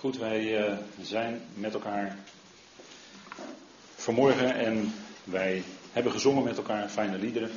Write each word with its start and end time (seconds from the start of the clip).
Goed, 0.00 0.18
wij 0.18 0.68
uh, 0.68 0.76
zijn 1.02 1.42
met 1.54 1.74
elkaar 1.74 2.16
vanmorgen 3.96 4.54
en 4.54 4.94
wij 5.24 5.62
hebben 5.92 6.12
gezongen 6.12 6.44
met 6.44 6.56
elkaar 6.56 6.88
fijne 6.88 7.18
liederen 7.18 7.50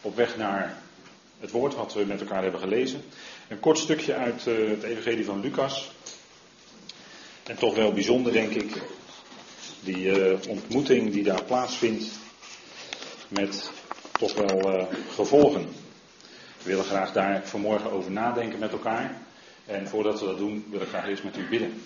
op 0.00 0.16
weg 0.16 0.36
naar 0.36 0.82
het 1.40 1.50
woord 1.50 1.74
wat 1.74 1.94
we 1.94 2.04
met 2.04 2.20
elkaar 2.20 2.42
hebben 2.42 2.60
gelezen. 2.60 3.02
Een 3.48 3.60
kort 3.60 3.78
stukje 3.78 4.14
uit 4.14 4.46
uh, 4.46 4.70
het 4.70 4.82
Evangelie 4.82 5.24
van 5.24 5.40
Lucas. 5.40 5.92
En 7.42 7.56
toch 7.56 7.74
wel 7.74 7.92
bijzonder, 7.92 8.32
denk 8.32 8.52
ik, 8.52 8.82
die 9.80 10.04
uh, 10.04 10.38
ontmoeting 10.48 11.12
die 11.12 11.22
daar 11.22 11.44
plaatsvindt 11.44 12.04
met 13.28 13.70
toch 14.12 14.34
wel 14.34 14.88
gevolgen. 15.14 15.68
We 16.62 16.68
willen 16.68 16.84
graag 16.84 17.12
daar 17.12 17.46
vanmorgen 17.46 17.90
over 17.90 18.10
nadenken 18.10 18.58
met 18.58 18.72
elkaar. 18.72 19.28
En 19.70 19.88
voordat 19.88 20.20
we 20.20 20.26
dat 20.26 20.38
doen, 20.38 20.64
wil 20.70 20.80
ik 20.80 20.88
graag 20.88 21.08
eerst 21.08 21.24
met 21.24 21.36
u 21.36 21.48
bidden. 21.48 21.82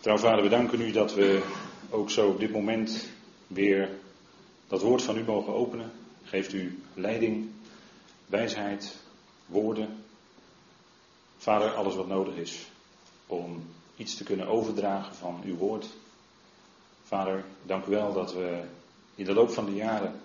Trouw 0.00 0.18
vader, 0.18 0.42
we 0.42 0.48
danken 0.48 0.80
u 0.80 0.90
dat 0.92 1.14
we 1.14 1.42
ook 1.90 2.10
zo 2.10 2.28
op 2.28 2.38
dit 2.38 2.52
moment 2.52 3.08
weer 3.46 3.90
dat 4.66 4.82
woord 4.82 5.02
van 5.02 5.16
u 5.16 5.24
mogen 5.24 5.52
openen. 5.52 5.90
Geeft 6.24 6.52
u 6.52 6.82
leiding, 6.94 7.50
wijsheid, 8.26 8.96
woorden. 9.46 10.04
Vader, 11.36 11.70
alles 11.70 11.94
wat 11.94 12.08
nodig 12.08 12.36
is 12.36 12.66
om 13.26 13.64
iets 13.96 14.16
te 14.16 14.24
kunnen 14.24 14.46
overdragen 14.46 15.14
van 15.14 15.40
uw 15.44 15.56
woord. 15.56 15.86
Vader, 17.02 17.44
dank 17.62 17.86
u 17.86 17.90
wel 17.90 18.12
dat 18.12 18.32
we 18.32 18.60
in 19.14 19.24
de 19.24 19.34
loop 19.34 19.50
van 19.50 19.64
de 19.64 19.74
jaren 19.74 20.20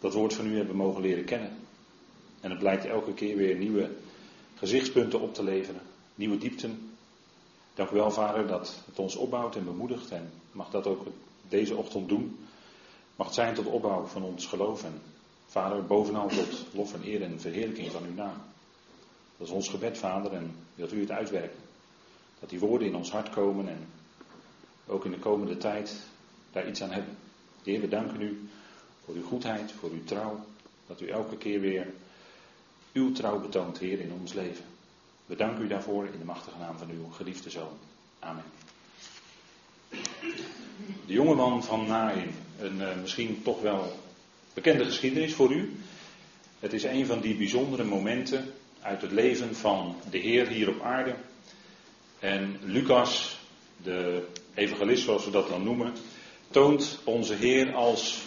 dat 0.00 0.12
woord 0.12 0.34
van 0.34 0.46
u 0.46 0.56
hebben 0.56 0.76
mogen 0.76 1.02
leren 1.02 1.24
kennen. 1.24 1.56
En 2.40 2.50
het 2.50 2.58
blijkt 2.58 2.84
elke 2.84 3.14
keer 3.14 3.36
weer 3.36 3.56
nieuwe 3.56 3.90
gezichtspunten 4.54 5.20
op 5.20 5.34
te 5.34 5.42
leveren, 5.42 5.80
nieuwe 6.14 6.38
diepten. 6.38 6.90
Dank 7.74 7.90
u 7.90 7.94
wel, 7.94 8.10
Vader, 8.10 8.46
dat 8.46 8.82
het 8.86 8.98
ons 8.98 9.16
opbouwt 9.16 9.56
en 9.56 9.64
bemoedigt. 9.64 10.10
En 10.10 10.30
mag 10.52 10.70
dat 10.70 10.86
ook 10.86 11.06
deze 11.48 11.76
ochtend 11.76 12.08
doen. 12.08 12.38
Mag 13.16 13.26
het 13.26 13.34
zijn 13.34 13.54
tot 13.54 13.66
opbouw 13.66 14.04
van 14.04 14.22
ons 14.22 14.46
geloof. 14.46 14.84
En 14.84 15.00
Vader, 15.46 15.86
bovenal 15.86 16.28
tot 16.28 16.66
lof 16.72 16.94
en 16.94 17.04
eer 17.04 17.22
en 17.22 17.40
verheerlijking 17.40 17.90
van 17.90 18.04
uw 18.04 18.14
naam. 18.14 18.36
Dat 19.36 19.46
is 19.46 19.52
ons 19.52 19.68
gebed, 19.68 19.98
Vader, 19.98 20.32
en 20.32 20.56
wilt 20.74 20.92
u 20.92 21.00
het 21.00 21.10
uitwerken. 21.10 21.58
Dat 22.40 22.50
die 22.50 22.58
woorden 22.58 22.88
in 22.88 22.96
ons 22.96 23.10
hart 23.10 23.30
komen 23.30 23.68
en 23.68 23.86
ook 24.86 25.04
in 25.04 25.10
de 25.10 25.18
komende 25.18 25.56
tijd 25.56 25.96
daar 26.52 26.68
iets 26.68 26.82
aan 26.82 26.90
hebben. 26.90 27.16
Heer, 27.62 27.80
we 27.80 27.88
danken 27.88 28.20
u 28.20 28.48
voor 29.04 29.14
uw 29.14 29.24
goedheid, 29.24 29.72
voor 29.72 29.90
uw 29.90 30.04
trouw. 30.04 30.44
Dat 30.86 31.00
u 31.00 31.08
elke 31.08 31.36
keer 31.36 31.60
weer 31.60 31.94
uw 32.94 33.12
trouw 33.12 33.40
betoont, 33.40 33.78
Heer, 33.78 34.00
in 34.00 34.12
ons 34.20 34.32
leven. 34.32 34.64
We 35.26 35.36
danken 35.36 35.64
u 35.64 35.68
daarvoor 35.68 36.06
in 36.06 36.18
de 36.18 36.24
machtige 36.24 36.58
naam 36.58 36.78
van 36.78 36.90
uw 36.90 37.08
geliefde 37.10 37.50
zoon. 37.50 37.78
Amen. 38.18 38.44
De 41.06 41.12
jongeman 41.12 41.64
van 41.64 41.86
Nain, 41.86 42.30
een 42.58 42.76
uh, 42.76 43.00
misschien 43.00 43.42
toch 43.42 43.60
wel 43.60 44.00
bekende 44.54 44.84
geschiedenis 44.84 45.34
voor 45.34 45.52
u. 45.52 45.76
Het 46.58 46.72
is 46.72 46.84
een 46.84 47.06
van 47.06 47.20
die 47.20 47.36
bijzondere 47.36 47.84
momenten 47.84 48.52
uit 48.80 49.02
het 49.02 49.12
leven 49.12 49.56
van 49.56 49.96
de 50.10 50.18
Heer 50.18 50.48
hier 50.48 50.68
op 50.68 50.82
aarde. 50.82 51.14
En 52.18 52.58
Lucas, 52.62 53.38
de 53.82 54.26
evangelist 54.54 55.04
zoals 55.04 55.24
we 55.24 55.30
dat 55.30 55.48
dan 55.48 55.64
noemen, 55.64 55.92
toont 56.50 56.98
onze 57.04 57.34
Heer 57.34 57.74
als 57.74 58.22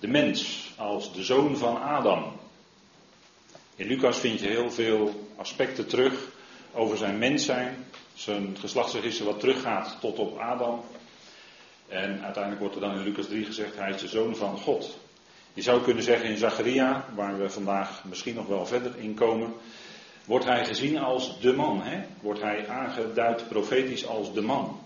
de 0.00 0.08
mens, 0.08 0.70
als 0.76 1.14
de 1.14 1.24
zoon 1.24 1.56
van 1.56 1.82
Adam. 1.82 2.42
In 3.76 3.86
Lucas 3.86 4.18
vind 4.18 4.40
je 4.40 4.46
heel 4.46 4.70
veel 4.70 5.28
aspecten 5.36 5.86
terug 5.86 6.28
over 6.72 6.96
zijn 6.96 7.18
mens 7.18 7.44
zijn, 7.44 7.84
zijn 8.14 8.56
geslachtsregister 8.60 9.24
wat 9.24 9.40
teruggaat 9.40 9.96
tot 10.00 10.18
op 10.18 10.38
Adam. 10.38 10.84
En 11.88 12.22
uiteindelijk 12.22 12.60
wordt 12.60 12.74
er 12.74 12.80
dan 12.80 12.96
in 12.96 13.02
Lucas 13.02 13.26
3 13.26 13.44
gezegd, 13.44 13.76
hij 13.76 13.90
is 13.90 14.00
de 14.00 14.08
zoon 14.08 14.36
van 14.36 14.58
God. 14.58 14.98
Je 15.54 15.62
zou 15.62 15.82
kunnen 15.82 16.02
zeggen 16.02 16.28
in 16.28 16.36
Zacharia, 16.36 17.04
waar 17.14 17.38
we 17.38 17.50
vandaag 17.50 18.04
misschien 18.04 18.34
nog 18.34 18.46
wel 18.46 18.66
verder 18.66 18.98
in 18.98 19.14
komen, 19.14 19.52
wordt 20.24 20.44
hij 20.44 20.64
gezien 20.64 20.98
als 20.98 21.40
de 21.40 21.52
man. 21.52 21.82
Hè? 21.82 22.04
Wordt 22.20 22.40
hij 22.40 22.68
aangeduid 22.68 23.48
profetisch 23.48 24.06
als 24.06 24.34
de 24.34 24.42
man. 24.42 24.80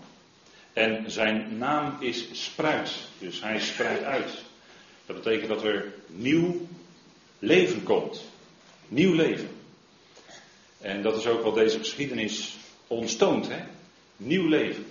En 0.73 1.11
zijn 1.11 1.57
naam 1.57 1.95
is 1.99 2.43
spruit, 2.45 2.91
dus 3.19 3.41
hij 3.41 3.59
spreidt 3.59 4.03
uit. 4.03 4.31
Dat 5.05 5.15
betekent 5.15 5.49
dat 5.49 5.63
er 5.63 5.93
nieuw 6.07 6.55
leven 7.39 7.83
komt. 7.83 8.23
Nieuw 8.89 9.13
leven. 9.13 9.49
En 10.81 11.01
dat 11.01 11.17
is 11.17 11.27
ook 11.27 11.43
wat 11.43 11.55
deze 11.55 11.77
geschiedenis 11.77 12.57
ons 12.87 13.15
toont. 13.15 13.47
Hè? 13.47 13.59
Nieuw 14.17 14.47
leven. 14.47 14.85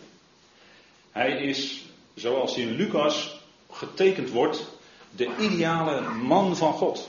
Hij 1.12 1.42
is, 1.42 1.84
zoals 2.14 2.56
in 2.56 2.70
Lucas 2.70 3.40
getekend 3.70 4.30
wordt, 4.30 4.68
de 5.10 5.28
ideale 5.40 6.00
man 6.08 6.56
van 6.56 6.72
God. 6.72 7.08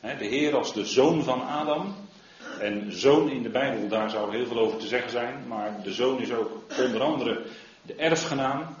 De 0.00 0.26
Heer 0.26 0.56
als 0.56 0.72
de 0.72 0.86
zoon 0.86 1.24
van 1.24 1.42
Adam. 1.42 1.94
En 2.60 2.92
zoon 2.92 3.30
in 3.30 3.42
de 3.42 3.48
Bijbel, 3.48 3.88
daar 3.88 4.10
zou 4.10 4.36
heel 4.36 4.46
veel 4.46 4.58
over 4.58 4.78
te 4.78 4.86
zeggen 4.86 5.10
zijn. 5.10 5.44
Maar 5.48 5.82
de 5.82 5.92
zoon 5.92 6.20
is 6.20 6.32
ook 6.32 6.50
onder 6.78 7.00
andere 7.00 7.42
de 7.82 7.94
erfgenaam. 7.94 8.76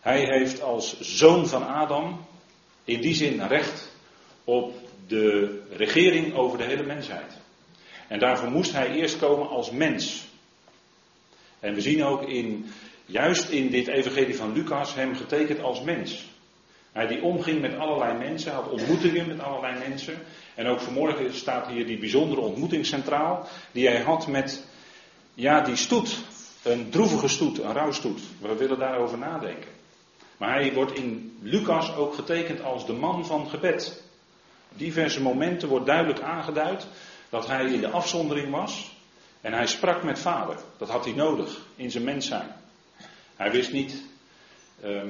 Hij 0.00 0.24
heeft 0.24 0.62
als 0.62 1.00
zoon 1.00 1.48
van 1.48 1.66
Adam 1.66 2.26
in 2.84 3.00
die 3.00 3.14
zin 3.14 3.46
recht 3.46 3.90
op 4.44 4.79
de 5.10 5.60
regering 5.70 6.34
over 6.34 6.58
de 6.58 6.64
hele 6.64 6.82
mensheid. 6.82 7.32
En 8.08 8.18
daarvoor 8.18 8.50
moest 8.50 8.72
hij 8.72 8.90
eerst 8.90 9.18
komen 9.18 9.48
als 9.48 9.70
mens. 9.70 10.28
En 11.60 11.74
we 11.74 11.80
zien 11.80 12.04
ook 12.04 12.22
in, 12.22 12.66
juist 13.06 13.48
in 13.48 13.70
dit 13.70 13.88
evangelie 13.88 14.36
van 14.36 14.52
Lucas 14.52 14.94
hem 14.94 15.14
getekend 15.14 15.60
als 15.60 15.82
mens. 15.82 16.28
Hij 16.92 17.06
die 17.06 17.22
omging 17.22 17.60
met 17.60 17.78
allerlei 17.78 18.18
mensen, 18.18 18.52
had 18.52 18.68
ontmoetingen 18.68 19.26
met 19.26 19.40
allerlei 19.40 19.88
mensen. 19.88 20.14
En 20.54 20.66
ook 20.66 20.80
vanmorgen 20.80 21.34
staat 21.34 21.66
hier 21.66 21.86
die 21.86 21.98
bijzondere 21.98 22.40
ontmoeting 22.40 22.86
centraal, 22.86 23.48
die 23.72 23.88
hij 23.88 24.00
had 24.00 24.26
met, 24.26 24.64
ja, 25.34 25.60
die 25.60 25.76
stoet. 25.76 26.18
Een 26.62 26.90
droevige 26.90 27.28
stoet, 27.28 27.62
een 27.62 27.72
rouwstoet. 27.72 28.20
We 28.40 28.54
willen 28.54 28.78
daarover 28.78 29.18
nadenken. 29.18 29.70
Maar 30.36 30.54
hij 30.54 30.72
wordt 30.72 30.98
in 30.98 31.38
Lucas 31.42 31.94
ook 31.96 32.14
getekend 32.14 32.62
als 32.62 32.86
de 32.86 32.92
man 32.92 33.26
van 33.26 33.48
gebed 33.48 34.08
diverse 34.76 35.22
momenten 35.22 35.68
wordt 35.68 35.86
duidelijk 35.86 36.20
aangeduid 36.20 36.86
dat 37.28 37.46
hij 37.46 37.64
in 37.64 37.80
de 37.80 37.90
afzondering 37.90 38.50
was 38.50 38.90
en 39.40 39.52
hij 39.52 39.66
sprak 39.66 40.02
met 40.02 40.18
vader. 40.18 40.56
Dat 40.78 40.88
had 40.88 41.04
hij 41.04 41.14
nodig 41.14 41.60
in 41.76 41.90
zijn 41.90 42.04
mens 42.04 42.26
zijn. 42.26 42.52
Hij 43.36 43.50
wist 43.50 43.72
niet, 43.72 44.02
uh, 44.84 45.02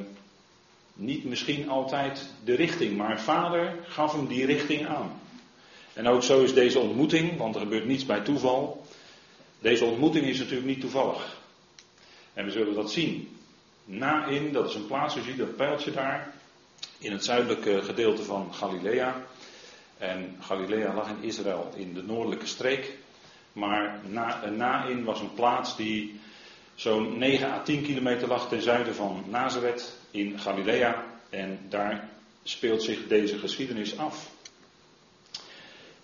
niet 0.94 1.24
misschien 1.24 1.68
altijd 1.68 2.28
de 2.44 2.54
richting, 2.54 2.96
maar 2.96 3.20
vader 3.20 3.74
gaf 3.82 4.12
hem 4.12 4.26
die 4.26 4.46
richting 4.46 4.86
aan. 4.86 5.20
En 5.92 6.08
ook 6.08 6.22
zo 6.22 6.42
is 6.42 6.54
deze 6.54 6.78
ontmoeting, 6.78 7.36
want 7.36 7.54
er 7.54 7.60
gebeurt 7.60 7.86
niets 7.86 8.06
bij 8.06 8.20
toeval. 8.20 8.86
Deze 9.58 9.84
ontmoeting 9.84 10.26
is 10.26 10.38
natuurlijk 10.38 10.66
niet 10.66 10.80
toevallig. 10.80 11.38
En 12.32 12.44
we 12.44 12.50
zullen 12.50 12.74
dat 12.74 12.92
zien. 12.92 13.36
Na 13.84 14.26
in, 14.26 14.52
dat 14.52 14.68
is 14.68 14.74
een 14.74 14.86
plaats, 14.86 15.16
u 15.16 15.22
ziet 15.22 15.38
dat 15.38 15.56
pijltje 15.56 15.90
daar, 15.90 16.34
in 16.98 17.12
het 17.12 17.24
zuidelijke 17.24 17.82
gedeelte 17.82 18.22
van 18.22 18.54
Galilea. 18.54 19.26
En 20.00 20.36
Galilea 20.40 20.94
lag 20.94 21.08
in 21.08 21.22
Israël 21.22 21.72
in 21.76 21.94
de 21.94 22.02
noordelijke 22.02 22.46
streek. 22.46 22.96
Maar 23.52 24.00
na, 24.06 24.46
Nain 24.56 25.04
was 25.04 25.20
een 25.20 25.34
plaats 25.34 25.76
die 25.76 26.20
zo'n 26.74 27.18
9 27.18 27.50
à 27.50 27.62
10 27.62 27.82
kilometer 27.82 28.28
lag 28.28 28.48
ten 28.48 28.62
zuiden 28.62 28.94
van 28.94 29.24
Nazareth 29.28 29.96
in 30.10 30.38
Galilea. 30.38 31.04
En 31.30 31.58
daar 31.68 32.08
speelt 32.42 32.82
zich 32.82 33.06
deze 33.06 33.38
geschiedenis 33.38 33.98
af. 33.98 34.30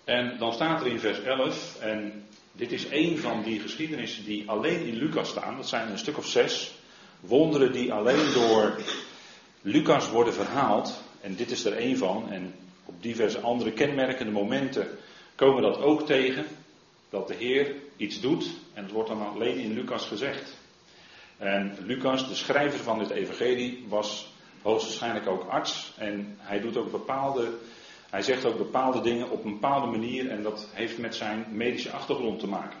En 0.03 0.37
dan 0.37 0.53
staat 0.53 0.81
er 0.81 0.87
in 0.87 0.99
vers 0.99 1.21
11, 1.21 1.77
en 1.79 2.25
dit 2.51 2.71
is 2.71 2.85
een 2.91 3.17
van 3.17 3.43
die 3.43 3.59
geschiedenissen 3.59 4.25
die 4.25 4.49
alleen 4.49 4.85
in 4.85 4.95
Lucas 4.95 5.29
staan, 5.29 5.55
dat 5.55 5.67
zijn 5.67 5.91
een 5.91 5.97
stuk 5.97 6.17
of 6.17 6.27
zes, 6.27 6.73
wonderen 7.19 7.71
die 7.71 7.93
alleen 7.93 8.33
door 8.33 8.81
Lucas 9.61 10.09
worden 10.09 10.33
verhaald. 10.33 11.03
En 11.21 11.35
dit 11.35 11.51
is 11.51 11.65
er 11.65 11.81
een 11.81 11.97
van, 11.97 12.31
en 12.31 12.53
op 12.87 13.03
diverse 13.03 13.39
andere 13.39 13.71
kenmerkende 13.71 14.31
momenten 14.31 14.87
komen 15.35 15.55
we 15.55 15.61
dat 15.61 15.81
ook 15.81 16.05
tegen. 16.05 16.45
Dat 17.09 17.27
de 17.27 17.33
Heer 17.33 17.75
iets 17.97 18.21
doet. 18.21 18.49
En 18.73 18.83
het 18.83 18.91
wordt 18.91 19.09
dan 19.09 19.33
alleen 19.33 19.57
in 19.57 19.73
Lucas 19.73 20.05
gezegd. 20.05 20.57
En 21.37 21.77
Lucas, 21.85 22.27
de 22.27 22.35
schrijver 22.35 22.79
van 22.79 22.99
dit 22.99 23.09
evangelie, 23.09 23.85
was 23.87 24.33
hoogstwaarschijnlijk 24.61 25.27
ook 25.27 25.49
arts. 25.49 25.93
En 25.97 26.35
hij 26.37 26.59
doet 26.59 26.77
ook 26.77 26.91
bepaalde. 26.91 27.49
Hij 28.09 28.21
zegt 28.21 28.45
ook 28.45 28.57
bepaalde 28.57 29.01
dingen 29.01 29.29
op 29.29 29.45
een 29.45 29.51
bepaalde 29.53 29.87
manier. 29.87 30.29
En 30.29 30.43
dat 30.43 30.69
heeft 30.73 30.97
met 30.97 31.15
zijn 31.15 31.45
medische 31.49 31.91
achtergrond 31.91 32.39
te 32.39 32.47
maken. 32.47 32.79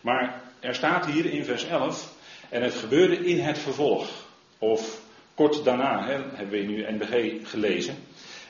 Maar 0.00 0.42
er 0.60 0.74
staat 0.74 1.06
hier 1.06 1.26
in 1.26 1.44
vers 1.44 1.64
11. 1.64 2.16
En 2.48 2.62
het 2.62 2.74
gebeurde 2.74 3.26
in 3.26 3.38
het 3.38 3.58
vervolg. 3.58 4.26
Of 4.58 5.00
kort 5.34 5.64
daarna, 5.64 6.06
hè, 6.06 6.12
hebben 6.12 6.60
we 6.60 6.66
nu 6.66 6.86
NBG 6.88 7.48
gelezen. 7.50 7.96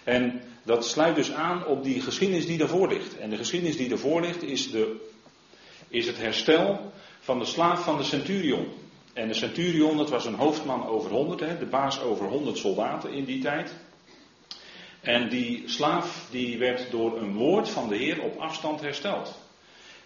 En 0.04 0.42
dat 0.68 0.86
sluit 0.86 1.14
dus 1.14 1.32
aan 1.32 1.66
op 1.66 1.84
die 1.84 2.00
geschiedenis 2.00 2.46
die 2.46 2.58
daarvoor 2.58 2.88
ligt. 2.88 3.18
En 3.18 3.30
de 3.30 3.36
geschiedenis 3.36 3.76
die 3.76 3.88
daarvoor 3.88 4.20
ligt 4.20 4.42
is, 4.42 4.70
de, 4.70 4.96
is 5.88 6.06
het 6.06 6.18
herstel 6.18 6.92
van 7.20 7.38
de 7.38 7.44
slaaf 7.44 7.84
van 7.84 7.96
de 7.96 8.04
centurion. 8.04 8.68
En 9.12 9.28
de 9.28 9.34
centurion, 9.34 9.96
dat 9.96 10.10
was 10.10 10.24
een 10.24 10.34
hoofdman 10.34 10.86
over 10.86 11.10
100, 11.10 11.40
hè, 11.40 11.58
de 11.58 11.66
baas 11.66 12.00
over 12.00 12.26
100 12.26 12.58
soldaten 12.58 13.12
in 13.12 13.24
die 13.24 13.42
tijd. 13.42 13.74
En 15.00 15.28
die 15.28 15.62
slaaf 15.66 16.26
die 16.30 16.58
werd 16.58 16.90
door 16.90 17.18
een 17.18 17.34
woord 17.34 17.68
van 17.68 17.88
de 17.88 17.96
Heer 17.96 18.22
op 18.22 18.38
afstand 18.38 18.80
hersteld. 18.80 19.38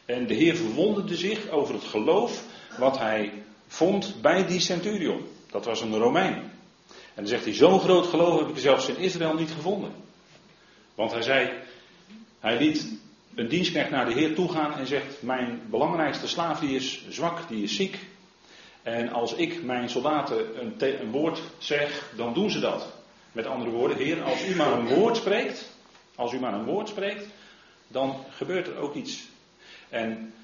En 0.05 0.27
de 0.27 0.35
Heer 0.35 0.57
verwonderde 0.57 1.17
zich 1.17 1.49
over 1.49 1.75
het 1.75 1.85
geloof 1.85 2.45
wat 2.79 2.99
hij 2.99 3.33
vond 3.67 4.15
bij 4.21 4.47
die 4.47 4.61
centurion. 4.61 5.27
Dat 5.51 5.65
was 5.65 5.81
een 5.81 5.97
Romein. 5.97 6.35
En 6.35 6.51
dan 7.15 7.27
zegt 7.27 7.45
hij, 7.45 7.55
zo'n 7.55 7.81
groot 7.81 8.07
geloof 8.07 8.39
heb 8.39 8.49
ik 8.49 8.59
zelfs 8.59 8.89
in 8.89 8.97
Israël 8.97 9.35
niet 9.35 9.51
gevonden. 9.51 10.02
Want 10.95 11.13
hij 11.13 11.23
zei, 11.23 11.51
hij 12.41 12.59
liet 12.59 13.01
een 13.35 13.49
dienstknecht 13.49 13.91
naar 13.91 14.07
de 14.07 14.13
Heer 14.13 14.35
toegaan 14.35 14.75
en 14.75 14.87
zegt, 14.87 15.23
mijn 15.23 15.61
belangrijkste 15.71 16.29
slaaf 16.29 16.61
die 16.61 16.77
is 16.77 17.05
zwak, 17.09 17.49
die 17.49 17.63
is 17.63 17.77
ziek. 17.77 17.99
En 18.83 19.09
als 19.09 19.35
ik 19.35 19.63
mijn 19.63 19.89
soldaten 19.89 20.61
een, 20.61 21.01
een 21.01 21.11
woord 21.11 21.41
zeg, 21.59 22.13
dan 22.17 22.35
doen 22.35 22.51
ze 22.51 22.61
dat. 22.61 22.87
Met 23.33 23.47
andere 23.47 23.71
woorden, 23.71 23.97
Heer, 23.97 24.23
als 24.23 24.49
u 24.49 24.57
maar 24.57 24.73
een 24.73 24.89
woord 24.89 25.17
spreekt, 25.17 25.71
als 26.15 26.33
u 26.33 26.39
maar 26.39 26.55
een 26.55 26.65
woord 26.65 26.89
spreekt, 26.89 27.27
dan 27.89 28.25
gebeurt 28.31 28.67
er 28.67 28.77
ook 28.77 28.95
iets. 28.95 29.23
En 29.89 30.35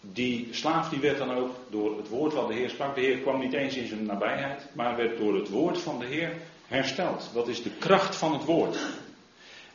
die 0.00 0.48
slaaf 0.50 0.88
die 0.88 1.00
werd 1.00 1.18
dan 1.18 1.32
ook 1.34 1.56
door 1.70 1.96
het 1.96 2.08
woord 2.08 2.32
wat 2.32 2.48
de 2.48 2.54
Heer 2.54 2.70
sprak. 2.70 2.94
De 2.94 3.00
Heer 3.00 3.18
kwam 3.18 3.40
niet 3.40 3.52
eens 3.52 3.76
in 3.76 3.86
zijn 3.86 4.06
nabijheid, 4.06 4.66
maar 4.72 4.96
werd 4.96 5.18
door 5.18 5.34
het 5.34 5.48
woord 5.48 5.78
van 5.78 5.98
de 5.98 6.06
Heer 6.06 6.32
hersteld. 6.66 7.30
Dat 7.34 7.48
is 7.48 7.62
de 7.62 7.70
kracht 7.78 8.16
van 8.16 8.32
het 8.32 8.44
woord. 8.44 8.78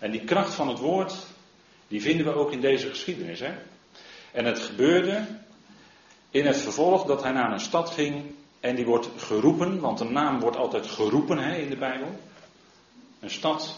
En 0.03 0.11
die 0.11 0.23
kracht 0.23 0.53
van 0.53 0.67
het 0.67 0.79
woord, 0.79 1.15
die 1.87 2.01
vinden 2.01 2.25
we 2.25 2.33
ook 2.33 2.51
in 2.51 2.61
deze 2.61 2.89
geschiedenis. 2.89 3.39
Hè? 3.39 3.53
En 4.31 4.45
het 4.45 4.59
gebeurde 4.59 5.25
in 6.29 6.45
het 6.45 6.57
vervolg 6.57 7.05
dat 7.05 7.23
hij 7.23 7.31
naar 7.31 7.51
een 7.51 7.59
stad 7.59 7.89
ging 7.89 8.23
en 8.59 8.75
die 8.75 8.85
wordt 8.85 9.09
geroepen, 9.17 9.79
want 9.79 9.99
een 9.99 10.11
naam 10.11 10.39
wordt 10.39 10.57
altijd 10.57 10.87
geroepen 10.87 11.37
hè, 11.37 11.55
in 11.55 11.69
de 11.69 11.77
Bijbel. 11.77 12.19
Een 13.19 13.29
stad 13.29 13.77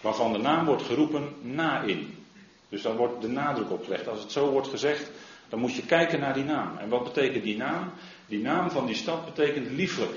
waarvan 0.00 0.32
de 0.32 0.38
naam 0.38 0.64
wordt 0.64 0.82
geroepen 0.82 1.34
na 1.40 1.82
in. 1.82 2.24
Dus 2.68 2.82
dan 2.82 2.96
wordt 2.96 3.20
de 3.20 3.28
nadruk 3.28 3.70
op 3.70 3.84
gelegd. 3.84 4.08
Als 4.08 4.20
het 4.20 4.32
zo 4.32 4.50
wordt 4.50 4.68
gezegd, 4.68 5.10
dan 5.48 5.60
moet 5.60 5.74
je 5.74 5.86
kijken 5.86 6.20
naar 6.20 6.34
die 6.34 6.44
naam. 6.44 6.78
En 6.78 6.88
wat 6.88 7.04
betekent 7.04 7.44
die 7.44 7.56
naam? 7.56 7.92
Die 8.26 8.40
naam 8.40 8.70
van 8.70 8.86
die 8.86 8.94
stad 8.94 9.24
betekent 9.24 9.70
lieflijk. 9.70 10.16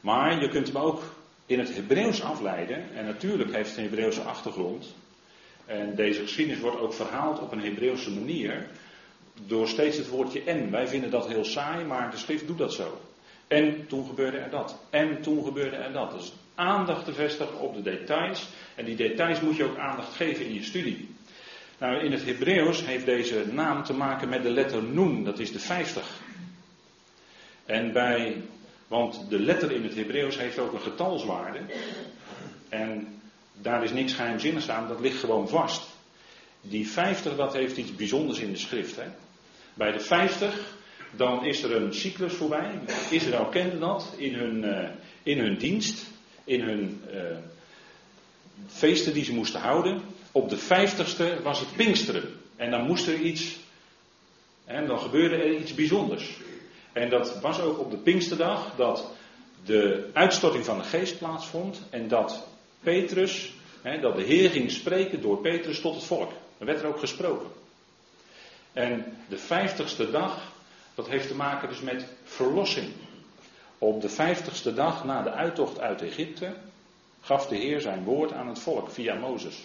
Maar 0.00 0.40
je 0.40 0.48
kunt 0.48 0.66
hem 0.66 0.76
ook 0.76 1.02
in 1.50 1.58
het 1.58 1.74
Hebreeuws 1.74 2.22
afleiden. 2.22 2.84
En 2.94 3.04
natuurlijk 3.04 3.54
heeft 3.54 3.68
het 3.68 3.78
een 3.78 3.84
Hebreeuwse 3.84 4.20
achtergrond. 4.20 4.94
En 5.66 5.94
deze 5.94 6.20
geschiedenis 6.20 6.60
wordt 6.60 6.80
ook 6.80 6.94
verhaald 6.94 7.40
op 7.40 7.52
een 7.52 7.60
Hebreeuwse 7.60 8.10
manier. 8.10 8.66
Door 9.46 9.68
steeds 9.68 9.96
het 9.96 10.08
woordje 10.08 10.42
en. 10.44 10.70
Wij 10.70 10.88
vinden 10.88 11.10
dat 11.10 11.28
heel 11.28 11.44
saai, 11.44 11.84
maar 11.84 12.10
de 12.10 12.16
schrift 12.16 12.46
doet 12.46 12.58
dat 12.58 12.72
zo. 12.72 13.00
En 13.48 13.86
toen 13.86 14.06
gebeurde 14.06 14.38
er 14.38 14.50
dat. 14.50 14.76
En 14.90 15.20
toen 15.22 15.44
gebeurde 15.44 15.76
er 15.76 15.92
dat. 15.92 16.10
Dus 16.10 16.32
aandacht 16.54 17.04
te 17.04 17.12
vestigen 17.12 17.60
op 17.60 17.74
de 17.74 17.82
details. 17.82 18.48
En 18.74 18.84
die 18.84 18.96
details 18.96 19.40
moet 19.40 19.56
je 19.56 19.64
ook 19.64 19.78
aandacht 19.78 20.14
geven 20.14 20.44
in 20.44 20.54
je 20.54 20.62
studie. 20.62 21.08
Nou, 21.78 22.04
in 22.04 22.12
het 22.12 22.24
Hebreeuws 22.24 22.86
heeft 22.86 23.04
deze 23.04 23.44
naam 23.52 23.84
te 23.84 23.92
maken 23.92 24.28
met 24.28 24.42
de 24.42 24.50
letter 24.50 24.82
Noen, 24.82 25.24
dat 25.24 25.38
is 25.38 25.52
de 25.52 25.58
50. 25.58 26.20
En 27.66 27.92
bij, 27.92 28.36
want 28.90 29.24
de 29.28 29.38
letter 29.38 29.72
in 29.72 29.82
het 29.82 29.94
Hebreeuws 29.94 30.38
heeft 30.38 30.58
ook 30.58 30.72
een 30.72 30.80
getalswaarde. 30.80 31.58
En 32.68 33.20
daar 33.60 33.84
is 33.84 33.92
niks 33.92 34.12
geheimzinnigs 34.12 34.68
aan, 34.68 34.88
dat 34.88 35.00
ligt 35.00 35.18
gewoon 35.18 35.48
vast. 35.48 35.82
Die 36.60 36.88
50, 36.88 37.36
dat 37.36 37.52
heeft 37.52 37.76
iets 37.76 37.96
bijzonders 37.96 38.38
in 38.38 38.52
de 38.52 38.58
schrift. 38.58 38.96
Hè? 38.96 39.06
Bij 39.74 39.92
de 39.92 40.00
50, 40.00 40.74
dan 41.10 41.44
is 41.44 41.62
er 41.62 41.76
een 41.76 41.94
cyclus 41.94 42.32
voorbij. 42.32 42.80
Israël 43.10 43.46
kende 43.46 43.78
dat 43.78 44.14
in 44.16 44.34
hun, 44.34 44.64
uh, 44.64 44.88
in 45.22 45.38
hun 45.38 45.58
dienst, 45.58 46.06
in 46.44 46.60
hun 46.60 47.02
uh, 47.14 47.20
feesten 48.66 49.12
die 49.12 49.24
ze 49.24 49.34
moesten 49.34 49.60
houden. 49.60 50.00
Op 50.32 50.50
de 50.50 50.58
vijftigste 50.58 51.38
was 51.42 51.60
het 51.60 51.76
Pinksteren. 51.76 52.40
En 52.56 52.70
dan 52.70 52.86
moest 52.86 53.06
er 53.06 53.20
iets, 53.20 53.56
en 54.64 54.86
dan 54.86 54.98
gebeurde 54.98 55.36
er 55.36 55.56
iets 55.56 55.74
bijzonders. 55.74 56.38
En 56.92 57.10
dat 57.10 57.40
was 57.40 57.60
ook 57.60 57.78
op 57.78 57.90
de 57.90 57.96
Pinksterdag 57.96 58.74
dat 58.76 59.10
de 59.64 60.10
uitstorting 60.12 60.64
van 60.64 60.78
de 60.78 60.84
geest 60.84 61.18
plaatsvond. 61.18 61.80
En 61.90 62.08
dat 62.08 62.46
Petrus, 62.80 63.54
hè, 63.82 64.00
dat 64.00 64.16
de 64.16 64.22
Heer 64.22 64.50
ging 64.50 64.70
spreken 64.70 65.20
door 65.20 65.38
Petrus 65.38 65.80
tot 65.80 65.94
het 65.94 66.04
volk. 66.04 66.32
Er 66.58 66.66
werd 66.66 66.80
er 66.80 66.86
ook 66.86 66.98
gesproken. 66.98 67.48
En 68.72 69.16
de 69.28 69.38
vijftigste 69.38 70.10
dag, 70.10 70.52
dat 70.94 71.08
heeft 71.08 71.28
te 71.28 71.34
maken 71.34 71.68
dus 71.68 71.80
met 71.80 72.06
verlossing. 72.24 72.88
Op 73.78 74.00
de 74.00 74.08
vijftigste 74.08 74.74
dag 74.74 75.04
na 75.04 75.22
de 75.22 75.30
uittocht 75.30 75.80
uit 75.80 76.02
Egypte 76.02 76.54
gaf 77.20 77.46
de 77.46 77.56
Heer 77.56 77.80
zijn 77.80 78.04
woord 78.04 78.32
aan 78.32 78.48
het 78.48 78.58
volk 78.58 78.90
via 78.90 79.14
Mozes. 79.14 79.56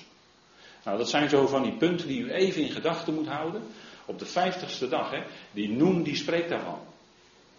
Nou, 0.84 0.98
dat 0.98 1.10
zijn 1.10 1.30
zo 1.30 1.48
van 1.48 1.64
die 1.64 1.78
punten 1.78 2.08
die 2.08 2.22
u 2.22 2.32
even 2.32 2.62
in 2.62 2.72
gedachten 2.72 3.14
moet 3.14 3.28
houden. 3.28 3.64
Op 4.06 4.20
de 4.20 4.26
vijftigste 4.26 4.88
dag, 4.88 5.12
hè, 5.12 5.24
die 5.52 5.70
Noem 5.70 6.04
die 6.04 6.16
spreekt 6.16 6.50
daarvan. 6.50 6.80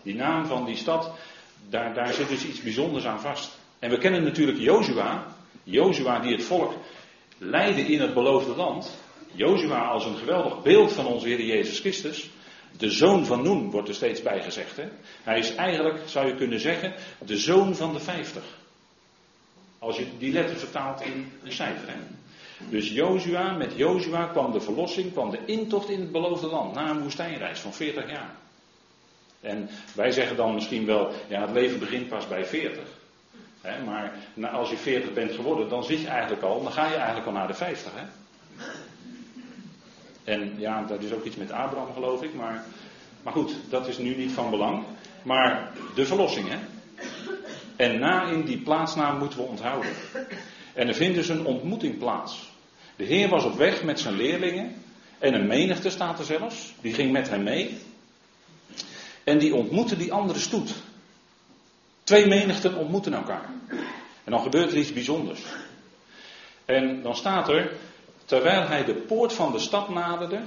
Die 0.07 0.15
naam 0.15 0.47
van 0.47 0.65
die 0.65 0.77
stad, 0.77 1.11
daar, 1.69 1.95
daar 1.95 2.13
zit 2.13 2.29
dus 2.29 2.45
iets 2.45 2.63
bijzonders 2.63 3.05
aan 3.05 3.21
vast. 3.21 3.59
En 3.79 3.91
we 3.91 3.99
kennen 3.99 4.23
natuurlijk 4.23 4.59
Jozua, 4.59 5.27
Jozua 5.63 6.19
die 6.19 6.33
het 6.33 6.45
volk 6.45 6.73
leidde 7.39 7.81
in 7.81 8.01
het 8.01 8.15
beloofde 8.15 8.55
land. 8.55 8.97
Jozua 9.33 9.79
als 9.79 10.05
een 10.05 10.17
geweldig 10.17 10.63
beeld 10.63 10.93
van 10.93 11.07
onze 11.07 11.27
Heer 11.27 11.43
Jezus 11.43 11.79
Christus. 11.79 12.31
De 12.79 12.91
zoon 12.91 13.27
van 13.27 13.43
Noem 13.43 13.71
wordt 13.71 13.89
er 13.89 13.95
steeds 13.95 14.23
bij 14.23 14.43
gezegd. 14.43 14.77
Hè? 14.77 14.89
Hij 15.23 15.39
is 15.39 15.55
eigenlijk, 15.55 15.99
zou 16.05 16.27
je 16.27 16.35
kunnen 16.35 16.61
zeggen, 16.61 16.95
de 17.25 17.37
zoon 17.37 17.77
van 17.77 17.93
de 17.93 18.01
vijftig. 18.01 18.45
Als 19.79 19.97
je 19.97 20.07
die 20.19 20.33
letter 20.33 20.57
vertaalt 20.57 21.01
in 21.01 21.33
een 21.43 21.53
cijfer. 21.53 21.95
Dus 22.71 22.91
Jozua, 22.91 23.53
met 23.53 23.73
Jozua 23.77 24.27
kwam 24.27 24.53
de 24.53 24.61
verlossing, 24.61 25.13
kwam 25.13 25.31
de 25.31 25.39
intocht 25.47 25.89
in 25.89 26.01
het 26.01 26.13
beloofde 26.13 26.47
land. 26.47 26.75
Na 26.75 26.91
een 26.91 27.03
woestijnreis 27.03 27.61
van 27.61 27.73
40 27.75 28.11
jaar. 28.11 28.35
En 29.41 29.69
wij 29.95 30.11
zeggen 30.11 30.37
dan 30.37 30.55
misschien 30.55 30.87
wel, 30.87 31.13
ja 31.29 31.41
het 31.41 31.51
leven 31.51 31.79
begint 31.79 32.09
pas 32.09 32.29
bij 32.29 32.45
40. 32.45 32.83
Hè, 33.61 33.85
maar 33.85 34.13
als 34.51 34.71
je 34.71 34.77
40 34.77 35.13
bent 35.13 35.33
geworden, 35.33 35.69
dan 35.69 35.85
zit 35.85 36.01
je 36.01 36.09
eigenlijk 36.09 36.43
al, 36.43 36.63
dan 36.63 36.73
ga 36.73 36.87
je 36.87 36.95
eigenlijk 36.95 37.27
al 37.27 37.33
naar 37.33 37.47
de 37.47 37.55
50. 37.55 37.93
Hè? 37.95 38.05
En 40.25 40.55
ja, 40.59 40.83
dat 40.83 41.03
is 41.03 41.13
ook 41.13 41.25
iets 41.25 41.37
met 41.37 41.51
Abraham 41.51 41.93
geloof 41.95 42.23
ik, 42.23 42.35
maar, 42.35 42.65
maar 43.23 43.33
goed, 43.33 43.55
dat 43.69 43.89
is 43.89 43.99
nu 43.99 44.17
niet 44.17 44.33
van 44.33 44.51
belang. 44.51 44.85
Maar 45.23 45.73
de 45.95 46.07
verlossing, 46.07 46.49
hè. 46.49 46.59
En 47.77 47.99
na 47.99 48.29
in 48.29 48.45
die 48.45 48.59
plaatsnaam 48.59 49.19
moeten 49.19 49.39
we 49.39 49.45
onthouden. 49.45 49.91
En 50.75 50.89
er 50.89 50.95
vindt 50.95 51.15
dus 51.15 51.29
een 51.29 51.45
ontmoeting 51.45 51.99
plaats. 51.99 52.51
De 52.97 53.05
Heer 53.05 53.29
was 53.29 53.45
op 53.45 53.57
weg 53.57 53.83
met 53.83 54.01
zijn 54.01 54.17
leerlingen. 54.17 54.75
En 55.19 55.35
een 55.35 55.47
menigte 55.47 55.91
staat 55.91 56.19
er 56.19 56.25
zelfs. 56.25 56.75
Die 56.81 56.95
ging 56.95 57.13
met 57.13 57.29
hem 57.29 57.43
mee. 57.43 57.79
En 59.27 59.39
die 59.39 59.55
ontmoette 59.55 59.97
die 59.97 60.13
andere 60.13 60.39
stoet. 60.39 60.75
Twee 62.03 62.27
menigten 62.27 62.75
ontmoeten 62.75 63.15
elkaar. 63.15 63.51
En 64.25 64.33
dan 64.33 64.41
gebeurt 64.41 64.71
er 64.71 64.79
iets 64.79 64.93
bijzonders. 64.93 65.43
En 66.65 67.03
dan 67.03 67.17
staat 67.17 67.49
er, 67.49 67.73
terwijl 68.25 68.67
hij 68.67 68.85
de 68.85 68.95
poort 68.95 69.33
van 69.33 69.53
de 69.53 69.59
stad 69.59 69.89
naderde. 69.89 70.41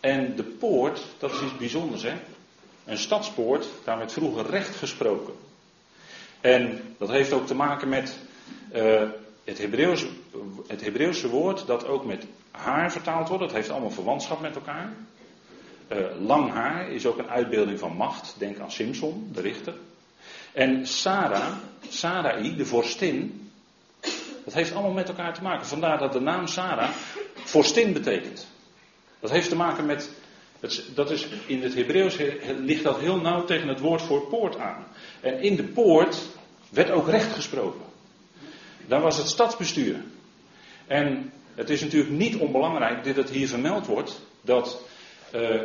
En 0.00 0.36
de 0.36 0.42
poort, 0.42 1.04
dat 1.18 1.32
is 1.32 1.40
iets 1.40 1.56
bijzonders 1.56 2.02
hè. 2.02 2.14
Een 2.84 2.98
stadspoort, 2.98 3.68
daar 3.84 3.98
werd 3.98 4.12
vroeger 4.12 4.50
recht 4.50 4.76
gesproken. 4.76 5.34
En 6.40 6.94
dat 6.98 7.08
heeft 7.08 7.32
ook 7.32 7.46
te 7.46 7.54
maken 7.54 7.88
met 7.88 8.18
uh, 8.74 9.02
het, 9.44 9.58
Hebreeuws, 9.58 10.06
het 10.66 10.80
Hebreeuwse 10.80 11.28
woord 11.28 11.66
dat 11.66 11.86
ook 11.86 12.04
met 12.04 12.26
haar 12.50 12.92
vertaald 12.92 13.28
wordt. 13.28 13.42
Dat 13.42 13.52
heeft 13.52 13.70
allemaal 13.70 13.90
verwantschap 13.90 14.40
met 14.40 14.54
elkaar. 14.54 14.92
Uh, 15.92 15.98
lang 16.26 16.50
haar 16.50 16.90
is 16.90 17.06
ook 17.06 17.18
een 17.18 17.28
uitbeelding 17.28 17.78
van 17.78 17.96
macht. 17.96 18.34
Denk 18.38 18.58
aan 18.58 18.70
Simson, 18.70 19.30
de 19.32 19.40
richter. 19.40 19.74
En 20.52 20.86
Sarah, 20.86 21.56
Sarai, 21.88 22.56
de 22.56 22.66
vorstin, 22.66 23.50
dat 24.44 24.54
heeft 24.54 24.72
allemaal 24.72 24.92
met 24.92 25.08
elkaar 25.08 25.34
te 25.34 25.42
maken. 25.42 25.66
Vandaar 25.66 25.98
dat 25.98 26.12
de 26.12 26.20
naam 26.20 26.46
Sarah 26.46 26.90
vorstin 27.34 27.92
betekent. 27.92 28.46
Dat 29.20 29.30
heeft 29.30 29.48
te 29.48 29.56
maken 29.56 29.86
met, 29.86 30.10
dat 30.94 31.10
is, 31.10 31.26
in 31.46 31.62
het 31.62 31.74
Hebreeuws 31.74 32.16
ligt 32.58 32.82
dat 32.82 32.98
heel 32.98 33.20
nauw 33.20 33.44
tegen 33.44 33.68
het 33.68 33.80
woord 33.80 34.02
voor 34.02 34.26
poort 34.26 34.58
aan. 34.58 34.86
En 35.20 35.40
in 35.42 35.56
de 35.56 35.64
poort 35.64 36.28
werd 36.70 36.90
ook 36.90 37.08
recht 37.08 37.32
gesproken. 37.32 37.80
Daar 38.86 39.00
was 39.00 39.16
het 39.16 39.28
stadsbestuur. 39.28 39.96
En 40.86 41.32
het 41.54 41.70
is 41.70 41.80
natuurlijk 41.80 42.10
niet 42.10 42.36
onbelangrijk 42.36 43.04
dat 43.04 43.16
het 43.16 43.30
hier 43.30 43.48
vermeld 43.48 43.86
wordt 43.86 44.20
dat 44.40 44.82
uh, 45.34 45.62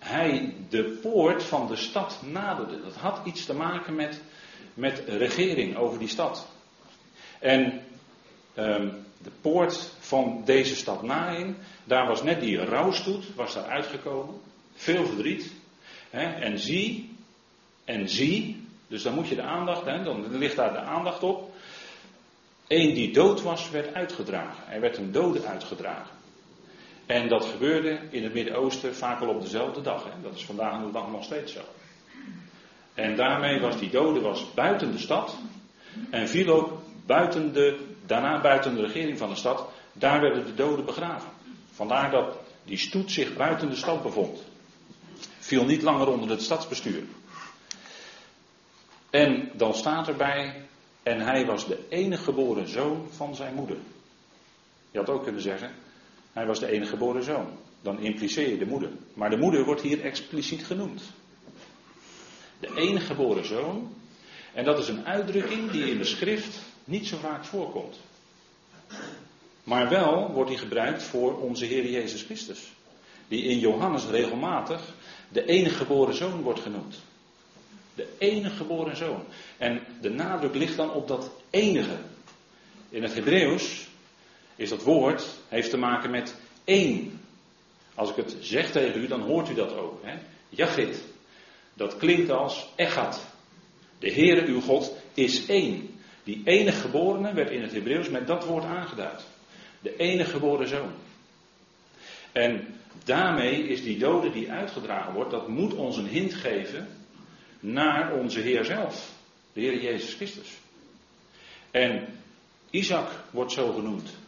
hij 0.00 0.54
de 0.68 0.98
poort 1.02 1.42
van 1.42 1.66
de 1.66 1.76
stad 1.76 2.18
naderde. 2.24 2.82
Dat 2.82 2.94
had 2.94 3.20
iets 3.24 3.44
te 3.44 3.54
maken 3.54 3.94
met, 3.94 4.20
met 4.74 5.02
regering 5.06 5.76
over 5.76 5.98
die 5.98 6.08
stad. 6.08 6.48
En 7.38 7.82
ehm, 8.54 8.88
de 9.18 9.30
poort 9.40 9.92
van 9.98 10.42
deze 10.44 10.76
stad 10.76 11.02
Nain, 11.02 11.56
daar 11.84 12.06
was 12.06 12.22
net 12.22 12.40
die 12.40 12.64
rouwstoet, 12.64 13.34
was 13.34 13.54
daar 13.54 13.66
uitgekomen. 13.66 14.40
Veel 14.74 15.06
verdriet. 15.06 15.52
Hè, 16.10 16.22
en 16.22 16.58
zie, 16.58 17.16
en 17.84 18.08
zie, 18.08 18.66
dus 18.86 19.02
dan 19.02 19.14
moet 19.14 19.28
je 19.28 19.34
de 19.34 19.42
aandacht, 19.42 19.84
hè, 19.84 20.02
dan 20.02 20.36
ligt 20.36 20.56
daar 20.56 20.72
de 20.72 20.78
aandacht 20.78 21.22
op. 21.22 21.54
Eén 22.66 22.94
die 22.94 23.12
dood 23.12 23.42
was, 23.42 23.70
werd 23.70 23.94
uitgedragen. 23.94 24.72
Er 24.72 24.80
werd 24.80 24.96
een 24.96 25.12
dode 25.12 25.44
uitgedragen. 25.44 26.18
En 27.10 27.28
dat 27.28 27.44
gebeurde 27.44 28.00
in 28.10 28.22
het 28.22 28.34
Midden-Oosten 28.34 28.94
vaak 28.94 29.20
al 29.20 29.28
op 29.28 29.40
dezelfde 29.40 29.80
dag. 29.80 30.04
Hè. 30.04 30.10
Dat 30.22 30.34
is 30.34 30.44
vandaag 30.44 30.84
de 30.84 30.90
dag 30.90 31.10
nog 31.10 31.24
steeds 31.24 31.52
zo. 31.52 31.60
En 32.94 33.16
daarmee 33.16 33.60
was 33.60 33.78
die 33.78 33.90
dode 33.90 34.20
was 34.20 34.54
buiten 34.54 34.92
de 34.92 34.98
stad. 34.98 35.36
En 36.10 36.28
viel 36.28 36.48
ook 36.54 36.82
buiten 37.06 37.52
de, 37.52 37.86
daarna 38.06 38.40
buiten 38.40 38.74
de 38.74 38.80
regering 38.80 39.18
van 39.18 39.28
de 39.28 39.34
stad. 39.34 39.68
Daar 39.92 40.20
werden 40.20 40.44
de 40.44 40.54
doden 40.54 40.84
begraven. 40.84 41.30
Vandaar 41.70 42.10
dat 42.10 42.38
die 42.64 42.78
stoet 42.78 43.10
zich 43.10 43.36
buiten 43.36 43.70
de 43.70 43.76
stad 43.76 44.02
bevond. 44.02 44.44
Viel 45.38 45.64
niet 45.64 45.82
langer 45.82 46.08
onder 46.08 46.30
het 46.30 46.42
stadsbestuur. 46.42 47.02
En 49.10 49.50
dan 49.52 49.74
staat 49.74 50.08
erbij, 50.08 50.66
en 51.02 51.20
hij 51.20 51.46
was 51.46 51.66
de 51.66 51.86
enige 51.88 52.22
geboren 52.22 52.68
zoon 52.68 53.08
van 53.10 53.34
zijn 53.34 53.54
moeder. 53.54 53.76
Je 54.90 54.98
had 54.98 55.08
ook 55.10 55.22
kunnen 55.22 55.42
zeggen, 55.42 55.74
hij 56.32 56.46
was 56.46 56.60
de 56.60 56.70
enige 56.70 56.90
geboren 56.90 57.22
zoon. 57.22 57.48
Dan 57.82 58.00
impliceer 58.00 58.48
je 58.48 58.58
de 58.58 58.66
moeder. 58.66 58.90
Maar 59.14 59.30
de 59.30 59.36
moeder 59.36 59.64
wordt 59.64 59.80
hier 59.80 60.00
expliciet 60.00 60.64
genoemd. 60.64 61.02
De 62.60 62.70
enige 62.74 63.06
geboren 63.06 63.46
zoon. 63.46 63.94
En 64.54 64.64
dat 64.64 64.78
is 64.78 64.88
een 64.88 65.06
uitdrukking 65.06 65.70
die 65.70 65.90
in 65.90 65.98
de 65.98 66.04
schrift 66.04 66.58
niet 66.84 67.06
zo 67.06 67.16
vaak 67.16 67.44
voorkomt. 67.44 67.96
Maar 69.64 69.88
wel 69.88 70.32
wordt 70.32 70.50
die 70.50 70.58
gebruikt 70.58 71.02
voor 71.02 71.40
onze 71.40 71.64
Heer 71.64 71.90
Jezus 71.90 72.22
Christus. 72.22 72.72
Die 73.28 73.42
in 73.42 73.58
Johannes 73.58 74.04
regelmatig 74.06 74.94
de 75.28 75.44
enige 75.44 75.74
geboren 75.74 76.14
zoon 76.14 76.42
wordt 76.42 76.60
genoemd. 76.60 76.96
De 77.94 78.08
enige 78.18 78.56
geboren 78.56 78.96
zoon. 78.96 79.24
En 79.56 79.80
de 80.00 80.10
nadruk 80.10 80.54
ligt 80.54 80.76
dan 80.76 80.92
op 80.92 81.08
dat 81.08 81.30
enige. 81.50 81.96
In 82.88 83.02
het 83.02 83.14
Hebreeuws 83.14 83.88
is 84.60 84.68
dat 84.68 84.82
woord, 84.82 85.26
heeft 85.48 85.70
te 85.70 85.76
maken 85.76 86.10
met 86.10 86.36
één. 86.64 87.20
Als 87.94 88.10
ik 88.10 88.16
het 88.16 88.36
zeg 88.40 88.70
tegen 88.70 89.02
u, 89.02 89.06
dan 89.06 89.20
hoort 89.20 89.48
u 89.48 89.54
dat 89.54 89.76
ook. 89.76 90.00
Hè? 90.04 90.18
Jachit. 90.48 91.02
Dat 91.74 91.96
klinkt 91.96 92.30
als 92.30 92.68
echat. 92.76 93.26
De 93.98 94.12
Heere 94.12 94.46
uw 94.46 94.60
God 94.60 94.96
is 95.14 95.46
één. 95.46 96.00
Die 96.24 96.42
enige 96.44 96.80
geborene 96.80 97.32
werd 97.32 97.50
in 97.50 97.62
het 97.62 97.72
Hebreeuws 97.72 98.08
met 98.08 98.26
dat 98.26 98.44
woord 98.44 98.64
aangeduid. 98.64 99.22
De 99.80 99.96
enige 99.96 100.30
geboren 100.30 100.68
zoon. 100.68 100.92
En 102.32 102.66
daarmee 103.04 103.68
is 103.68 103.82
die 103.82 103.98
dode 103.98 104.30
die 104.30 104.50
uitgedragen 104.50 105.12
wordt, 105.12 105.30
dat 105.30 105.48
moet 105.48 105.74
ons 105.74 105.96
een 105.96 106.08
hint 106.08 106.34
geven 106.34 106.88
naar 107.60 108.12
onze 108.12 108.40
Heer 108.40 108.64
zelf. 108.64 109.12
De 109.52 109.60
Heer 109.60 109.80
Jezus 109.80 110.14
Christus. 110.14 110.48
En 111.70 112.06
Isaac 112.70 113.08
wordt 113.30 113.52
zo 113.52 113.72
genoemd. 113.72 114.19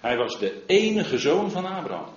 Hij 0.00 0.16
was 0.16 0.38
de 0.38 0.62
enige 0.66 1.18
zoon 1.18 1.50
van 1.50 1.66
Abraham. 1.66 2.08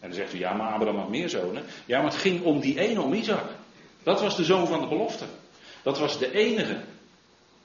En 0.00 0.08
dan 0.08 0.18
zegt 0.18 0.34
u, 0.34 0.38
ja, 0.38 0.52
maar 0.52 0.72
Abraham 0.72 0.98
had 0.98 1.08
meer 1.08 1.28
zonen. 1.28 1.64
Ja, 1.86 2.00
maar 2.02 2.10
het 2.10 2.20
ging 2.20 2.42
om 2.42 2.60
die 2.60 2.78
ene, 2.78 3.00
om 3.00 3.12
Isaac. 3.12 3.44
Dat 4.02 4.20
was 4.20 4.36
de 4.36 4.44
zoon 4.44 4.66
van 4.66 4.80
de 4.80 4.86
belofte. 4.86 5.24
Dat 5.82 5.98
was 5.98 6.18
de 6.18 6.32
enige. 6.32 6.80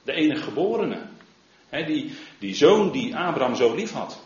De 0.02 0.12
enige 0.12 0.42
geborene. 0.42 0.98
die, 1.70 2.14
die 2.38 2.54
zoon 2.54 2.90
die 2.92 3.16
Abraham 3.16 3.54
zo 3.54 3.74
lief 3.74 3.92
had. 3.92 4.24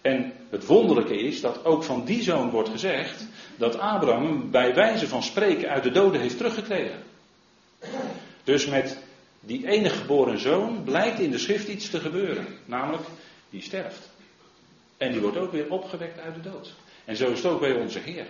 En 0.00 0.32
het 0.50 0.66
wonderlijke 0.66 1.18
is 1.18 1.40
dat 1.40 1.64
ook 1.64 1.84
van 1.84 2.04
die 2.04 2.22
zoon 2.22 2.50
wordt 2.50 2.68
gezegd 2.68 3.26
dat 3.56 3.78
Abraham 3.78 4.50
bij 4.50 4.74
wijze 4.74 5.08
van 5.08 5.22
spreken 5.22 5.68
uit 5.68 5.82
de 5.82 5.90
doden 5.90 6.20
heeft 6.20 6.36
teruggekregen. 6.36 7.02
Dus 8.44 8.66
met 8.66 8.98
die 9.40 9.66
enige 9.66 9.96
geboren 9.96 10.38
zoon 10.38 10.82
blijkt 10.84 11.20
in 11.20 11.30
de 11.30 11.38
schrift 11.38 11.68
iets 11.68 11.90
te 11.90 12.00
gebeuren. 12.00 12.46
Namelijk, 12.64 13.02
die 13.50 13.62
sterft. 13.62 14.10
En 14.96 15.12
die 15.12 15.20
wordt 15.20 15.36
ook 15.36 15.52
weer 15.52 15.70
opgewekt 15.70 16.18
uit 16.18 16.34
de 16.34 16.50
dood. 16.50 16.74
En 17.04 17.16
zo 17.16 17.30
is 17.30 17.42
het 17.42 17.52
ook 17.52 17.60
bij 17.60 17.72
onze 17.72 17.98
Heer. 17.98 18.26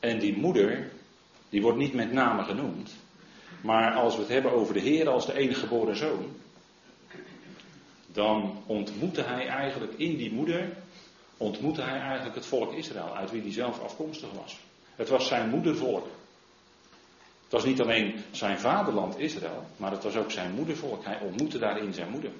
En 0.00 0.18
die 0.18 0.36
moeder, 0.36 0.90
die 1.48 1.62
wordt 1.62 1.78
niet 1.78 1.94
met 1.94 2.12
name 2.12 2.42
genoemd. 2.42 2.94
Maar 3.60 3.92
als 3.94 4.14
we 4.14 4.20
het 4.20 4.30
hebben 4.30 4.52
over 4.52 4.74
de 4.74 4.80
Heer 4.80 5.08
als 5.08 5.26
de 5.26 5.34
enige 5.34 5.60
geboren 5.60 5.96
zoon, 5.96 6.36
dan 8.06 8.62
ontmoette 8.66 9.22
hij 9.22 9.46
eigenlijk 9.46 9.92
in 9.96 10.16
die 10.16 10.32
moeder, 10.32 10.76
ontmoette 11.36 11.82
hij 11.82 12.00
eigenlijk 12.00 12.34
het 12.34 12.46
volk 12.46 12.72
Israël, 12.72 13.16
uit 13.16 13.30
wie 13.30 13.42
hij 13.42 13.52
zelf 13.52 13.80
afkomstig 13.80 14.32
was. 14.32 14.58
Het 14.96 15.08
was 15.08 15.26
zijn 15.26 15.48
moedervolk. 15.48 16.06
Het 17.42 17.52
was 17.52 17.64
niet 17.64 17.80
alleen 17.80 18.14
zijn 18.30 18.58
vaderland 18.58 19.18
Israël, 19.18 19.66
maar 19.76 19.90
het 19.90 20.02
was 20.02 20.16
ook 20.16 20.30
zijn 20.30 20.52
moedervolk. 20.52 21.04
Hij 21.04 21.20
ontmoette 21.20 21.58
daarin 21.58 21.94
zijn 21.94 22.10
moeder. 22.10 22.30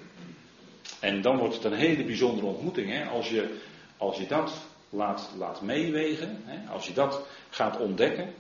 En 1.02 1.23
dan 1.23 1.38
wordt 1.38 1.54
het 1.54 1.64
een 1.64 1.73
hele 1.73 2.04
bijzondere 2.04 2.47
ontmoeting. 2.47 2.90
Hè? 2.90 3.04
Als, 3.04 3.30
je, 3.30 3.59
als 3.97 4.18
je 4.18 4.26
dat 4.26 4.52
laat, 4.90 5.30
laat 5.38 5.62
meewegen, 5.62 6.42
hè? 6.44 6.71
als 6.71 6.87
je 6.87 6.92
dat 6.92 7.26
gaat 7.50 7.78
ontdekken. 7.78 8.35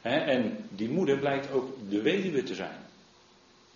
Hè? 0.00 0.18
En 0.18 0.68
die 0.68 0.88
moeder 0.88 1.18
blijkt 1.18 1.52
ook 1.52 1.76
de 1.88 2.02
weduwe 2.02 2.42
te 2.42 2.54
zijn. 2.54 2.78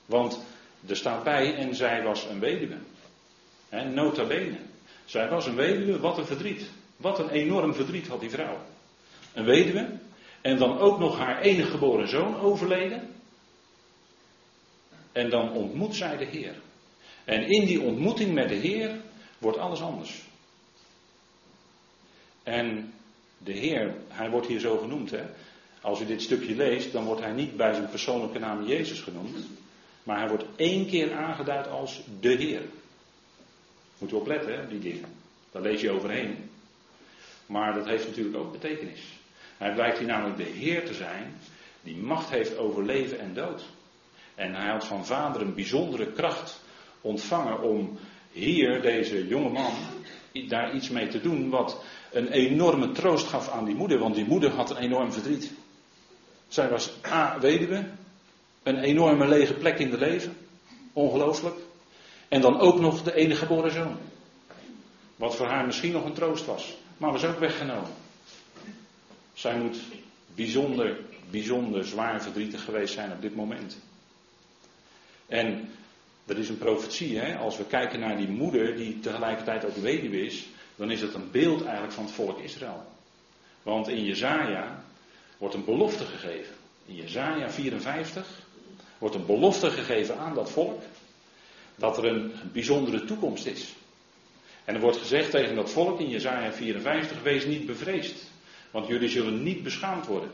Want 0.06 0.38
er 0.86 0.96
staat 0.96 1.24
bij, 1.24 1.54
en 1.54 1.74
zij 1.74 2.02
was 2.02 2.24
een 2.24 2.40
weduwe. 2.40 2.76
Hè? 3.68 3.84
Nota 3.84 4.24
bene. 4.24 4.58
Zij 5.04 5.28
was 5.28 5.46
een 5.46 5.56
weduwe, 5.56 6.00
wat 6.00 6.18
een 6.18 6.26
verdriet. 6.26 6.70
Wat 6.96 7.18
een 7.18 7.30
enorm 7.30 7.74
verdriet 7.74 8.06
had 8.06 8.20
die 8.20 8.30
vrouw. 8.30 8.58
Een 9.32 9.44
weduwe, 9.44 9.88
en 10.40 10.58
dan 10.58 10.78
ook 10.78 10.98
nog 10.98 11.18
haar 11.18 11.40
enige 11.40 11.70
geboren 11.70 12.08
zoon 12.08 12.40
overleden. 12.40 13.10
En 15.12 15.30
dan 15.30 15.52
ontmoet 15.52 15.94
zij 15.94 16.16
de 16.16 16.24
Heer. 16.24 16.54
En 17.24 17.42
in 17.42 17.66
die 17.66 17.80
ontmoeting 17.80 18.32
met 18.32 18.48
de 18.48 18.54
Heer 18.54 19.00
wordt 19.38 19.58
alles 19.58 19.80
anders. 19.80 20.22
En 22.42 22.92
de 23.38 23.52
Heer, 23.52 23.94
hij 24.08 24.30
wordt 24.30 24.46
hier 24.46 24.60
zo 24.60 24.78
genoemd. 24.78 25.10
Hè? 25.10 25.24
Als 25.80 26.00
u 26.00 26.06
dit 26.06 26.22
stukje 26.22 26.54
leest, 26.54 26.92
dan 26.92 27.04
wordt 27.04 27.20
hij 27.20 27.32
niet 27.32 27.56
bij 27.56 27.74
zijn 27.74 27.88
persoonlijke 27.88 28.38
naam 28.38 28.66
Jezus 28.66 29.00
genoemd. 29.00 29.36
Maar 30.02 30.18
hij 30.18 30.28
wordt 30.28 30.44
één 30.56 30.86
keer 30.86 31.14
aangeduid 31.14 31.68
als 31.68 32.02
de 32.20 32.32
Heer. 32.32 32.62
Moet 33.98 34.12
u 34.12 34.14
opletten, 34.14 34.58
hè, 34.58 34.68
die 34.68 34.78
dingen. 34.78 35.08
Daar 35.50 35.62
lees 35.62 35.80
je 35.80 35.90
overheen. 35.90 36.50
Maar 37.46 37.74
dat 37.74 37.86
heeft 37.86 38.06
natuurlijk 38.06 38.36
ook 38.36 38.52
betekenis. 38.52 39.00
Hij 39.58 39.74
blijkt 39.74 39.98
hier 39.98 40.06
namelijk 40.06 40.36
de 40.36 40.42
Heer 40.42 40.86
te 40.86 40.94
zijn, 40.94 41.34
die 41.82 41.96
macht 41.96 42.30
heeft 42.30 42.56
over 42.56 42.84
leven 42.84 43.18
en 43.20 43.34
dood. 43.34 43.62
En 44.34 44.54
hij 44.54 44.70
had 44.70 44.86
van 44.86 45.06
vader 45.06 45.40
een 45.40 45.54
bijzondere 45.54 46.12
kracht 46.12 46.60
ontvangen 47.04 47.62
om 47.62 47.98
hier, 48.32 48.82
deze 48.82 49.26
jonge 49.26 49.48
man, 49.48 49.72
daar 50.48 50.74
iets 50.74 50.88
mee 50.88 51.08
te 51.08 51.20
doen 51.20 51.50
wat 51.50 51.84
een 52.12 52.28
enorme 52.28 52.92
troost 52.92 53.26
gaf 53.26 53.48
aan 53.48 53.64
die 53.64 53.74
moeder, 53.74 53.98
want 53.98 54.14
die 54.14 54.24
moeder 54.24 54.50
had 54.50 54.70
een 54.70 54.76
enorm 54.76 55.12
verdriet. 55.12 55.52
Zij 56.48 56.68
was 56.68 56.92
A, 57.06 57.38
weduwe, 57.40 57.84
een 58.62 58.78
enorme 58.78 59.28
lege 59.28 59.54
plek 59.54 59.78
in 59.78 59.90
de 59.90 59.98
leven, 59.98 60.36
ongelooflijk. 60.92 61.56
En 62.28 62.40
dan 62.40 62.60
ook 62.60 62.80
nog 62.80 63.02
de 63.02 63.14
enige 63.14 63.38
geboren 63.38 63.72
zoon. 63.72 63.96
Wat 65.16 65.36
voor 65.36 65.46
haar 65.46 65.66
misschien 65.66 65.92
nog 65.92 66.04
een 66.04 66.12
troost 66.12 66.46
was, 66.46 66.76
maar 66.96 67.12
was 67.12 67.24
ook 67.24 67.38
weggenomen. 67.38 67.90
Zij 69.32 69.58
moet 69.58 69.76
bijzonder, 70.34 70.96
bijzonder 71.30 71.84
zwaar 71.84 72.22
verdrietig 72.22 72.64
geweest 72.64 72.94
zijn 72.94 73.12
op 73.12 73.22
dit 73.22 73.34
moment. 73.34 73.78
En 75.26 75.68
dat 76.24 76.36
is 76.36 76.48
een 76.48 76.58
profetie, 76.58 77.18
hè? 77.18 77.36
als 77.36 77.56
we 77.56 77.64
kijken 77.64 78.00
naar 78.00 78.16
die 78.16 78.28
moeder 78.28 78.76
die 78.76 79.00
tegelijkertijd 79.00 79.64
ook 79.64 79.76
weduwe 79.76 80.24
is, 80.24 80.46
dan 80.76 80.90
is 80.90 81.00
het 81.00 81.14
een 81.14 81.30
beeld 81.30 81.62
eigenlijk 81.62 81.92
van 81.92 82.04
het 82.04 82.12
volk 82.12 82.38
Israël. 82.38 82.84
Want 83.62 83.88
in 83.88 84.04
Jezaja 84.04 84.84
wordt 85.38 85.54
een 85.54 85.64
belofte 85.64 86.04
gegeven. 86.04 86.54
In 86.86 86.94
Jezaja 86.94 87.50
54 87.50 88.42
wordt 88.98 89.14
een 89.14 89.26
belofte 89.26 89.70
gegeven 89.70 90.18
aan 90.18 90.34
dat 90.34 90.50
volk 90.50 90.82
dat 91.76 91.98
er 91.98 92.04
een 92.04 92.32
bijzondere 92.52 93.04
toekomst 93.04 93.46
is. 93.46 93.74
En 94.64 94.74
er 94.74 94.80
wordt 94.80 94.96
gezegd 94.96 95.30
tegen 95.30 95.54
dat 95.54 95.70
volk 95.70 96.00
in 96.00 96.08
Jezaja 96.08 96.52
54, 96.52 97.22
wees 97.22 97.44
niet 97.44 97.66
bevreesd, 97.66 98.30
want 98.70 98.86
jullie 98.86 99.08
zullen 99.08 99.42
niet 99.42 99.62
beschaamd 99.62 100.06
worden. 100.06 100.30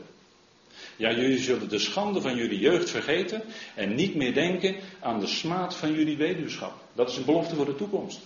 Ja, 0.95 1.11
jullie 1.11 1.39
zullen 1.39 1.69
de 1.69 1.79
schande 1.79 2.21
van 2.21 2.35
jullie 2.35 2.59
jeugd 2.59 2.89
vergeten 2.89 3.43
en 3.75 3.95
niet 3.95 4.15
meer 4.15 4.33
denken 4.33 4.75
aan 4.99 5.19
de 5.19 5.27
smaad 5.27 5.75
van 5.75 5.93
jullie 5.93 6.17
weduwschap. 6.17 6.73
Dat 6.93 7.09
is 7.09 7.17
een 7.17 7.25
belofte 7.25 7.55
voor 7.55 7.65
de 7.65 7.75
toekomst. 7.75 8.19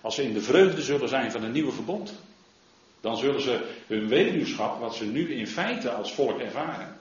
Als 0.00 0.14
ze 0.14 0.22
in 0.22 0.32
de 0.32 0.40
vreugde 0.40 0.82
zullen 0.82 1.08
zijn 1.08 1.30
van 1.30 1.42
een 1.42 1.52
nieuwe 1.52 1.72
verbond, 1.72 2.14
dan 3.00 3.16
zullen 3.16 3.40
ze 3.40 3.74
hun 3.86 4.08
weduwschap, 4.08 4.80
wat 4.80 4.94
ze 4.94 5.04
nu 5.04 5.34
in 5.34 5.46
feite 5.46 5.90
als 5.90 6.12
volk 6.12 6.40
ervaren, 6.40 6.96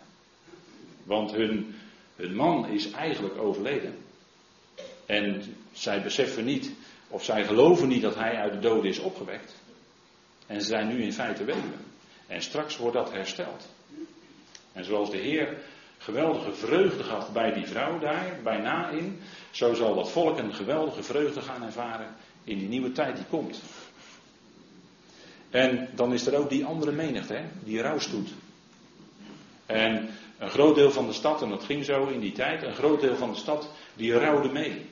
want 1.04 1.32
hun, 1.32 1.76
hun 2.16 2.36
man 2.36 2.68
is 2.70 2.92
eigenlijk 2.92 3.38
overleden. 3.38 3.98
En 5.06 5.56
zij 5.74 6.02
beseffen 6.02 6.46
niet, 6.46 6.72
of 7.08 7.24
zij 7.24 7.46
geloven 7.46 7.88
niet 7.88 8.02
dat 8.02 8.16
hij 8.16 8.36
uit 8.36 8.54
de 8.54 8.60
doden 8.60 8.90
is 8.90 9.00
opgewekt. 9.00 9.56
En 10.48 10.62
ze 10.62 10.68
zijn 10.68 10.88
nu 10.88 11.04
in 11.04 11.14
feite 11.14 11.44
weduwen. 11.44 11.86
En 12.28 12.42
straks 12.42 12.78
wordt 12.78 12.96
dat 12.96 13.12
hersteld. 13.12 13.68
En 14.76 14.86
zoals 14.86 15.12
de 15.12 15.18
Heer 15.18 15.58
geweldige 15.98 16.54
vreugde 16.54 17.04
gaf 17.04 17.32
bij 17.32 17.54
die 17.54 17.66
vrouw 17.66 18.00
daar, 18.00 18.40
bij 18.44 18.58
Nain, 18.58 19.22
zo 19.52 19.74
zal 19.74 19.96
dat 19.96 20.12
volk 20.12 20.38
een 20.38 20.54
geweldige 20.54 21.04
vreugde 21.04 21.42
gaan 21.42 21.64
ervaren 21.64 22.08
in 22.44 22.58
die 22.58 22.68
nieuwe 22.68 22.92
tijd 22.92 23.16
die 23.16 23.26
komt. 23.30 23.62
En 25.50 25.90
dan 25.96 26.14
is 26.14 26.28
er 26.28 26.38
ook 26.38 26.50
die 26.50 26.66
andere 26.66 26.92
menigte, 26.92 27.34
hè, 27.34 27.44
die 27.64 27.82
rouwstoet. 27.82 28.30
En 29.66 30.10
een 30.38 30.50
groot 30.50 30.76
deel 30.76 30.92
van 30.92 31.08
de 31.08 31.14
stad, 31.14 31.42
en 31.42 31.50
dat 31.50 31.64
ging 31.64 31.86
zo 31.86 32.08
in 32.08 32.20
die 32.20 32.32
tijd, 32.32 32.64
een 32.64 32.76
groot 32.76 33.02
deel 33.02 33.16
van 33.16 33.32
de 33.32 33.38
stad, 33.38 33.70
die 33.94 34.18
rouwde 34.18 34.50
mee. 34.50 34.86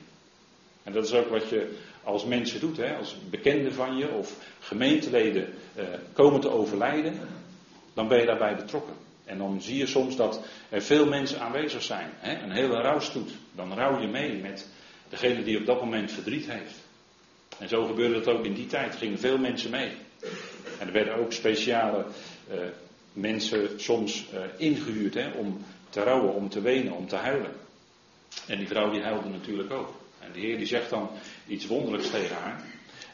En 0.82 0.92
dat 0.92 1.04
is 1.04 1.12
ook 1.12 1.28
wat 1.28 1.48
je 1.48 1.76
als 2.02 2.24
mensen 2.24 2.60
doet, 2.60 2.76
hè, 2.76 2.96
als 2.96 3.16
bekenden 3.30 3.72
van 3.72 3.96
je 3.96 4.08
of 4.08 4.36
gemeenteleden 4.60 5.54
eh, 5.74 5.84
komen 6.12 6.40
te 6.40 6.50
overlijden, 6.50 7.18
dan 7.94 8.08
ben 8.08 8.18
je 8.18 8.26
daarbij 8.26 8.56
betrokken. 8.56 8.94
En 9.24 9.38
dan 9.38 9.62
zie 9.62 9.76
je 9.76 9.86
soms 9.86 10.16
dat 10.16 10.40
er 10.68 10.82
veel 10.82 11.06
mensen 11.06 11.40
aanwezig 11.40 11.82
zijn, 11.82 12.10
hè, 12.18 12.42
een 12.42 12.50
hele 12.50 12.80
rouwstoet. 12.80 13.30
Dan 13.52 13.74
rouw 13.74 14.00
je 14.00 14.06
mee 14.06 14.34
met 14.34 14.68
degene 15.08 15.42
die 15.42 15.58
op 15.58 15.66
dat 15.66 15.80
moment 15.80 16.12
verdriet 16.12 16.46
heeft. 16.50 16.74
En 17.58 17.68
zo 17.68 17.86
gebeurde 17.86 18.14
het 18.14 18.28
ook 18.28 18.44
in 18.44 18.54
die 18.54 18.66
tijd, 18.66 18.96
gingen 18.96 19.18
veel 19.18 19.38
mensen 19.38 19.70
mee. 19.70 19.92
En 20.78 20.86
er 20.86 20.92
werden 20.92 21.14
ook 21.16 21.32
speciale 21.32 22.04
uh, 22.50 22.56
mensen 23.12 23.80
soms 23.80 24.26
uh, 24.34 24.40
ingehuurd 24.56 25.14
hè, 25.14 25.30
om 25.30 25.64
te 25.90 26.02
rouwen, 26.02 26.34
om 26.34 26.48
te 26.48 26.60
wenen, 26.60 26.92
om 26.92 27.08
te 27.08 27.16
huilen. 27.16 27.52
En 28.46 28.58
die 28.58 28.68
vrouw 28.68 28.90
die 28.90 29.02
huilde 29.02 29.28
natuurlijk 29.28 29.72
ook. 29.72 29.94
En 30.20 30.32
de 30.32 30.40
Heer 30.40 30.56
die 30.56 30.66
zegt 30.66 30.90
dan 30.90 31.10
iets 31.46 31.66
wonderlijks 31.66 32.10
tegen 32.10 32.36
haar. 32.36 32.62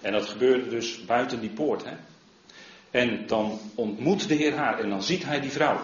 En 0.01 0.13
dat 0.13 0.27
gebeurde 0.27 0.69
dus 0.69 1.05
buiten 1.05 1.41
die 1.41 1.51
poort. 1.51 1.85
Hè. 1.85 1.95
En 2.91 3.27
dan 3.27 3.61
ontmoet 3.75 4.29
de 4.29 4.35
Heer 4.35 4.55
haar 4.55 4.79
en 4.79 4.89
dan 4.89 5.03
ziet 5.03 5.25
hij 5.25 5.41
die 5.41 5.51
vrouw. 5.51 5.81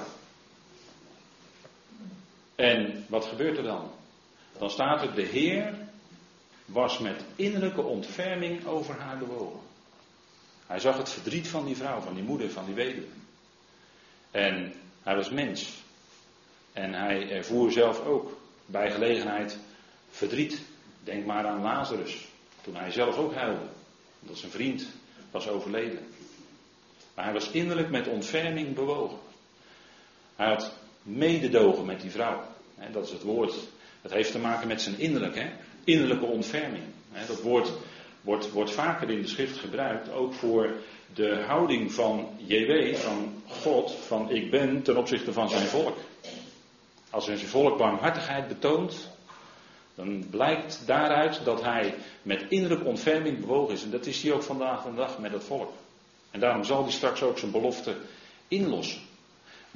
En 2.56 3.04
wat 3.08 3.24
gebeurt 3.24 3.56
er 3.56 3.62
dan? 3.62 3.90
Dan 4.58 4.70
staat 4.70 5.02
er, 5.02 5.14
de 5.14 5.26
Heer 5.26 5.74
was 6.64 6.98
met 6.98 7.24
innerlijke 7.36 7.82
ontferming 7.82 8.66
over 8.66 9.00
haar 9.00 9.18
bewogen. 9.18 9.60
Hij 10.66 10.78
zag 10.78 10.96
het 10.96 11.10
verdriet 11.10 11.48
van 11.48 11.64
die 11.64 11.76
vrouw, 11.76 12.00
van 12.00 12.14
die 12.14 12.22
moeder, 12.22 12.50
van 12.50 12.64
die 12.64 12.74
weduwe. 12.74 13.06
En 14.30 14.72
hij 15.02 15.16
was 15.16 15.30
mens. 15.30 15.72
En 16.72 16.92
hij 16.92 17.30
ervoer 17.30 17.72
zelf 17.72 18.04
ook 18.06 18.40
bij 18.66 18.90
gelegenheid 18.90 19.58
verdriet. 20.10 20.62
Denk 21.04 21.26
maar 21.26 21.46
aan 21.46 21.62
Lazarus, 21.62 22.28
toen 22.60 22.76
hij 22.76 22.90
zelf 22.90 23.16
ook 23.16 23.34
huilde. 23.34 23.66
Dat 24.20 24.38
zijn 24.38 24.52
vriend 24.52 24.86
was 25.30 25.48
overleden. 25.48 26.14
Maar 27.14 27.24
hij 27.24 27.34
was 27.34 27.50
innerlijk 27.50 27.90
met 27.90 28.08
ontferming 28.08 28.74
bewogen. 28.74 29.18
Hij 30.36 30.46
had 30.46 30.72
mededogen 31.06 31.86
met 31.86 32.00
die 32.00 32.10
vrouw. 32.10 32.42
Dat 32.92 33.04
is 33.04 33.12
het 33.12 33.22
woord. 33.22 33.54
Dat 34.02 34.12
heeft 34.12 34.32
te 34.32 34.38
maken 34.38 34.68
met 34.68 34.82
zijn 34.82 34.98
innerlijk, 34.98 35.46
innerlijke 35.84 36.24
ontferming. 36.24 36.84
Dat 37.26 37.42
woord 37.42 37.72
wordt, 38.26 38.50
wordt 38.50 38.70
vaker 38.70 39.10
in 39.10 39.22
de 39.22 39.28
schrift 39.28 39.58
gebruikt, 39.58 40.12
ook 40.12 40.34
voor 40.34 40.74
de 41.14 41.44
houding 41.46 41.92
van 41.92 42.28
JW, 42.36 42.94
van 42.94 43.42
God, 43.46 43.90
van 43.90 44.30
ik 44.30 44.50
ben 44.50 44.82
ten 44.82 44.96
opzichte 44.96 45.32
van 45.32 45.48
zijn 45.48 45.66
volk. 45.66 45.96
Als 47.10 47.24
zijn 47.24 47.38
volk 47.38 47.78
barmhartigheid 47.78 48.48
betoont, 48.48 49.10
dan 49.94 50.26
blijkt 50.30 50.82
daaruit 50.86 51.40
dat 51.44 51.62
hij 51.62 51.94
met 52.22 52.44
innerlijke 52.48 52.84
ontferming 52.84 53.40
bewogen 53.40 53.74
is. 53.74 53.82
En 53.82 53.90
dat 53.90 54.06
is 54.06 54.22
hij 54.22 54.32
ook 54.32 54.42
vandaag 54.42 54.84
de 54.84 54.94
dag 54.94 55.18
met 55.18 55.32
het 55.32 55.44
volk. 55.44 55.72
En 56.30 56.40
daarom 56.40 56.64
zal 56.64 56.82
hij 56.82 56.92
straks 56.92 57.22
ook 57.22 57.38
zijn 57.38 57.50
belofte 57.50 57.96
inlossen. 58.48 59.00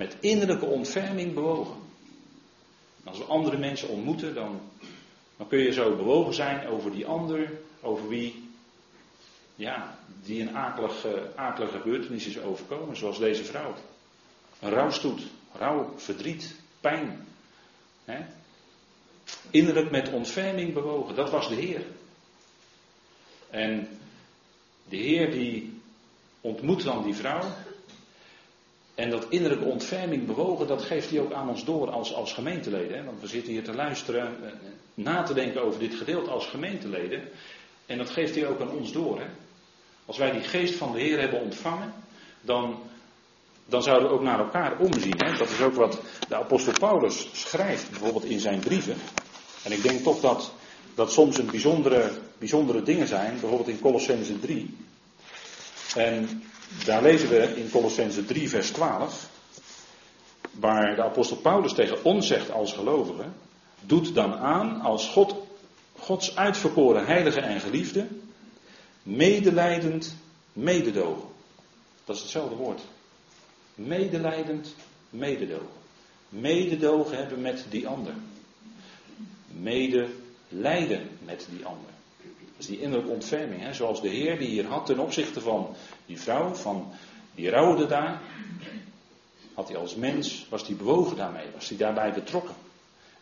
Met 0.00 0.16
innerlijke 0.20 0.66
ontferming 0.66 1.34
bewogen. 1.34 1.76
Als 3.04 3.18
we 3.18 3.24
andere 3.24 3.58
mensen 3.58 3.88
ontmoeten, 3.88 4.34
dan, 4.34 4.60
dan 5.36 5.48
kun 5.48 5.58
je 5.58 5.72
zo 5.72 5.96
bewogen 5.96 6.34
zijn 6.34 6.68
over 6.68 6.90
die 6.90 7.06
ander, 7.06 7.50
over 7.80 8.08
wie, 8.08 8.48
ja, 9.54 9.98
die 10.24 10.40
een 10.40 10.56
akelige, 10.56 11.68
gebeurtenis 11.72 12.26
is 12.26 12.40
overkomen, 12.40 12.96
zoals 12.96 13.18
deze 13.18 13.44
vrouw. 13.44 13.74
Een 14.60 14.70
rouwstoet, 14.70 15.22
rouw, 15.52 15.92
verdriet, 15.96 16.54
pijn. 16.80 17.26
Hè? 18.04 18.18
Innerlijk 19.50 19.90
met 19.90 20.12
ontferming 20.12 20.74
bewogen, 20.74 21.14
dat 21.14 21.30
was 21.30 21.48
de 21.48 21.54
Heer. 21.54 21.82
En 23.50 23.88
de 24.88 24.96
Heer 24.96 25.30
die 25.30 25.80
ontmoet 26.40 26.82
dan 26.82 27.02
die 27.02 27.14
vrouw 27.14 27.44
en 28.94 29.10
dat 29.10 29.26
innerlijke 29.28 29.64
ontferming 29.64 30.26
bewogen, 30.26 30.66
dat 30.66 30.82
geeft 30.82 31.10
hij 31.10 31.20
ook 31.20 31.32
aan 31.32 31.48
ons 31.48 31.64
door 31.64 31.90
als, 31.90 32.14
als 32.14 32.32
gemeenteleden. 32.32 32.96
Hè? 32.96 33.04
Want 33.04 33.20
we 33.20 33.26
zitten 33.26 33.52
hier 33.52 33.64
te 33.64 33.74
luisteren, 33.74 34.44
eh, 34.44 34.50
na 34.94 35.22
te 35.22 35.34
denken 35.34 35.62
over 35.62 35.80
dit 35.80 35.94
gedeelte 35.94 36.30
als 36.30 36.46
gemeenteleden. 36.46 37.22
En 37.86 37.98
dat 37.98 38.10
geeft 38.10 38.34
hij 38.34 38.46
ook 38.46 38.60
aan 38.60 38.70
ons 38.70 38.92
door. 38.92 39.18
Hè? 39.18 39.26
Als 40.04 40.18
wij 40.18 40.30
die 40.30 40.40
geest 40.40 40.74
van 40.74 40.92
de 40.92 41.00
Heer 41.00 41.20
hebben 41.20 41.40
ontvangen, 41.40 41.92
dan, 42.40 42.78
dan 43.66 43.82
zouden 43.82 44.08
we 44.08 44.14
ook 44.14 44.22
naar 44.22 44.38
elkaar 44.38 44.78
omzien. 44.78 45.16
Hè? 45.16 45.36
Dat 45.36 45.50
is 45.50 45.60
ook 45.60 45.74
wat 45.74 46.00
de 46.28 46.36
apostel 46.36 46.72
Paulus 46.72 47.28
schrijft, 47.32 47.90
bijvoorbeeld 47.90 48.24
in 48.24 48.40
zijn 48.40 48.60
brieven. 48.60 48.96
En 49.64 49.72
ik 49.72 49.82
denk 49.82 50.02
toch 50.02 50.20
dat 50.20 50.52
dat 50.94 51.12
soms 51.12 51.38
een 51.38 51.50
bijzondere, 51.50 52.10
bijzondere 52.38 52.82
dingen 52.82 53.06
zijn, 53.06 53.30
bijvoorbeeld 53.40 53.68
in 53.68 53.80
Colossense 53.80 54.40
3. 54.40 54.76
En 55.94 56.42
daar 56.84 57.02
lezen 57.02 57.28
we 57.28 57.56
in 57.56 57.70
Colossense 57.70 58.24
3, 58.24 58.48
vers 58.48 58.70
12, 58.70 59.28
waar 60.50 60.96
de 60.96 61.02
apostel 61.02 61.36
Paulus 61.36 61.72
tegen 61.72 62.04
ons 62.04 62.26
zegt 62.26 62.50
als 62.50 62.72
gelovigen, 62.72 63.34
doet 63.80 64.14
dan 64.14 64.34
aan 64.34 64.80
als 64.80 65.08
God, 65.08 65.34
Gods 65.98 66.36
uitverkoren 66.36 67.06
heilige 67.06 67.40
en 67.40 67.60
geliefde, 67.60 68.06
medelijdend 69.02 70.16
mededogen. 70.52 71.28
Dat 72.04 72.16
is 72.16 72.22
hetzelfde 72.22 72.54
woord. 72.54 72.80
Medelijdend 73.74 74.74
mededogen. 75.10 75.78
Mededogen 76.28 77.16
hebben 77.16 77.40
met 77.40 77.64
die 77.68 77.88
ander. 77.88 78.14
Medelijden 79.46 81.08
met 81.24 81.46
die 81.50 81.64
ander. 81.64 81.90
Is 82.60 82.66
die 82.66 82.80
innerlijke 82.80 83.12
ontferming. 83.12 83.62
Hè? 83.62 83.72
Zoals 83.72 84.00
de 84.00 84.08
Heer 84.08 84.38
die 84.38 84.48
hier 84.48 84.66
had 84.66 84.86
ten 84.86 84.98
opzichte 84.98 85.40
van 85.40 85.74
die 86.06 86.20
vrouw, 86.20 86.54
van 86.54 86.92
die 87.34 87.50
rouwde 87.50 87.86
daar. 87.86 88.20
Had 89.54 89.68
hij 89.68 89.76
als 89.76 89.94
mens, 89.94 90.46
was 90.48 90.66
hij 90.66 90.76
bewogen 90.76 91.16
daarmee, 91.16 91.46
was 91.54 91.68
hij 91.68 91.78
daarbij 91.78 92.12
betrokken. 92.12 92.54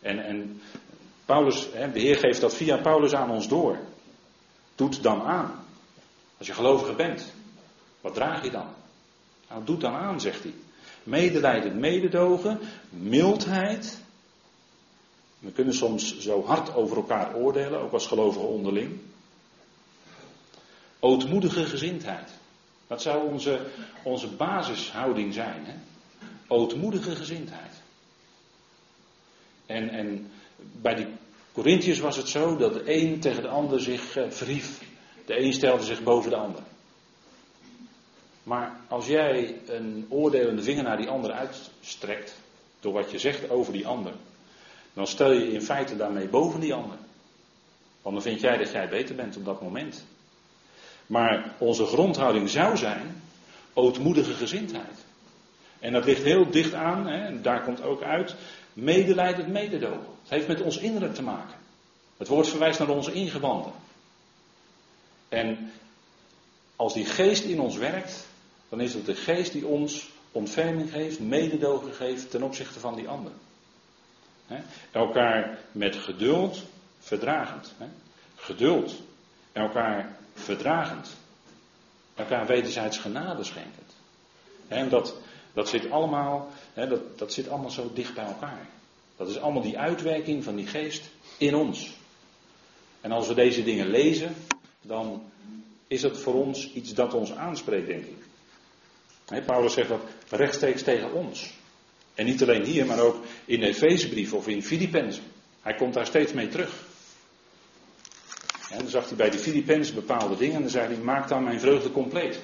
En, 0.01 0.25
en 0.25 0.61
Paulus, 1.25 1.67
hè, 1.73 1.91
de 1.91 1.99
Heer 1.99 2.17
geeft 2.17 2.41
dat 2.41 2.55
via 2.55 2.77
Paulus 2.77 3.13
aan 3.13 3.29
ons 3.29 3.47
door. 3.47 3.77
Doet 4.75 5.03
dan 5.03 5.21
aan. 5.21 5.65
Als 6.37 6.47
je 6.47 6.53
gelovige 6.53 6.93
bent, 6.93 7.33
wat 8.01 8.13
draag 8.13 8.43
je 8.43 8.51
dan? 8.51 8.67
Nou, 9.49 9.63
doet 9.63 9.81
dan 9.81 9.93
aan, 9.93 10.21
zegt 10.21 10.43
hij. 10.43 10.53
Medelijden, 11.03 11.79
mededogen, 11.79 12.59
mildheid. 12.89 13.99
We 15.39 15.51
kunnen 15.51 15.73
soms 15.73 16.19
zo 16.19 16.45
hard 16.45 16.75
over 16.75 16.97
elkaar 16.97 17.35
oordelen, 17.35 17.81
ook 17.81 17.93
als 17.93 18.07
gelovigen 18.07 18.47
onderling. 18.47 18.99
Ootmoedige 20.99 21.65
gezindheid. 21.65 22.29
Dat 22.87 23.01
zou 23.01 23.31
onze, 23.31 23.65
onze 24.03 24.27
basishouding 24.27 25.33
zijn. 25.33 25.65
Hè? 25.65 25.73
Ootmoedige 26.47 27.15
gezindheid. 27.15 27.81
En, 29.65 29.89
en 29.89 30.31
bij 30.55 30.95
die 30.95 31.07
Corinthiërs 31.51 31.99
was 31.99 32.17
het 32.17 32.29
zo 32.29 32.57
dat 32.57 32.73
de 32.73 32.93
een 32.93 33.19
tegen 33.19 33.41
de 33.41 33.47
ander 33.47 33.79
zich 33.79 34.17
uh, 34.17 34.29
verhief. 34.29 34.81
De 35.25 35.39
een 35.39 35.53
stelde 35.53 35.83
zich 35.83 36.03
boven 36.03 36.29
de 36.29 36.35
ander. 36.35 36.61
Maar 38.43 38.79
als 38.87 39.07
jij 39.07 39.61
een 39.67 40.05
oordelende 40.09 40.63
vinger 40.63 40.83
naar 40.83 40.97
die 40.97 41.09
ander 41.09 41.31
uitstrekt, 41.31 42.35
door 42.79 42.93
wat 42.93 43.11
je 43.11 43.19
zegt 43.19 43.49
over 43.49 43.73
die 43.73 43.87
ander, 43.87 44.13
dan 44.93 45.07
stel 45.07 45.31
je 45.31 45.51
in 45.51 45.61
feite 45.61 45.95
daarmee 45.95 46.27
boven 46.27 46.59
die 46.59 46.73
ander. 46.73 46.97
Want 48.01 48.15
dan 48.15 48.23
vind 48.23 48.41
jij 48.41 48.57
dat 48.57 48.71
jij 48.71 48.89
beter 48.89 49.15
bent 49.15 49.37
op 49.37 49.45
dat 49.45 49.61
moment. 49.61 50.05
Maar 51.09 51.53
onze 51.57 51.85
grondhouding 51.85 52.49
zou 52.49 52.77
zijn 52.77 53.21
ootmoedige 53.73 54.33
gezindheid. 54.33 55.05
En 55.79 55.93
dat 55.93 56.05
ligt 56.05 56.23
heel 56.23 56.49
dicht 56.49 56.73
aan, 56.73 57.07
hè, 57.07 57.25
en 57.25 57.41
daar 57.41 57.63
komt 57.63 57.81
ook 57.81 58.01
uit, 58.01 58.35
medelijdend 58.73 59.47
mededogen. 59.47 60.13
Het 60.21 60.29
heeft 60.29 60.47
met 60.47 60.61
ons 60.61 60.77
innerlijk 60.77 61.13
te 61.13 61.21
maken. 61.21 61.57
Het 62.17 62.27
woord 62.27 62.47
verwijst 62.47 62.79
naar 62.79 62.89
onze 62.89 63.11
ingewanden. 63.11 63.71
En 65.29 65.71
als 66.75 66.93
die 66.93 67.05
geest 67.05 67.43
in 67.43 67.59
ons 67.59 67.77
werkt, 67.77 68.27
dan 68.69 68.81
is 68.81 68.93
het 68.93 69.05
de 69.05 69.15
geest 69.15 69.51
die 69.51 69.65
ons 69.65 70.09
ontferming 70.31 70.91
geeft, 70.91 71.19
mededogen 71.19 71.93
geeft 71.93 72.31
ten 72.31 72.43
opzichte 72.43 72.79
van 72.79 72.95
die 72.95 73.07
ander. 73.07 73.31
He? 74.47 74.57
Elkaar 74.91 75.59
met 75.71 75.95
geduld 75.95 76.63
verdragend. 76.99 77.73
He? 77.77 77.87
geduld, 78.35 78.95
elkaar 79.51 80.18
verdragend, 80.39 81.09
elkaar 82.15 82.47
wederzijds 82.47 82.97
genade 82.97 83.43
schenkend. 83.43 83.93
En 84.67 84.89
dat, 84.89 85.15
dat 85.53 85.69
zit 85.69 85.91
allemaal, 85.91 86.49
dat, 86.73 87.17
dat 87.17 87.33
zit 87.33 87.49
allemaal 87.49 87.71
zo 87.71 87.91
dicht 87.93 88.13
bij 88.13 88.25
elkaar. 88.25 88.67
Dat 89.17 89.29
is 89.29 89.39
allemaal 89.39 89.61
die 89.61 89.77
uitwerking 89.77 90.43
van 90.43 90.55
die 90.55 90.67
geest 90.67 91.09
in 91.37 91.55
ons. 91.55 91.91
En 93.01 93.11
als 93.11 93.27
we 93.27 93.33
deze 93.33 93.63
dingen 93.63 93.87
lezen, 93.87 94.35
dan 94.81 95.23
is 95.87 96.01
het 96.01 96.17
voor 96.17 96.33
ons 96.33 96.73
iets 96.73 96.93
dat 96.93 97.13
ons 97.13 97.31
aanspreekt, 97.31 97.87
denk 97.87 98.05
ik. 98.05 99.45
Paulus 99.45 99.73
zegt 99.73 99.89
dat 99.89 100.01
rechtstreeks 100.29 100.83
tegen 100.83 101.13
ons. 101.13 101.53
En 102.15 102.25
niet 102.25 102.41
alleen 102.41 102.63
hier, 102.63 102.85
maar 102.85 102.99
ook 102.99 103.23
in 103.45 103.59
de 103.59 103.67
Efezebrief 103.67 104.33
of 104.33 104.47
in 104.47 104.63
Filippenzen. 104.63 105.23
Hij 105.61 105.73
komt 105.73 105.93
daar 105.93 106.05
steeds 106.05 106.33
mee 106.33 106.47
terug. 106.47 106.87
En 108.69 108.77
dan 108.77 108.87
zag 108.87 109.07
hij 109.07 109.17
bij 109.17 109.29
de 109.29 109.37
Filippenzen 109.37 109.95
bepaalde 109.95 110.35
dingen 110.35 110.55
en 110.55 110.61
dan 110.61 110.69
zei 110.69 110.93
hij, 110.93 111.03
maak 111.03 111.27
dan 111.27 111.43
mijn 111.43 111.59
vreugde 111.59 111.91
compleet. 111.91 112.39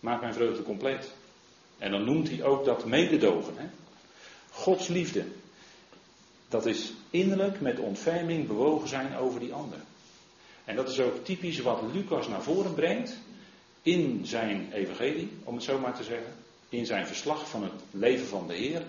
Maak 0.00 0.20
mijn 0.20 0.34
vreugde 0.34 0.62
compleet. 0.62 1.10
En 1.78 1.90
dan 1.90 2.04
noemt 2.04 2.28
hij 2.28 2.42
ook 2.42 2.64
dat 2.64 2.84
mededogen. 2.84 3.56
Hè? 3.56 3.66
Gods 4.50 4.88
liefde. 4.88 5.24
Dat 6.48 6.66
is 6.66 6.92
innerlijk 7.10 7.60
met 7.60 7.78
ontferming 7.78 8.46
bewogen 8.46 8.88
zijn 8.88 9.16
over 9.16 9.40
die 9.40 9.52
ander. 9.52 9.78
En 10.64 10.76
dat 10.76 10.88
is 10.88 11.00
ook 11.00 11.24
typisch 11.24 11.60
wat 11.60 11.82
Lucas 11.92 12.28
naar 12.28 12.42
voren 12.42 12.74
brengt 12.74 13.18
in 13.82 14.26
zijn 14.26 14.72
evangelie, 14.72 15.30
om 15.44 15.54
het 15.54 15.64
zo 15.64 15.78
maar 15.78 15.94
te 15.94 16.04
zeggen. 16.04 16.32
In 16.68 16.86
zijn 16.86 17.06
verslag 17.06 17.48
van 17.48 17.62
het 17.62 17.82
leven 17.90 18.26
van 18.26 18.46
de 18.46 18.54
Heer. 18.54 18.82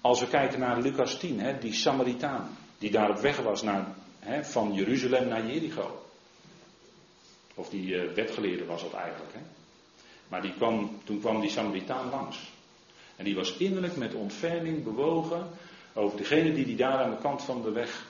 Als 0.00 0.20
we 0.20 0.28
kijken 0.28 0.60
naar 0.60 0.80
Lucas 0.80 1.18
10, 1.18 1.40
hè, 1.40 1.58
die 1.58 1.72
Samaritaan, 1.72 2.56
die 2.78 2.90
daar 2.90 3.10
op 3.10 3.18
weg 3.18 3.36
was 3.36 3.62
naar, 3.62 3.94
van 4.42 4.74
Jeruzalem 4.74 5.28
naar 5.28 5.46
Jericho. 5.46 6.06
Of 7.54 7.68
die 7.68 7.86
uh, 7.86 8.12
wetgeleerde 8.12 8.64
was 8.64 8.82
dat 8.82 8.92
eigenlijk. 8.92 9.32
Maar 10.28 10.42
die 10.42 10.54
kwam, 10.54 11.00
toen 11.04 11.20
kwam 11.20 11.40
die 11.40 11.50
Samaritaan 11.50 12.10
langs. 12.10 12.50
En 13.16 13.24
die 13.24 13.34
was 13.34 13.56
innerlijk 13.56 13.96
met 13.96 14.14
ontferming 14.14 14.84
bewogen 14.84 15.48
over 15.92 16.16
degene 16.16 16.52
die 16.52 16.64
hij 16.64 16.76
daar 16.76 17.04
aan 17.04 17.10
de 17.10 17.20
kant 17.22 17.42
van 17.42 17.62
de 17.62 17.70
weg 17.70 18.06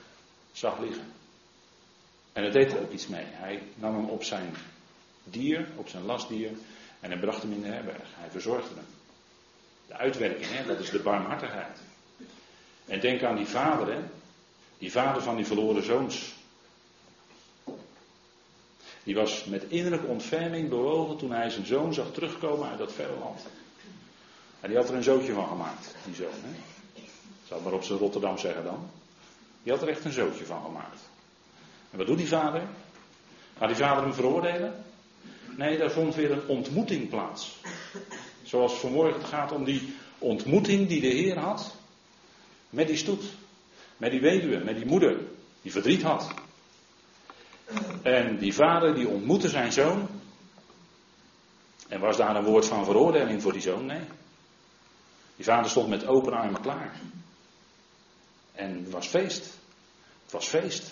zag 0.51 0.79
liggen. 0.79 1.05
En 2.33 2.43
hij 2.43 2.51
deed 2.51 2.71
er 2.71 2.81
ook 2.81 2.91
iets 2.91 3.07
mee. 3.07 3.25
Hij 3.25 3.63
nam 3.75 3.95
hem 3.95 4.09
op 4.09 4.23
zijn 4.23 4.53
dier, 5.23 5.67
op 5.75 5.87
zijn 5.87 6.03
lastdier, 6.03 6.51
en 6.99 7.11
hij 7.11 7.19
bracht 7.19 7.41
hem 7.41 7.51
in 7.51 7.61
de 7.61 7.67
herberg. 7.67 8.07
Hij 8.15 8.29
verzorgde 8.29 8.75
hem. 8.75 8.85
De 9.87 9.93
uitwerking, 9.93 10.47
hè, 10.49 10.65
dat 10.65 10.79
is 10.79 10.89
de 10.89 10.99
barmhartigheid. 10.99 11.79
En 12.85 12.99
denk 12.99 13.23
aan 13.23 13.35
die 13.35 13.45
vader, 13.45 13.93
hè, 13.93 13.99
die 14.81 14.91
vader 14.91 15.21
van 15.21 15.35
die 15.35 15.45
verloren 15.45 15.83
zoons. 15.83 16.33
Die 19.03 19.15
was 19.15 19.45
met 19.45 19.63
innerlijke 19.67 20.07
ontferming 20.07 20.69
bewogen 20.69 21.17
toen 21.17 21.31
hij 21.31 21.49
zijn 21.49 21.65
zoon 21.65 21.93
zag 21.93 22.11
terugkomen 22.11 22.69
uit 22.69 22.77
dat 22.77 22.93
verre 22.93 23.17
land. 23.19 23.41
En 24.59 24.69
die 24.69 24.77
had 24.77 24.89
er 24.89 24.95
een 24.95 25.03
zootje 25.03 25.33
van 25.33 25.47
gemaakt, 25.47 25.95
die 26.05 26.15
zoon. 26.15 26.41
Hè? 26.41 26.61
Zal 27.47 27.59
maar 27.59 27.73
op 27.73 27.83
zijn 27.83 27.99
Rotterdam 27.99 28.37
zeggen 28.37 28.63
dan. 28.63 28.89
Die 29.63 29.71
had 29.71 29.81
er 29.81 29.87
echt 29.87 30.05
een 30.05 30.11
zootje 30.11 30.45
van 30.45 30.63
gemaakt. 30.63 31.01
En 31.91 31.97
wat 31.97 32.07
doet 32.07 32.17
die 32.17 32.27
vader? 32.27 32.67
Gaat 33.57 33.67
die 33.67 33.77
vader 33.77 34.03
hem 34.03 34.13
veroordelen? 34.13 34.83
Nee, 35.57 35.77
daar 35.77 35.91
vond 35.91 36.15
weer 36.15 36.31
een 36.31 36.47
ontmoeting 36.47 37.09
plaats. 37.09 37.59
Zoals 38.43 38.73
vanmorgen 38.73 39.19
het 39.19 39.29
gaat 39.29 39.51
om 39.51 39.63
die 39.63 39.95
ontmoeting 40.17 40.87
die 40.87 41.01
de 41.01 41.07
Heer 41.07 41.39
had 41.39 41.75
met 42.69 42.87
die 42.87 42.97
stoet. 42.97 43.23
Met 44.01 44.11
die 44.11 44.21
weduwe, 44.21 44.63
met 44.63 44.75
die 44.75 44.85
moeder 44.85 45.17
die 45.61 45.71
verdriet 45.71 46.01
had. 46.01 46.27
En 48.01 48.37
die 48.37 48.53
vader 48.53 48.95
die 48.95 49.07
ontmoette 49.07 49.49
zijn 49.49 49.71
zoon. 49.71 50.07
En 51.87 51.99
was 51.99 52.17
daar 52.17 52.35
een 52.35 52.43
woord 52.43 52.65
van 52.65 52.85
veroordeling 52.85 53.41
voor 53.41 53.53
die 53.53 53.61
zoon? 53.61 53.85
Nee. 53.85 54.01
Die 55.35 55.45
vader 55.45 55.69
stond 55.69 55.89
met 55.89 56.07
open 56.07 56.33
armen 56.33 56.61
klaar. 56.61 56.99
En 58.51 58.77
het 58.77 58.89
was 58.89 59.07
feest. 59.07 59.45
Het 60.23 60.31
was 60.31 60.47
feest. 60.47 60.91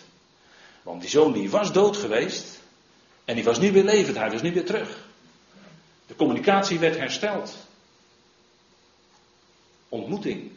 Want 0.81 1.01
die 1.01 1.09
zoon 1.09 1.33
die 1.33 1.49
was 1.49 1.73
dood 1.73 1.97
geweest. 1.97 2.59
En 3.25 3.35
die 3.35 3.43
was 3.43 3.59
nu 3.59 3.71
weer 3.71 3.83
levend. 3.83 4.17
Hij 4.17 4.31
was 4.31 4.41
nu 4.41 4.53
weer 4.53 4.65
terug. 4.65 5.07
De 6.07 6.15
communicatie 6.15 6.79
werd 6.79 6.97
hersteld. 6.97 7.57
Ontmoeting. 9.87 10.51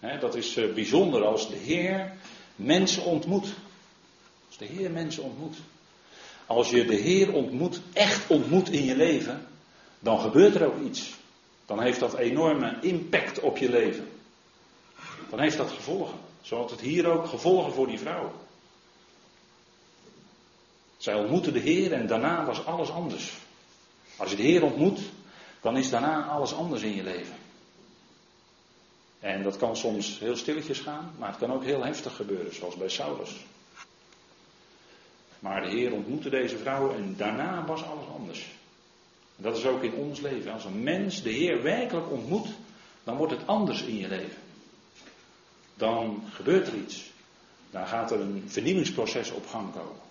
Dat 0.00 0.34
is 0.34 0.56
eh, 0.56 0.72
bijzonder 0.72 1.24
als 1.24 1.48
de 1.48 1.56
Heer 1.56 2.12
mensen 2.56 3.04
ontmoet. 3.04 3.54
Als 4.46 4.58
de 4.58 4.64
Heer 4.64 4.90
mensen 4.90 5.22
ontmoet. 5.22 5.56
Als 6.46 6.70
je 6.70 6.84
de 6.84 6.94
Heer 6.94 7.32
ontmoet, 7.32 7.80
echt 7.92 8.30
ontmoet 8.30 8.70
in 8.70 8.84
je 8.84 8.96
leven, 8.96 9.46
dan 9.98 10.20
gebeurt 10.20 10.54
er 10.54 10.66
ook 10.66 10.80
iets. 10.80 11.14
Dan 11.66 11.82
heeft 11.82 12.00
dat 12.00 12.14
enorme 12.14 12.78
impact 12.80 13.40
op 13.40 13.56
je 13.56 13.70
leven. 13.70 14.08
Dan 15.30 15.40
heeft 15.40 15.56
dat 15.56 15.70
gevolgen. 15.70 16.18
Zoals 16.40 16.70
het 16.70 16.80
hier 16.80 17.06
ook 17.06 17.26
gevolgen 17.26 17.72
voor 17.72 17.86
die 17.86 17.98
vrouw. 17.98 18.32
Zij 20.96 21.14
ontmoette 21.14 21.52
de 21.52 21.58
Heer 21.58 21.92
en 21.92 22.06
daarna 22.06 22.44
was 22.44 22.64
alles 22.64 22.90
anders. 22.90 23.32
Als 24.16 24.30
je 24.30 24.36
de 24.36 24.42
Heer 24.42 24.64
ontmoet, 24.64 25.00
dan 25.60 25.76
is 25.76 25.90
daarna 25.90 26.24
alles 26.26 26.54
anders 26.54 26.82
in 26.82 26.94
je 26.94 27.02
leven. 27.02 27.34
En 29.26 29.42
dat 29.42 29.56
kan 29.56 29.76
soms 29.76 30.18
heel 30.18 30.36
stilletjes 30.36 30.78
gaan, 30.78 31.14
maar 31.18 31.28
het 31.28 31.38
kan 31.38 31.52
ook 31.52 31.64
heel 31.64 31.84
heftig 31.84 32.16
gebeuren, 32.16 32.54
zoals 32.54 32.76
bij 32.76 32.88
Saulus. 32.88 33.30
Maar 35.38 35.62
de 35.62 35.68
Heer 35.68 35.92
ontmoette 35.92 36.30
deze 36.30 36.58
vrouw 36.58 36.94
en 36.94 37.14
daarna 37.16 37.64
was 37.64 37.82
alles 37.82 38.06
anders. 38.14 38.46
Dat 39.36 39.56
is 39.56 39.66
ook 39.66 39.82
in 39.82 39.94
ons 39.94 40.20
leven. 40.20 40.52
Als 40.52 40.64
een 40.64 40.82
mens 40.82 41.22
de 41.22 41.30
Heer 41.30 41.62
werkelijk 41.62 42.10
ontmoet, 42.10 42.48
dan 43.04 43.16
wordt 43.16 43.32
het 43.32 43.46
anders 43.46 43.82
in 43.82 43.96
je 43.96 44.08
leven. 44.08 44.42
Dan 45.74 46.22
gebeurt 46.32 46.66
er 46.66 46.74
iets. 46.74 47.10
Dan 47.70 47.86
gaat 47.86 48.10
er 48.10 48.20
een 48.20 48.44
vernieuwingsproces 48.46 49.30
op 49.30 49.46
gang 49.46 49.72
komen. 49.72 50.02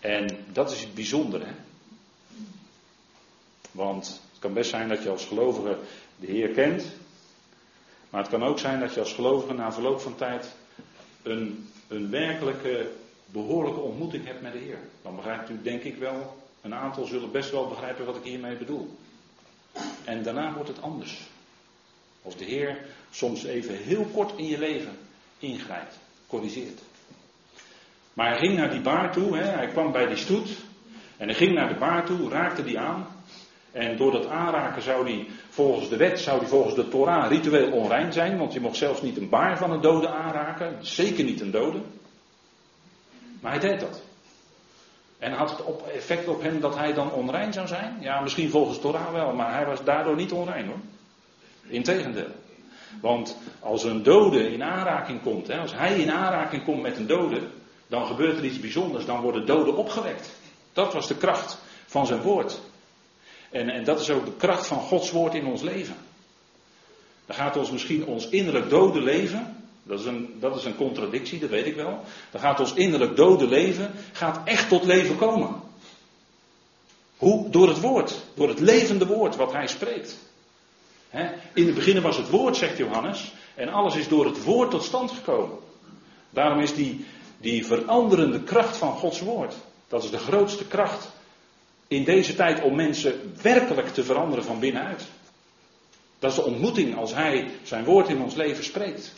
En 0.00 0.44
dat 0.52 0.70
is 0.70 0.80
het 0.80 0.94
bijzondere. 0.94 1.46
Want 3.70 4.06
het 4.06 4.38
kan 4.38 4.52
best 4.52 4.70
zijn 4.70 4.88
dat 4.88 5.02
je 5.02 5.10
als 5.10 5.24
gelovige 5.24 5.78
de 6.16 6.26
Heer 6.26 6.48
kent. 6.48 6.84
Maar 8.10 8.20
het 8.20 8.30
kan 8.30 8.44
ook 8.44 8.58
zijn 8.58 8.80
dat 8.80 8.94
je 8.94 9.00
als 9.00 9.12
gelovige 9.12 9.54
na 9.54 9.72
verloop 9.72 10.00
van 10.00 10.14
tijd 10.14 10.54
een, 11.22 11.68
een 11.88 12.10
werkelijke, 12.10 12.90
behoorlijke 13.26 13.80
ontmoeting 13.80 14.24
hebt 14.24 14.42
met 14.42 14.52
de 14.52 14.58
Heer. 14.58 14.78
Dan 15.02 15.16
begrijpt 15.16 15.50
u 15.50 15.62
denk 15.62 15.82
ik 15.82 15.96
wel, 15.96 16.36
een 16.60 16.74
aantal 16.74 17.04
zullen 17.04 17.30
best 17.30 17.50
wel 17.50 17.68
begrijpen 17.68 18.06
wat 18.06 18.16
ik 18.16 18.22
hiermee 18.22 18.56
bedoel. 18.56 18.98
En 20.04 20.22
daarna 20.22 20.52
wordt 20.52 20.68
het 20.68 20.82
anders. 20.82 21.20
Als 22.22 22.36
de 22.36 22.44
Heer 22.44 22.78
soms 23.10 23.44
even 23.44 23.76
heel 23.76 24.04
kort 24.04 24.38
in 24.38 24.46
je 24.46 24.58
leven 24.58 24.98
ingrijpt, 25.38 25.98
corrigeert. 26.26 26.80
Maar 28.12 28.28
hij 28.28 28.38
ging 28.38 28.56
naar 28.56 28.70
die 28.70 28.80
baar 28.80 29.12
toe, 29.12 29.36
hè, 29.36 29.44
hij 29.44 29.66
kwam 29.66 29.92
bij 29.92 30.06
die 30.06 30.16
stoet. 30.16 30.48
En 31.16 31.26
hij 31.26 31.36
ging 31.36 31.54
naar 31.54 31.68
de 31.68 31.78
baar 31.78 32.06
toe, 32.06 32.30
raakte 32.30 32.64
die 32.64 32.78
aan. 32.78 33.06
En 33.72 33.96
door 33.96 34.12
dat 34.12 34.26
aanraken 34.26 34.82
zou 34.82 35.04
hij 35.04 35.26
volgens 35.48 35.88
de 35.88 35.96
wet, 35.96 36.20
zou 36.20 36.38
hij 36.38 36.48
volgens 36.48 36.74
de 36.74 36.88
Torah 36.88 37.30
ritueel 37.30 37.70
onrein 37.70 38.12
zijn. 38.12 38.38
Want 38.38 38.52
je 38.52 38.60
mocht 38.60 38.76
zelfs 38.76 39.02
niet 39.02 39.16
een 39.16 39.28
baar 39.28 39.58
van 39.58 39.70
een 39.70 39.80
dode 39.80 40.08
aanraken. 40.08 40.76
Zeker 40.80 41.24
niet 41.24 41.40
een 41.40 41.50
dode. 41.50 41.80
Maar 43.40 43.52
hij 43.52 43.60
deed 43.60 43.80
dat. 43.80 44.02
En 45.18 45.32
had 45.32 45.50
het 45.50 45.64
op 45.64 45.86
effect 45.86 46.28
op 46.28 46.42
hem 46.42 46.60
dat 46.60 46.76
hij 46.76 46.92
dan 46.92 47.12
onrein 47.12 47.52
zou 47.52 47.66
zijn? 47.66 47.96
Ja, 48.00 48.20
misschien 48.20 48.50
volgens 48.50 48.80
Torah 48.80 49.12
wel, 49.12 49.32
maar 49.32 49.54
hij 49.54 49.66
was 49.66 49.84
daardoor 49.84 50.16
niet 50.16 50.32
onrein 50.32 50.66
hoor. 50.66 50.80
Integendeel. 51.66 52.30
Want 53.00 53.36
als 53.60 53.84
een 53.84 54.02
dode 54.02 54.52
in 54.52 54.62
aanraking 54.62 55.22
komt, 55.22 55.46
hè, 55.46 55.58
als 55.58 55.74
hij 55.74 55.98
in 55.98 56.10
aanraking 56.10 56.64
komt 56.64 56.82
met 56.82 56.96
een 56.96 57.06
dode, 57.06 57.40
dan 57.86 58.06
gebeurt 58.06 58.38
er 58.38 58.44
iets 58.44 58.60
bijzonders, 58.60 59.04
dan 59.04 59.20
worden 59.20 59.46
doden 59.46 59.76
opgewekt. 59.76 60.36
Dat 60.72 60.92
was 60.92 61.08
de 61.08 61.16
kracht 61.16 61.58
van 61.86 62.06
zijn 62.06 62.20
woord. 62.20 62.60
En, 63.50 63.68
en 63.68 63.84
dat 63.84 64.00
is 64.00 64.10
ook 64.10 64.24
de 64.24 64.36
kracht 64.36 64.66
van 64.66 64.80
Gods 64.80 65.10
woord 65.10 65.34
in 65.34 65.46
ons 65.46 65.62
leven. 65.62 65.96
Dan 67.26 67.36
gaat 67.36 67.56
ons 67.56 67.70
misschien 67.70 68.06
ons 68.06 68.28
innerlijk 68.28 68.70
dode 68.70 69.00
leven, 69.00 69.56
dat 69.82 70.00
is, 70.00 70.06
een, 70.06 70.36
dat 70.40 70.56
is 70.56 70.64
een 70.64 70.76
contradictie, 70.76 71.38
dat 71.38 71.50
weet 71.50 71.66
ik 71.66 71.74
wel. 71.74 72.00
Dan 72.30 72.40
gaat 72.40 72.60
ons 72.60 72.74
innerlijk 72.74 73.16
dode 73.16 73.46
leven, 73.46 73.92
gaat 74.12 74.40
echt 74.44 74.68
tot 74.68 74.84
leven 74.84 75.16
komen. 75.16 75.60
Hoe? 77.16 77.50
Door 77.50 77.68
het 77.68 77.80
woord, 77.80 78.14
door 78.34 78.48
het 78.48 78.60
levende 78.60 79.06
woord 79.06 79.36
wat 79.36 79.52
hij 79.52 79.66
spreekt. 79.66 80.18
In 81.54 81.66
het 81.66 81.74
begin 81.74 82.02
was 82.02 82.16
het 82.16 82.30
woord, 82.30 82.56
zegt 82.56 82.76
Johannes, 82.76 83.32
en 83.54 83.68
alles 83.68 83.96
is 83.96 84.08
door 84.08 84.24
het 84.24 84.44
woord 84.44 84.70
tot 84.70 84.84
stand 84.84 85.10
gekomen. 85.10 85.58
Daarom 86.30 86.60
is 86.60 86.74
die, 86.74 87.04
die 87.40 87.66
veranderende 87.66 88.42
kracht 88.42 88.76
van 88.76 88.92
Gods 88.92 89.20
woord. 89.20 89.54
Dat 89.88 90.04
is 90.04 90.10
de 90.10 90.18
grootste 90.18 90.66
kracht 90.66 91.08
in 91.88 92.04
deze 92.04 92.34
tijd 92.34 92.62
om 92.62 92.74
mensen 92.74 93.34
werkelijk 93.42 93.88
te 93.88 94.04
veranderen 94.04 94.44
van 94.44 94.60
binnenuit. 94.60 95.06
Dat 96.18 96.30
is 96.30 96.36
de 96.36 96.44
ontmoeting 96.44 96.96
als 96.96 97.14
Hij 97.14 97.50
zijn 97.62 97.84
woord 97.84 98.08
in 98.08 98.22
ons 98.22 98.34
leven 98.34 98.64
spreekt. 98.64 99.12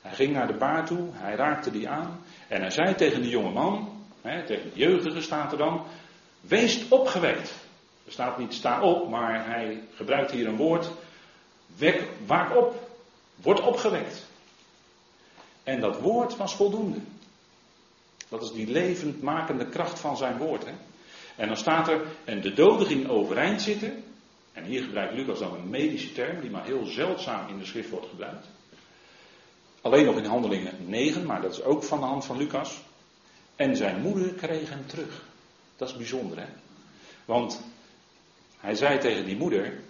Hij 0.00 0.14
ging 0.14 0.32
naar 0.32 0.46
de 0.46 0.56
baar 0.56 0.86
toe, 0.86 1.08
hij 1.12 1.34
raakte 1.34 1.70
die 1.70 1.88
aan 1.88 2.20
en 2.48 2.60
hij 2.60 2.70
zei 2.70 2.94
tegen 2.94 3.22
de 3.22 3.28
jonge 3.28 3.50
man, 3.50 4.02
hè, 4.22 4.46
tegen 4.46 4.70
de 4.70 4.78
jeugdige 4.78 5.20
staat 5.20 5.52
er 5.52 5.58
dan, 5.58 5.86
wees 6.40 6.88
opgewekt. 6.88 7.54
Er 8.06 8.12
staat 8.12 8.38
niet 8.38 8.54
sta 8.54 8.82
op, 8.82 9.08
maar 9.08 9.46
hij 9.46 9.82
gebruikt 9.94 10.30
hier 10.30 10.46
een 10.46 10.56
woord, 10.56 10.90
wek, 11.76 12.08
waak 12.26 12.56
op, 12.56 12.90
word 13.34 13.60
opgewekt. 13.60 14.26
En 15.62 15.80
dat 15.80 16.00
woord 16.00 16.36
was 16.36 16.54
voldoende. 16.54 16.98
Dat 18.34 18.42
is 18.42 18.52
die 18.52 18.66
levendmakende 18.66 19.68
kracht 19.68 19.98
van 19.98 20.16
zijn 20.16 20.36
woord. 20.36 20.64
Hè? 20.64 20.72
En 21.36 21.46
dan 21.46 21.56
staat 21.56 21.88
er, 21.88 22.06
en 22.24 22.40
de 22.40 22.52
dode 22.52 22.84
ging 22.84 23.08
overeind 23.08 23.62
zitten. 23.62 24.04
En 24.52 24.64
hier 24.64 24.82
gebruikt 24.82 25.14
Lucas 25.14 25.38
dan 25.38 25.54
een 25.54 25.70
medische 25.70 26.12
term, 26.12 26.40
die 26.40 26.50
maar 26.50 26.64
heel 26.64 26.86
zeldzaam 26.86 27.48
in 27.48 27.58
de 27.58 27.64
schrift 27.64 27.90
wordt 27.90 28.08
gebruikt. 28.08 28.46
Alleen 29.80 30.04
nog 30.04 30.16
in 30.16 30.24
handelingen 30.24 30.74
9, 30.86 31.26
maar 31.26 31.42
dat 31.42 31.52
is 31.52 31.62
ook 31.62 31.84
van 31.84 32.00
de 32.00 32.06
hand 32.06 32.24
van 32.24 32.36
Lucas. 32.36 32.80
En 33.56 33.76
zijn 33.76 34.00
moeder 34.00 34.28
kreeg 34.28 34.68
hem 34.68 34.86
terug. 34.86 35.24
Dat 35.76 35.88
is 35.88 35.96
bijzonder, 35.96 36.38
hè? 36.38 36.46
Want 37.24 37.60
hij 38.58 38.74
zei 38.74 38.98
tegen 38.98 39.24
die 39.24 39.36
moeder: 39.36 39.80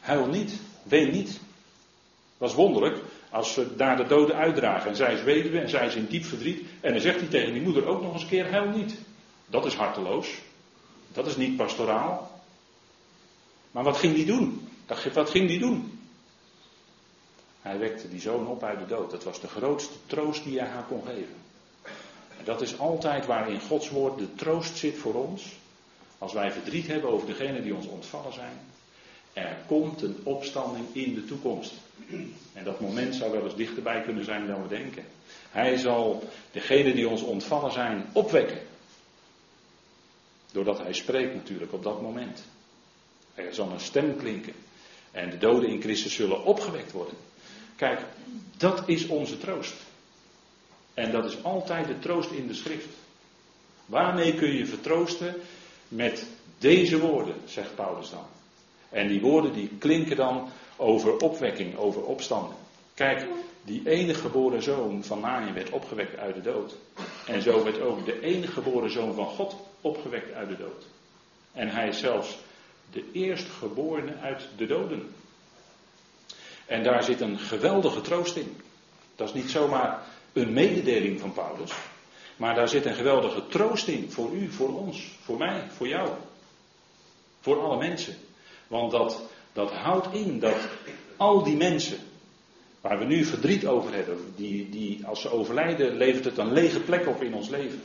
Huil 0.00 0.26
niet, 0.26 0.60
ween 0.82 1.10
niet. 1.10 1.40
Dat 2.38 2.48
is 2.48 2.54
wonderlijk 2.54 2.96
als 3.34 3.52
ze 3.52 3.76
daar 3.76 3.96
de 3.96 4.06
doden 4.06 4.36
uitdragen. 4.36 4.90
En 4.90 4.96
zij 4.96 5.14
is 5.14 5.22
weduwe 5.22 5.60
en 5.60 5.68
zij 5.68 5.86
is 5.86 5.94
in 5.94 6.06
diep 6.06 6.24
verdriet. 6.24 6.66
En 6.80 6.92
dan 6.92 7.00
zegt 7.00 7.20
hij 7.20 7.28
tegen 7.28 7.52
die 7.52 7.62
moeder 7.62 7.86
ook 7.86 8.02
nog 8.02 8.12
eens 8.12 8.22
een 8.22 8.28
keer: 8.28 8.50
Huil 8.50 8.68
niet. 8.68 8.94
Dat 9.46 9.66
is 9.66 9.74
harteloos. 9.74 10.28
Dat 11.12 11.26
is 11.26 11.36
niet 11.36 11.56
pastoraal. 11.56 12.40
Maar 13.70 13.84
wat 13.84 13.96
ging 13.96 14.14
die 14.14 14.24
doen? 14.24 14.68
Wat 15.14 15.30
ging 15.30 15.48
die 15.48 15.58
doen? 15.58 15.98
Hij 17.60 17.78
wekte 17.78 18.08
die 18.08 18.20
zoon 18.20 18.46
op 18.46 18.62
uit 18.62 18.78
de 18.78 18.86
dood. 18.86 19.10
Dat 19.10 19.24
was 19.24 19.40
de 19.40 19.48
grootste 19.48 19.94
troost 20.06 20.44
die 20.44 20.58
hij 20.58 20.68
haar 20.68 20.84
kon 20.84 21.02
geven. 21.06 21.36
En 22.38 22.44
dat 22.44 22.60
is 22.60 22.78
altijd 22.78 23.26
waarin 23.26 23.60
Gods 23.60 23.90
woord 23.90 24.18
de 24.18 24.34
troost 24.34 24.76
zit 24.76 24.98
voor 24.98 25.14
ons. 25.14 25.52
Als 26.18 26.32
wij 26.32 26.52
verdriet 26.52 26.86
hebben 26.86 27.10
over 27.10 27.26
degene 27.26 27.62
die 27.62 27.74
ons 27.74 27.86
ontvallen 27.86 28.32
zijn. 28.32 28.58
Er 29.32 29.56
komt 29.66 30.02
een 30.02 30.16
opstanding 30.22 30.86
in 30.92 31.14
de 31.14 31.24
toekomst. 31.24 31.72
En 32.52 32.64
dat 32.64 32.80
moment 32.80 33.14
zou 33.14 33.32
wel 33.32 33.44
eens 33.44 33.56
dichterbij 33.56 34.02
kunnen 34.02 34.24
zijn 34.24 34.46
dan 34.46 34.62
we 34.62 34.68
denken. 34.68 35.04
Hij 35.50 35.76
zal 35.76 36.28
degene 36.52 36.94
die 36.94 37.08
ons 37.08 37.22
ontvallen 37.22 37.72
zijn 37.72 38.06
opwekken. 38.12 38.58
Doordat 40.52 40.78
hij 40.78 40.92
spreekt 40.92 41.34
natuurlijk 41.34 41.72
op 41.72 41.82
dat 41.82 42.02
moment. 42.02 42.44
Er 43.34 43.54
zal 43.54 43.70
een 43.70 43.80
stem 43.80 44.16
klinken. 44.16 44.54
En 45.10 45.30
de 45.30 45.38
doden 45.38 45.68
in 45.68 45.80
Christus 45.80 46.14
zullen 46.14 46.44
opgewekt 46.44 46.92
worden. 46.92 47.14
Kijk, 47.76 48.00
dat 48.56 48.82
is 48.86 49.06
onze 49.06 49.38
troost. 49.38 49.74
En 50.94 51.10
dat 51.10 51.24
is 51.24 51.42
altijd 51.42 51.86
de 51.86 51.98
troost 51.98 52.30
in 52.30 52.46
de 52.46 52.54
schrift. 52.54 52.88
Waarmee 53.86 54.34
kun 54.34 54.56
je 54.56 54.66
vertroosten? 54.66 55.34
Met 55.88 56.26
deze 56.58 56.98
woorden, 56.98 57.34
zegt 57.44 57.74
Paulus 57.74 58.10
dan. 58.10 58.26
En 58.88 59.08
die 59.08 59.20
woorden 59.20 59.52
die 59.52 59.70
klinken 59.78 60.16
dan 60.16 60.48
over 60.76 61.16
opwekking, 61.16 61.76
over 61.76 62.02
opstanden. 62.02 62.56
Kijk, 62.94 63.26
die 63.64 63.88
enige 63.88 64.20
geboren 64.20 64.62
zoon 64.62 65.04
van 65.04 65.20
Naaien 65.20 65.54
werd 65.54 65.70
opgewekt 65.70 66.16
uit 66.16 66.34
de 66.34 66.40
dood. 66.40 66.74
En 67.26 67.42
zo 67.42 67.64
werd 67.64 67.80
ook 67.80 68.04
de 68.04 68.20
enige 68.20 68.52
geboren 68.52 68.90
zoon 68.90 69.14
van 69.14 69.26
God 69.26 69.56
opgewekt 69.80 70.32
uit 70.32 70.48
de 70.48 70.56
dood. 70.56 70.84
En 71.52 71.68
hij 71.68 71.88
is 71.88 71.98
zelfs 71.98 72.38
de 72.90 73.04
eerstgeborene 73.12 74.16
uit 74.16 74.48
de 74.56 74.66
doden. 74.66 75.14
En 76.66 76.82
daar 76.82 77.04
zit 77.04 77.20
een 77.20 77.38
geweldige 77.38 78.00
troost 78.00 78.36
in. 78.36 78.60
Dat 79.16 79.28
is 79.28 79.34
niet 79.34 79.50
zomaar 79.50 80.02
een 80.32 80.52
mededeling 80.52 81.20
van 81.20 81.32
Paulus. 81.32 81.72
Maar 82.36 82.54
daar 82.54 82.68
zit 82.68 82.84
een 82.84 82.94
geweldige 82.94 83.46
troost 83.46 83.88
in. 83.88 84.10
Voor 84.10 84.32
u, 84.32 84.50
voor 84.50 84.78
ons, 84.78 85.10
voor 85.22 85.38
mij, 85.38 85.62
voor 85.70 85.88
jou. 85.88 86.08
Voor 87.40 87.60
alle 87.60 87.76
mensen. 87.76 88.16
Want 88.66 88.90
dat, 88.90 89.22
dat 89.54 89.72
houdt 89.72 90.14
in 90.14 90.38
dat 90.38 90.68
al 91.16 91.42
die 91.42 91.56
mensen. 91.56 91.98
Waar 92.80 92.98
we 92.98 93.04
nu 93.04 93.24
verdriet 93.24 93.66
over 93.66 93.94
hebben. 93.94 94.32
Die, 94.36 94.68
die 94.68 95.06
als 95.06 95.20
ze 95.20 95.30
overlijden 95.30 95.96
levert 95.96 96.24
het 96.24 96.38
een 96.38 96.52
lege 96.52 96.80
plek 96.80 97.06
op 97.06 97.22
in 97.22 97.34
ons 97.34 97.48
leven. 97.48 97.82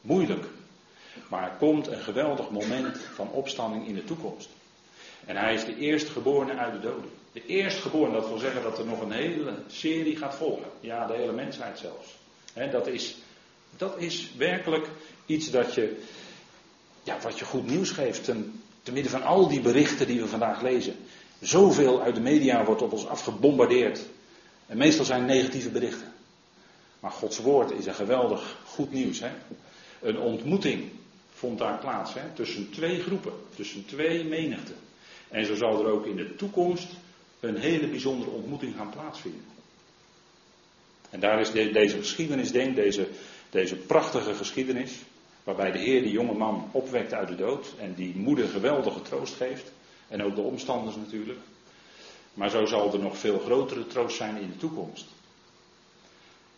Moeilijk. 0.00 0.44
Maar 1.28 1.42
er 1.42 1.56
komt 1.58 1.86
een 1.86 2.00
geweldig 2.00 2.50
moment 2.50 2.98
van 3.14 3.30
opstanding 3.30 3.86
in 3.86 3.94
de 3.94 4.04
toekomst. 4.04 4.48
En 5.26 5.36
hij 5.36 5.54
is 5.54 5.64
de 5.64 5.76
eerstgeborene 5.76 6.56
uit 6.56 6.72
de 6.72 6.88
doden. 6.88 7.10
De 7.32 7.46
eerstgeborene, 7.46 8.14
dat 8.14 8.28
wil 8.28 8.38
zeggen 8.38 8.62
dat 8.62 8.78
er 8.78 8.86
nog 8.86 9.00
een 9.00 9.12
hele 9.12 9.54
serie 9.66 10.16
gaat 10.16 10.34
volgen. 10.34 10.70
Ja, 10.80 11.06
de 11.06 11.16
hele 11.16 11.32
mensheid 11.32 11.78
zelfs. 11.78 12.16
dat, 12.72 12.86
is, 12.86 13.16
dat 13.76 13.98
is 13.98 14.30
werkelijk 14.36 14.88
iets 15.26 15.50
dat 15.50 15.74
je, 15.74 16.02
ja, 17.02 17.20
wat 17.20 17.38
je 17.38 17.44
goed 17.44 17.66
nieuws 17.66 17.90
geeft. 17.90 18.24
Ten, 18.24 18.62
te 18.82 18.92
midden 18.92 19.10
van 19.10 19.22
al 19.22 19.48
die 19.48 19.60
berichten 19.60 20.06
die 20.06 20.20
we 20.20 20.26
vandaag 20.26 20.62
lezen. 20.62 20.96
Zoveel 21.40 22.02
uit 22.02 22.14
de 22.14 22.20
media 22.20 22.64
wordt 22.64 22.82
op 22.82 22.92
ons 22.92 23.06
afgebombardeerd. 23.06 24.06
En 24.66 24.76
meestal 24.76 25.04
zijn 25.04 25.24
negatieve 25.24 25.70
berichten. 25.70 26.12
Maar 27.00 27.10
Gods 27.10 27.38
woord 27.38 27.70
is 27.70 27.86
een 27.86 27.94
geweldig 27.94 28.58
goed 28.66 28.92
nieuws. 28.92 29.20
Hè? 29.20 29.30
Een 30.00 30.18
ontmoeting 30.18 30.90
vond 31.32 31.58
daar 31.58 31.78
plaats 31.78 32.14
hè? 32.14 32.22
tussen 32.34 32.70
twee 32.70 33.00
groepen, 33.00 33.32
tussen 33.54 33.86
twee 33.86 34.24
menigten. 34.24 34.76
En 35.28 35.46
zo 35.46 35.54
zal 35.54 35.84
er 35.84 35.92
ook 35.92 36.06
in 36.06 36.16
de 36.16 36.36
toekomst 36.36 36.88
een 37.40 37.56
hele 37.56 37.88
bijzondere 37.88 38.30
ontmoeting 38.30 38.74
gaan 38.76 38.90
plaatsvinden. 38.90 39.44
En 41.10 41.20
daar 41.20 41.40
is 41.40 41.50
deze 41.50 41.96
geschiedenis, 41.96 42.52
denk 42.52 42.76
deze, 42.76 43.08
deze 43.50 43.76
prachtige 43.76 44.34
geschiedenis, 44.34 44.92
waarbij 45.44 45.72
de 45.72 45.78
Heer 45.78 46.02
die 46.02 46.12
jonge 46.12 46.34
man 46.34 46.68
opwekt 46.72 47.12
uit 47.12 47.28
de 47.28 47.34
dood 47.34 47.74
en 47.78 47.94
die 47.94 48.16
moeder 48.16 48.48
geweldige 48.48 49.02
troost 49.02 49.34
geeft. 49.34 49.72
En 50.08 50.22
ook 50.22 50.34
de 50.34 50.40
omstanders 50.40 50.96
natuurlijk. 50.96 51.38
Maar 52.34 52.50
zo 52.50 52.66
zal 52.66 52.92
er 52.92 52.98
nog 52.98 53.18
veel 53.18 53.38
grotere 53.38 53.86
troost 53.86 54.16
zijn 54.16 54.36
in 54.36 54.48
de 54.48 54.56
toekomst. 54.56 55.06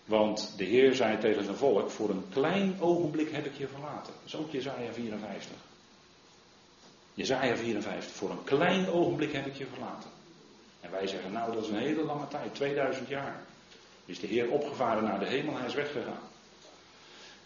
Want 0.05 0.55
de 0.57 0.65
Heer 0.65 0.95
zei 0.95 1.19
tegen 1.19 1.45
zijn 1.45 1.57
volk: 1.57 1.91
Voor 1.91 2.11
een 2.11 2.25
klein 2.31 2.81
ogenblik 2.81 3.31
heb 3.31 3.47
ik 3.47 3.55
je 3.57 3.69
verlaten. 3.69 4.13
Dat 4.13 4.25
is 4.25 4.37
ook 4.37 4.51
Jezaja 4.51 4.93
54. 4.93 5.57
Jezaja 7.15 7.57
54. 7.57 8.13
Voor 8.13 8.31
een 8.31 8.45
klein 8.45 8.89
ogenblik 8.89 9.33
heb 9.33 9.47
ik 9.47 9.55
je 9.55 9.67
verlaten. 9.67 10.11
En 10.81 10.91
wij 10.91 11.07
zeggen: 11.07 11.33
Nou, 11.33 11.53
dat 11.53 11.63
is 11.63 11.69
een 11.69 11.77
hele 11.77 12.05
lange 12.05 12.29
tijd, 12.29 12.55
2000 12.55 13.09
jaar. 13.09 13.43
Is 14.05 14.21
de 14.21 14.27
Heer 14.27 14.51
opgevaren 14.51 15.05
naar 15.05 15.19
de 15.19 15.27
hemel, 15.27 15.57
hij 15.57 15.67
is 15.67 15.75
weggegaan. 15.75 16.31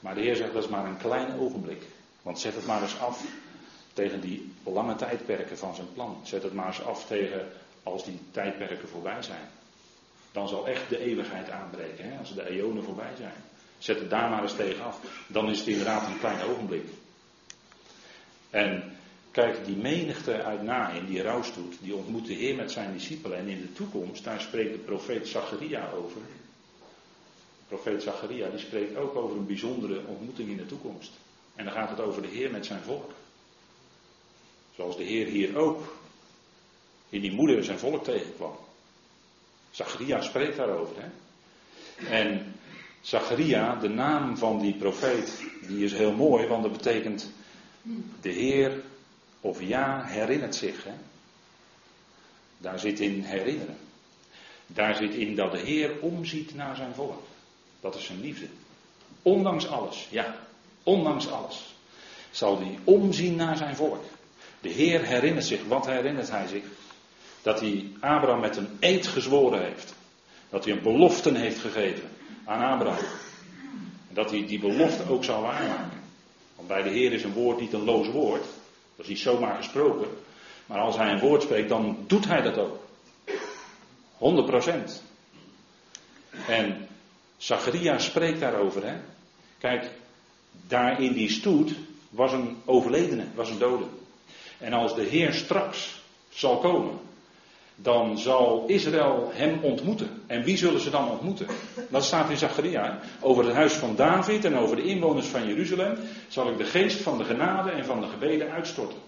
Maar 0.01 0.15
de 0.15 0.21
Heer 0.21 0.37
zegt: 0.37 0.53
Dat 0.53 0.63
is 0.63 0.69
maar 0.69 0.85
een 0.85 0.97
klein 0.97 1.39
ogenblik. 1.39 1.83
Want 2.23 2.41
zet 2.41 2.55
het 2.55 2.67
maar 2.67 2.83
eens 2.83 3.01
af 3.01 3.25
tegen 3.93 4.21
die 4.21 4.53
lange 4.65 4.95
tijdperken 4.95 5.59
van 5.59 5.75
zijn 5.75 5.93
plan. 5.93 6.21
Zet 6.23 6.43
het 6.43 6.53
maar 6.53 6.67
eens 6.67 6.83
af 6.83 7.07
tegen 7.07 7.49
als 7.83 8.05
die 8.05 8.21
tijdperken 8.31 8.89
voorbij 8.89 9.23
zijn. 9.23 9.49
Dan 10.33 10.49
zal 10.49 10.69
echt 10.69 10.89
de 10.89 10.99
eeuwigheid 10.99 11.51
aanbreken, 11.51 12.11
hè, 12.11 12.19
als 12.19 12.35
de 12.35 12.49
eonen 12.49 12.85
voorbij 12.85 13.13
zijn. 13.19 13.35
Zet 13.79 13.99
het 13.99 14.11
daar 14.11 14.31
maar 14.31 14.43
eens 14.43 14.57
tegen 14.57 14.85
af. 14.85 15.01
Dan 15.27 15.51
is 15.51 15.59
het 15.59 15.69
inderdaad 15.69 16.07
een 16.07 16.19
klein 16.19 16.43
ogenblik. 16.43 16.89
En 18.51 18.97
kijk, 19.31 19.65
die 19.65 19.77
menigte 19.77 20.43
uit 20.43 20.63
Nain, 20.63 21.07
die 21.07 21.23
rouwstoet, 21.23 21.77
die 21.81 21.95
ontmoet 21.95 22.27
de 22.27 22.35
Heer 22.35 22.55
met 22.55 22.73
zijn 22.73 22.93
discipelen. 22.93 23.39
En 23.39 23.49
in 23.49 23.61
de 23.61 23.73
toekomst, 23.73 24.25
daar 24.25 24.41
spreekt 24.41 24.73
de 24.73 24.79
profeet 24.79 25.29
Zacharia 25.29 25.91
over. 25.91 26.21
Profeet 27.69 28.03
Zacharia, 28.03 28.49
die 28.49 28.59
spreekt 28.59 28.97
ook 28.97 29.17
over 29.17 29.37
een 29.37 29.47
bijzondere 29.47 30.01
ontmoeting 30.07 30.49
in 30.49 30.57
de 30.57 30.67
toekomst. 30.67 31.13
En 31.55 31.65
dan 31.65 31.75
gaat 31.75 31.91
het 31.91 32.01
over 32.01 32.23
de 32.23 32.29
Heer 32.29 32.51
met 32.51 32.67
zijn 32.67 32.83
volk. 32.83 33.11
Zoals 34.75 34.97
de 34.97 35.03
Heer 35.03 35.27
hier 35.27 35.57
ook 35.57 35.97
in 37.09 37.21
die 37.21 37.33
moeder 37.33 37.65
zijn 37.65 37.79
volk 37.79 38.05
tegenkwam. 38.05 38.57
Zacharia 39.71 40.21
spreekt 40.21 40.57
daarover. 40.57 40.97
Hè? 40.99 41.09
En 42.07 42.55
Zacharia, 43.01 43.75
de 43.75 43.89
naam 43.89 44.37
van 44.37 44.61
die 44.61 44.75
profeet, 44.75 45.43
die 45.67 45.85
is 45.85 45.93
heel 45.93 46.13
mooi, 46.13 46.47
want 46.47 46.63
dat 46.63 46.73
betekent 46.73 47.31
de 48.21 48.31
Heer 48.31 48.83
of 49.41 49.63
ja 49.63 50.05
herinnert 50.05 50.55
zich. 50.55 50.85
Hè? 50.85 50.95
Daar 52.59 52.79
zit 52.79 53.01
in 53.01 53.23
herinneren. 53.23 53.77
Daar 54.67 54.95
zit 54.95 55.15
in 55.15 55.35
dat 55.35 55.53
de 55.53 55.59
Heer 55.59 56.01
omziet 56.01 56.55
naar 56.55 56.77
zijn 56.77 56.95
volk. 56.95 57.23
Dat 57.81 57.95
is 57.95 58.05
zijn 58.05 58.21
liefde. 58.21 58.47
Ondanks 59.23 59.69
alles, 59.69 60.07
ja, 60.11 60.37
ondanks 60.83 61.31
alles, 61.31 61.75
zal 62.31 62.59
hij 62.59 62.79
omzien 62.85 63.37
naar 63.37 63.57
zijn 63.57 63.77
volk. 63.77 64.05
De 64.61 64.69
Heer 64.69 65.03
herinnert 65.03 65.47
zich. 65.47 65.65
Wat 65.69 65.87
herinnert 65.87 66.31
hij 66.31 66.47
zich? 66.47 66.65
Dat 67.43 67.61
hij 67.61 67.91
Abraham 68.01 68.41
met 68.41 68.57
een 68.57 68.77
eed 68.81 69.07
gezworen 69.07 69.63
heeft. 69.63 69.95
Dat 70.51 70.65
hij 70.65 70.73
een 70.73 70.83
belofte 70.83 71.39
heeft 71.39 71.59
gegeven 71.59 72.09
aan 72.45 72.73
Abraham. 72.73 73.05
Dat 74.09 74.31
hij 74.31 74.47
die 74.47 74.59
belofte 74.59 75.09
ook 75.09 75.25
zal 75.25 75.43
waarmaken. 75.43 76.03
Want 76.57 76.69
bij 76.69 76.83
de 76.83 76.89
Heer 76.89 77.13
is 77.13 77.25
een 77.25 77.33
woord 77.33 77.61
niet 77.61 77.73
een 77.73 77.85
loos 77.85 78.09
woord. 78.09 78.45
Dat 78.97 79.05
is 79.05 79.09
niet 79.09 79.19
zomaar 79.19 79.57
gesproken. 79.57 80.09
Maar 80.67 80.79
als 80.79 80.97
hij 80.97 81.13
een 81.13 81.21
woord 81.21 81.43
spreekt, 81.43 81.69
dan 81.69 82.05
doet 82.07 82.27
hij 82.27 82.43
dat 82.43 82.59
ook. 82.59 82.85
100%. 84.19 85.03
En 86.47 86.86
Zacharia 87.37 87.99
spreekt 87.99 88.41
daarover. 88.41 88.87
Hè? 88.87 88.95
Kijk, 89.59 89.91
daar 90.67 91.03
in 91.03 91.13
die 91.13 91.31
stoet 91.31 91.73
was 92.11 92.33
een 92.33 92.57
overledene, 92.65 93.25
was 93.35 93.51
een 93.51 93.59
dode. 93.59 93.85
En 94.59 94.73
als 94.73 94.95
de 94.95 95.03
Heer 95.03 95.33
straks 95.33 96.01
zal 96.29 96.59
komen, 96.59 96.99
dan 97.77 98.19
zal 98.19 98.65
Israël 98.67 99.31
hem 99.35 99.59
ontmoeten. 99.63 100.23
En 100.27 100.43
wie 100.43 100.57
zullen 100.57 100.81
ze 100.81 100.91
dan 100.91 101.11
ontmoeten? 101.11 101.47
Dat 101.89 102.05
staat 102.05 102.31
in 102.31 102.37
Zacharia. 102.37 103.01
Over 103.21 103.45
het 103.45 103.55
huis 103.55 103.73
van 103.73 103.97
David 103.97 104.45
en 104.45 104.57
over 104.57 104.77
de 104.77 104.85
inwoners 104.85 105.27
van 105.27 105.47
Jeruzalem 105.47 105.99
zal 106.29 106.51
ik 106.51 106.59
de 106.59 106.65
geest 106.65 107.01
van 107.01 107.19
de 107.19 107.25
genade 107.25 107.71
en 107.71 107.85
van 107.85 108.01
de 108.01 108.07
gebeden 108.07 108.51
uitstorten. 108.51 108.99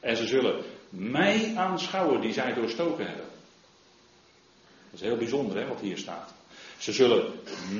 En 0.00 0.16
ze 0.16 0.26
zullen 0.26 0.62
mij 0.88 1.52
aanschouwen 1.56 2.20
die 2.20 2.32
zij 2.32 2.54
doorstoken 2.54 3.06
hebben. 3.06 3.26
Dat 4.90 5.00
is 5.00 5.06
heel 5.08 5.16
bijzonder 5.16 5.56
hè, 5.56 5.66
wat 5.66 5.80
hier 5.80 5.98
staat. 5.98 6.32
Ze 6.84 6.92
zullen 6.92 7.32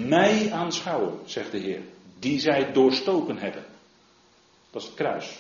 mij 0.07 0.53
aanschouwen, 0.53 1.19
zegt 1.25 1.51
de 1.51 1.59
Heer, 1.59 1.81
die 2.19 2.41
zij 2.41 2.73
doorstoken 2.73 3.39
hebben. 3.39 3.65
Dat 4.71 4.83
is 4.83 4.89
het 4.89 4.97
kruis. 4.97 5.39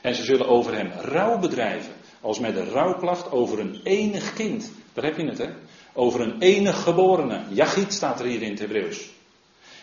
En 0.00 0.14
ze 0.14 0.24
zullen 0.24 0.48
over 0.48 0.74
hem 0.74 0.90
rouw 0.90 1.38
bedrijven, 1.38 1.92
als 2.20 2.38
met 2.38 2.56
een 2.56 2.68
rouwklacht 2.68 3.30
over 3.30 3.58
een 3.58 3.80
enig 3.82 4.32
kind. 4.32 4.72
Daar 4.92 5.04
heb 5.04 5.16
je 5.16 5.26
het, 5.26 5.38
hè? 5.38 5.48
Over 5.92 6.20
een 6.20 6.40
enig 6.40 6.82
geborene. 6.82 7.44
Jachit 7.50 7.92
staat 7.92 8.20
er 8.20 8.26
hier 8.26 8.42
in 8.42 8.50
het 8.50 8.58
Hebreeuws. 8.58 9.10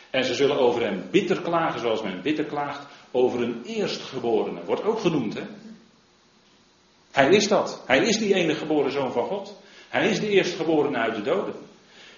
En 0.10 0.26
ze 0.26 0.34
zullen 0.34 0.60
over 0.60 0.82
hem 0.82 1.08
bitter 1.12 1.42
klagen, 1.42 1.80
zoals 1.80 2.02
men 2.02 2.22
bitter 2.22 2.46
klaagt 2.46 2.88
over 3.12 3.42
een 3.42 3.64
eerstgeborene. 3.66 4.64
Wordt 4.64 4.84
ook 4.84 5.00
genoemd, 5.00 5.34
hè? 5.34 5.44
Hij 7.12 7.30
is 7.30 7.48
dat. 7.48 7.84
Hij 7.86 8.06
is 8.06 8.18
die 8.18 8.34
enige 8.34 8.60
geboren 8.60 8.92
zoon 8.92 9.12
van 9.12 9.26
God. 9.26 9.62
Hij 9.90 10.10
is 10.10 10.20
de 10.20 10.30
eerstgeborene 10.30 10.98
uit 10.98 11.16
de 11.16 11.22
doden. 11.22 11.70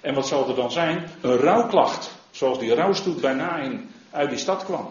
En 0.04 0.13
wat 0.13 0.28
zal 0.28 0.50
er 0.50 0.56
dan 0.56 0.72
zijn? 0.72 1.10
Een 1.22 1.38
rouwklacht. 1.38 2.12
Zoals 2.32 2.60
die 2.60 2.76
rouwstoet 2.76 3.22
bij 3.22 3.34
Nain 3.34 3.89
uit 4.12 4.30
die 4.30 4.39
stad 4.39 4.63
kwam. 4.63 4.89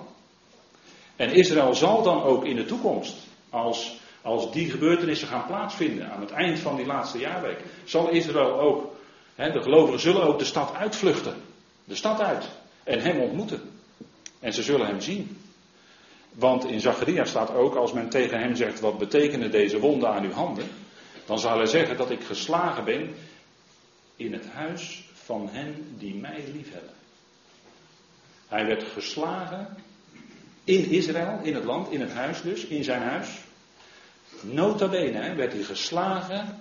En 1.16 1.32
Israël 1.32 1.74
zal 1.74 2.02
dan 2.02 2.22
ook 2.22 2.44
in 2.44 2.56
de 2.56 2.64
toekomst, 2.64 3.16
als, 3.50 3.98
als 4.22 4.52
die 4.52 4.70
gebeurtenissen 4.70 5.28
gaan 5.28 5.46
plaatsvinden 5.46 6.10
aan 6.10 6.20
het 6.20 6.30
eind 6.30 6.58
van 6.58 6.76
die 6.76 6.86
laatste 6.86 7.18
jaarweek, 7.18 7.58
zal 7.84 8.08
Israël 8.08 8.60
ook, 8.60 8.92
de 9.34 9.62
gelovigen 9.62 10.00
zullen 10.00 10.22
ook 10.22 10.38
de 10.38 10.44
stad 10.44 10.74
uitvluchten. 10.74 11.34
De 11.84 11.94
stad 11.94 12.20
uit. 12.20 12.48
En 12.84 13.00
hem 13.00 13.20
ontmoeten. 13.20 13.60
En 14.40 14.52
ze 14.52 14.62
zullen 14.62 14.86
hem 14.86 15.00
zien. 15.00 15.36
Want 16.32 16.64
in 16.64 16.80
Zacharia 16.80 17.24
staat 17.24 17.54
ook, 17.54 17.74
als 17.74 17.92
men 17.92 18.08
tegen 18.08 18.38
hem 18.38 18.56
zegt, 18.56 18.80
wat 18.80 18.98
betekenen 18.98 19.50
deze 19.50 19.78
wonden 19.78 20.08
aan 20.08 20.24
uw 20.24 20.32
handen? 20.32 20.66
Dan 21.26 21.38
zal 21.38 21.56
hij 21.56 21.66
zeggen 21.66 21.96
dat 21.96 22.10
ik 22.10 22.24
geslagen 22.24 22.84
ben 22.84 23.14
in 24.24 24.32
het 24.32 24.46
huis 24.46 25.04
van 25.12 25.48
hen 25.48 25.94
die 25.98 26.14
mij 26.14 26.44
liefhebben. 26.52 26.94
Hij 28.48 28.66
werd 28.66 28.82
geslagen 28.82 29.76
in 30.64 30.90
Israël, 30.90 31.40
in 31.42 31.54
het 31.54 31.64
land, 31.64 31.92
in 31.92 32.00
het 32.00 32.12
huis 32.12 32.42
dus, 32.42 32.64
in 32.64 32.84
zijn 32.84 33.02
huis. 33.02 33.28
Nota 34.40 34.88
bene 34.88 35.34
werd 35.34 35.52
hij 35.52 35.62
geslagen 35.62 36.60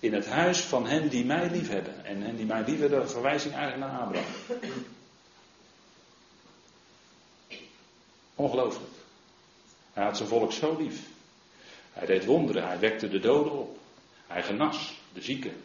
in 0.00 0.14
het 0.14 0.26
huis 0.26 0.60
van 0.60 0.86
hen 0.86 1.08
die 1.08 1.24
mij 1.24 1.50
liefhebben. 1.50 2.04
En 2.04 2.22
hen 2.22 2.36
die 2.36 2.46
mij 2.46 2.64
liefhebben, 2.66 3.10
verwijzing 3.10 3.54
eigenlijk 3.54 3.92
naar 3.92 4.00
Abraham. 4.00 4.32
Ongelooflijk. 8.34 8.92
Hij 9.92 10.04
had 10.04 10.16
zijn 10.16 10.28
volk 10.28 10.52
zo 10.52 10.76
lief. 10.76 11.00
Hij 11.92 12.06
deed 12.06 12.24
wonderen, 12.24 12.66
hij 12.66 12.78
wekte 12.78 13.08
de 13.08 13.20
doden 13.20 13.52
op. 13.52 13.78
Hij 14.26 14.42
genas 14.42 14.94
de 15.12 15.22
zieken. 15.22 15.62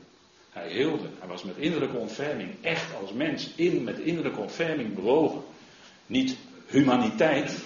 Hij 0.49 0.69
heelde. 0.69 1.09
Hij 1.19 1.27
was 1.27 1.43
met 1.43 1.57
innerlijke 1.57 1.97
ontferming, 1.97 2.55
echt 2.61 2.95
als 3.01 3.13
mens, 3.13 3.49
in 3.55 3.83
met 3.83 3.99
innerlijke 3.99 4.39
ontferming 4.39 4.95
bewogen. 4.95 5.41
Niet 6.05 6.37
humaniteit, 6.65 7.57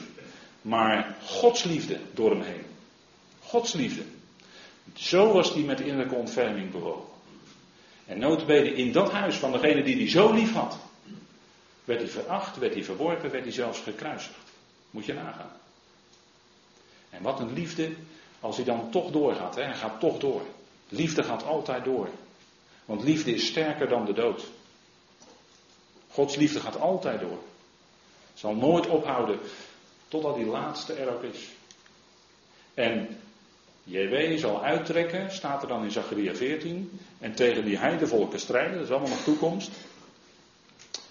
maar 0.61 1.15
Gods 1.25 1.63
liefde 1.63 1.97
door 2.13 2.29
hem 2.29 2.41
heen. 2.41 2.63
Gods 3.39 3.73
liefde. 3.73 4.03
Zo 4.93 5.33
was 5.33 5.53
hij 5.53 5.63
met 5.63 5.79
innerlijke 5.79 6.15
ontferming 6.15 6.71
bewogen. 6.71 7.11
En 8.05 8.19
notabene 8.19 8.73
in 8.73 8.91
dat 8.91 9.11
huis 9.11 9.35
van 9.35 9.51
degene 9.51 9.83
die 9.83 9.95
hij 9.95 10.09
zo 10.09 10.33
lief 10.33 10.53
had, 10.53 10.77
werd 11.83 11.99
hij 11.99 12.09
veracht, 12.09 12.57
werd 12.57 12.73
hij 12.73 12.83
verworpen, 12.83 13.31
werd 13.31 13.43
hij 13.43 13.53
zelfs 13.53 13.79
gekruisigd. 13.79 14.51
Moet 14.89 15.05
je 15.05 15.13
nagaan. 15.13 15.51
En 17.09 17.21
wat 17.21 17.39
een 17.39 17.53
liefde 17.53 17.91
als 18.39 18.55
hij 18.55 18.65
dan 18.65 18.91
toch 18.91 19.11
doorgaat. 19.11 19.55
Hè? 19.55 19.63
Hij 19.63 19.73
gaat 19.73 19.99
toch 19.99 20.17
door. 20.17 20.41
Liefde 20.89 21.23
gaat 21.23 21.43
altijd 21.43 21.83
door. 21.83 22.09
Want 22.85 23.03
liefde 23.03 23.33
is 23.33 23.47
sterker 23.47 23.87
dan 23.87 24.05
de 24.05 24.13
dood. 24.13 24.43
Gods 26.09 26.35
liefde 26.35 26.59
gaat 26.59 26.79
altijd 26.79 27.19
door. 27.19 27.39
Zal 28.33 28.55
nooit 28.55 28.87
ophouden 28.87 29.39
totdat 30.07 30.35
die 30.35 30.45
laatste 30.45 30.93
er 30.93 31.13
ook 31.13 31.23
is. 31.23 31.49
En 32.73 33.17
JW 33.83 34.37
zal 34.37 34.63
uittrekken, 34.63 35.31
staat 35.31 35.61
er 35.61 35.67
dan 35.67 35.83
in 35.83 35.91
Zacharia 35.91 36.35
14, 36.35 36.99
en 37.19 37.35
tegen 37.35 37.65
die 37.65 37.77
heidevolken 37.77 38.39
strijden, 38.39 38.73
dat 38.73 38.83
is 38.83 38.89
allemaal 38.89 39.09
nog 39.09 39.23
toekomst. 39.23 39.71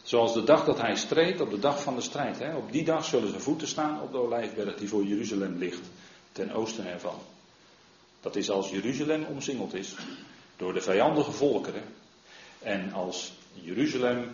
Zoals 0.03 0.35
de 0.35 0.45
dag 0.45 0.65
dat 0.65 0.81
hij 0.81 0.97
streed, 0.97 1.41
op 1.41 1.51
de 1.51 1.59
dag 1.59 1.83
van 1.83 1.95
de 1.95 2.01
strijd. 2.01 2.39
Hè. 2.39 2.57
Op 2.57 2.73
die 2.73 2.85
dag 2.85 3.05
zullen 3.05 3.29
zijn 3.29 3.41
voeten 3.41 3.69
staan 3.69 4.01
op 4.01 4.13
de 4.13 4.19
olijfberg 4.19 4.77
die 4.77 4.89
voor 4.89 5.05
Jeruzalem 5.05 5.59
ligt, 5.59 5.87
ten 6.33 6.53
oosten 6.53 6.87
ervan. 6.87 7.19
Dat 8.21 8.37
is 8.37 8.51
als 8.51 8.71
Jeruzalem 8.71 9.25
omsingeld 9.25 9.75
is 9.75 9.95
door 10.63 10.73
de 10.73 10.81
vijandige 10.81 11.33
volkeren. 11.33 11.83
En 12.59 12.93
als 12.93 13.33
Jeruzalem 13.53 14.31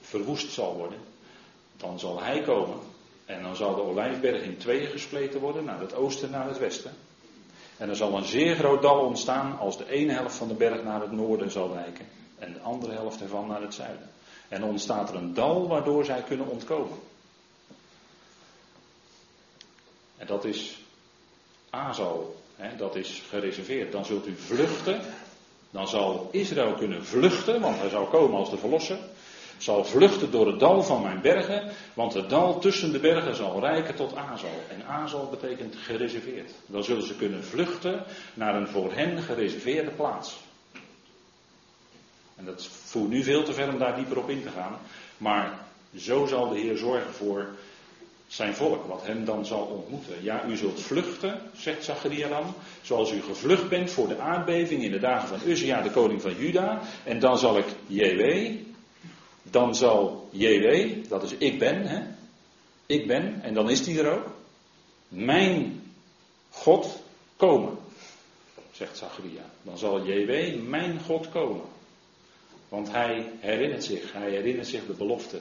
verwoest 0.00 0.52
zal 0.52 0.76
worden, 0.76 0.98
dan 1.76 1.98
zal 1.98 2.22
hij 2.22 2.42
komen. 2.42 2.78
En 3.24 3.42
dan 3.42 3.56
zal 3.56 3.74
de 3.74 3.82
olijfberg 3.82 4.42
in 4.42 4.56
tweeën 4.56 4.86
gespleten 4.86 5.40
worden, 5.40 5.64
naar 5.64 5.80
het 5.80 5.94
oosten 5.94 6.26
en 6.26 6.34
naar 6.38 6.48
het 6.48 6.58
westen. 6.58 6.92
En 7.76 7.88
er 7.88 7.96
zal 7.96 8.16
een 8.16 8.24
zeer 8.24 8.56
groot 8.56 8.82
dal 8.82 9.00
ontstaan 9.00 9.58
als 9.58 9.78
de 9.78 9.90
ene 9.90 10.12
helft 10.12 10.36
van 10.36 10.48
de 10.48 10.54
berg 10.54 10.82
naar 10.82 11.00
het 11.00 11.12
noorden 11.12 11.50
zal 11.50 11.74
wijken. 11.74 12.06
En 12.38 12.52
de 12.52 12.60
andere 12.60 12.92
helft 12.92 13.20
ervan 13.20 13.46
naar 13.46 13.62
het 13.62 13.74
zuiden. 13.74 14.10
En 14.48 14.60
dan 14.60 14.68
ontstaat 14.68 15.08
er 15.08 15.14
een 15.14 15.34
dal 15.34 15.68
waardoor 15.68 16.04
zij 16.04 16.22
kunnen 16.22 16.46
ontkomen. 16.46 16.98
En 20.16 20.26
dat 20.26 20.44
is 20.44 20.78
Azal, 21.70 22.42
hè, 22.56 22.76
dat 22.76 22.96
is 22.96 23.22
gereserveerd. 23.28 23.92
Dan 23.92 24.04
zult 24.04 24.26
u 24.26 24.36
vluchten. 24.36 25.00
Dan 25.74 25.88
zal 25.88 26.28
Israël 26.32 26.74
kunnen 26.74 27.04
vluchten, 27.04 27.60
want 27.60 27.78
hij 27.78 27.88
zal 27.88 28.06
komen 28.06 28.38
als 28.38 28.50
de 28.50 28.56
verlosser. 28.56 28.98
Zal 29.58 29.84
vluchten 29.84 30.30
door 30.30 30.46
het 30.46 30.60
dal 30.60 30.82
van 30.82 31.02
mijn 31.02 31.20
bergen, 31.20 31.70
want 31.94 32.14
het 32.14 32.30
dal 32.30 32.58
tussen 32.58 32.92
de 32.92 32.98
bergen 32.98 33.34
zal 33.36 33.60
rijken 33.60 33.94
tot 33.94 34.16
Azal. 34.16 34.62
En 34.68 34.86
Azal 34.86 35.28
betekent 35.30 35.76
gereserveerd. 35.76 36.50
Dan 36.66 36.84
zullen 36.84 37.06
ze 37.06 37.16
kunnen 37.16 37.44
vluchten 37.44 38.04
naar 38.34 38.54
een 38.54 38.68
voor 38.68 38.92
hen 38.92 39.22
gereserveerde 39.22 39.90
plaats. 39.90 40.36
En 42.36 42.44
dat 42.44 42.66
voert 42.66 43.08
nu 43.08 43.22
veel 43.22 43.42
te 43.42 43.52
ver 43.52 43.68
om 43.68 43.78
daar 43.78 43.96
dieper 43.96 44.18
op 44.18 44.30
in 44.30 44.42
te 44.42 44.50
gaan. 44.50 44.78
Maar 45.16 45.58
zo 45.96 46.26
zal 46.26 46.48
de 46.48 46.58
Heer 46.58 46.76
zorgen 46.76 47.12
voor 47.12 47.48
zijn 48.26 48.54
volk, 48.54 48.86
wat 48.86 49.06
hem 49.06 49.24
dan 49.24 49.46
zal 49.46 49.60
ontmoeten. 49.60 50.14
Ja, 50.22 50.44
u 50.46 50.56
zult 50.56 50.80
vluchten, 50.80 51.40
zegt 51.56 51.84
Zacharia 51.84 52.28
dan, 52.28 52.54
zoals 52.82 53.12
u 53.12 53.22
gevlucht 53.22 53.68
bent 53.68 53.90
voor 53.90 54.08
de 54.08 54.18
aardbeving 54.18 54.82
in 54.82 54.90
de 54.90 54.98
dagen 54.98 55.28
van 55.28 55.50
Uzia, 55.50 55.82
de 55.82 55.90
koning 55.90 56.22
van 56.22 56.36
Juda. 56.36 56.80
En 57.04 57.18
dan 57.18 57.38
zal 57.38 57.58
ik 57.58 57.66
JW, 57.86 58.50
dan 59.42 59.74
zal 59.74 60.28
JW, 60.30 60.94
dat 61.08 61.22
is 61.22 61.34
ik 61.38 61.58
ben, 61.58 61.86
hè? 61.86 62.02
ik 62.86 63.06
ben, 63.06 63.42
en 63.42 63.54
dan 63.54 63.70
is 63.70 63.84
die 63.84 64.00
er 64.00 64.12
ook, 64.12 64.26
mijn 65.08 65.82
God 66.50 67.02
komen, 67.36 67.78
zegt 68.72 68.96
Zacharia. 68.96 69.50
Dan 69.62 69.78
zal 69.78 70.06
JW, 70.06 70.62
mijn 70.68 71.00
God 71.00 71.28
komen. 71.28 71.64
Want 72.68 72.90
hij 72.90 73.30
herinnert 73.38 73.84
zich, 73.84 74.12
hij 74.12 74.30
herinnert 74.30 74.66
zich 74.66 74.86
de 74.86 74.92
belofte. 74.92 75.40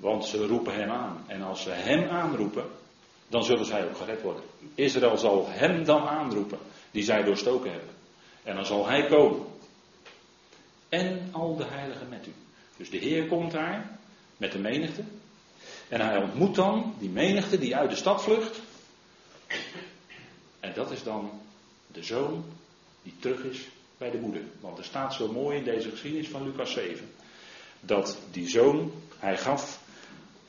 Want 0.00 0.24
ze 0.24 0.46
roepen 0.46 0.74
hem 0.74 0.90
aan. 0.90 1.24
En 1.26 1.42
als 1.42 1.62
ze 1.62 1.70
hem 1.70 2.08
aanroepen, 2.08 2.64
dan 3.28 3.44
zullen 3.44 3.66
zij 3.66 3.88
ook 3.88 3.96
gered 3.96 4.22
worden. 4.22 4.42
Israël 4.74 5.16
zal 5.16 5.46
hem 5.48 5.84
dan 5.84 6.08
aanroepen, 6.08 6.58
die 6.90 7.02
zij 7.02 7.22
doorstoken 7.22 7.70
hebben. 7.70 7.94
En 8.42 8.54
dan 8.54 8.66
zal 8.66 8.86
hij 8.86 9.06
komen. 9.06 9.46
En 10.88 11.28
al 11.32 11.56
de 11.56 11.64
heiligen 11.64 12.08
met 12.08 12.26
u. 12.26 12.32
Dus 12.76 12.90
de 12.90 12.96
Heer 12.96 13.26
komt 13.26 13.52
daar 13.52 13.98
met 14.36 14.52
de 14.52 14.58
menigte. 14.58 15.02
En 15.88 16.00
hij 16.00 16.16
ontmoet 16.16 16.54
dan 16.54 16.94
die 16.98 17.10
menigte 17.10 17.58
die 17.58 17.76
uit 17.76 17.90
de 17.90 17.96
stad 17.96 18.22
vlucht. 18.22 18.60
En 20.60 20.72
dat 20.74 20.90
is 20.90 21.02
dan 21.02 21.30
de 21.86 22.02
zoon 22.02 22.44
die 23.02 23.14
terug 23.18 23.42
is 23.42 23.68
bij 23.98 24.10
de 24.10 24.18
moeder. 24.18 24.42
Want 24.60 24.78
er 24.78 24.84
staat 24.84 25.14
zo 25.14 25.32
mooi 25.32 25.56
in 25.56 25.64
deze 25.64 25.90
geschiedenis 25.90 26.28
van 26.28 26.44
Lucas 26.44 26.72
7. 26.72 27.10
Dat 27.80 28.18
die 28.30 28.48
zoon, 28.48 28.92
hij 29.18 29.36
gaf 29.36 29.80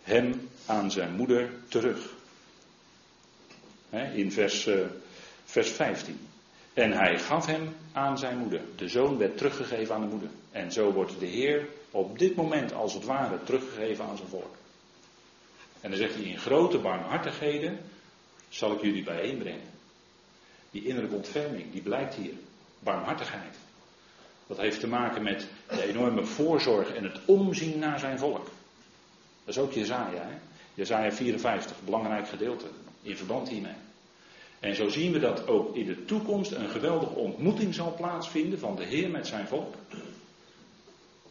hem 0.09 0.49
aan 0.65 0.91
zijn 0.91 1.15
moeder 1.15 1.49
terug. 1.67 2.17
in 4.13 4.31
vers, 4.31 4.67
uh, 4.67 4.85
vers 5.45 5.69
15. 5.69 6.19
En 6.73 6.91
hij 6.91 7.19
gaf 7.19 7.45
hem 7.45 7.75
aan 7.93 8.17
zijn 8.17 8.37
moeder. 8.37 8.61
De 8.75 8.87
zoon 8.87 9.17
werd 9.17 9.37
teruggegeven 9.37 9.95
aan 9.95 10.01
de 10.01 10.07
moeder. 10.07 10.29
En 10.51 10.71
zo 10.71 10.91
wordt 10.91 11.19
de 11.19 11.25
Heer 11.25 11.67
op 11.91 12.19
dit 12.19 12.35
moment 12.35 12.73
als 12.73 12.93
het 12.93 13.05
ware 13.05 13.43
teruggegeven 13.43 14.05
aan 14.05 14.17
zijn 14.17 14.29
volk. 14.29 14.55
En 15.81 15.89
dan 15.89 15.99
zegt 15.99 16.13
hij: 16.13 16.23
In 16.23 16.37
grote 16.37 16.77
barmhartigheden 16.77 17.79
zal 18.49 18.71
ik 18.71 18.81
jullie 18.81 19.03
bijeenbrengen. 19.03 19.69
Die 20.71 20.85
innerlijke 20.85 21.15
ontferming, 21.15 21.71
die 21.71 21.81
blijkt 21.81 22.15
hier. 22.15 22.33
Barmhartigheid. 22.79 23.55
Dat 24.47 24.57
heeft 24.57 24.79
te 24.79 24.87
maken 24.87 25.23
met 25.23 25.47
de 25.69 25.83
enorme 25.83 26.25
voorzorg 26.25 26.93
en 26.93 27.03
het 27.03 27.19
omzien 27.25 27.79
naar 27.79 27.99
zijn 27.99 28.19
volk. 28.19 28.47
Dat 29.49 29.57
is 29.57 29.63
ook 29.63 29.73
Jezaja. 29.73 30.21
Hè? 30.21 30.37
Jezaja 30.73 31.11
54, 31.11 31.75
belangrijk 31.85 32.27
gedeelte 32.27 32.65
in 33.01 33.17
verband 33.17 33.49
hiermee. 33.49 33.75
En 34.59 34.75
zo 34.75 34.89
zien 34.89 35.11
we 35.11 35.19
dat 35.19 35.47
ook 35.47 35.75
in 35.75 35.85
de 35.85 36.05
toekomst 36.05 36.51
een 36.51 36.69
geweldige 36.69 37.13
ontmoeting 37.13 37.73
zal 37.73 37.93
plaatsvinden 37.95 38.59
van 38.59 38.75
de 38.75 38.83
Heer 38.83 39.09
met 39.09 39.27
zijn 39.27 39.47
volk. 39.47 39.75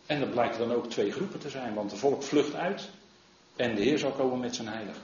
En 0.06 0.20
dat 0.20 0.30
blijkt 0.30 0.58
dan 0.58 0.72
ook 0.72 0.90
twee 0.90 1.12
groepen 1.12 1.38
te 1.38 1.50
zijn, 1.50 1.74
want 1.74 1.90
de 1.90 1.96
volk 1.96 2.22
vlucht 2.22 2.54
uit 2.54 2.88
en 3.56 3.74
de 3.74 3.82
Heer 3.82 3.98
zal 3.98 4.12
komen 4.12 4.40
met 4.40 4.54
zijn 4.54 4.68
heiligen. 4.68 5.02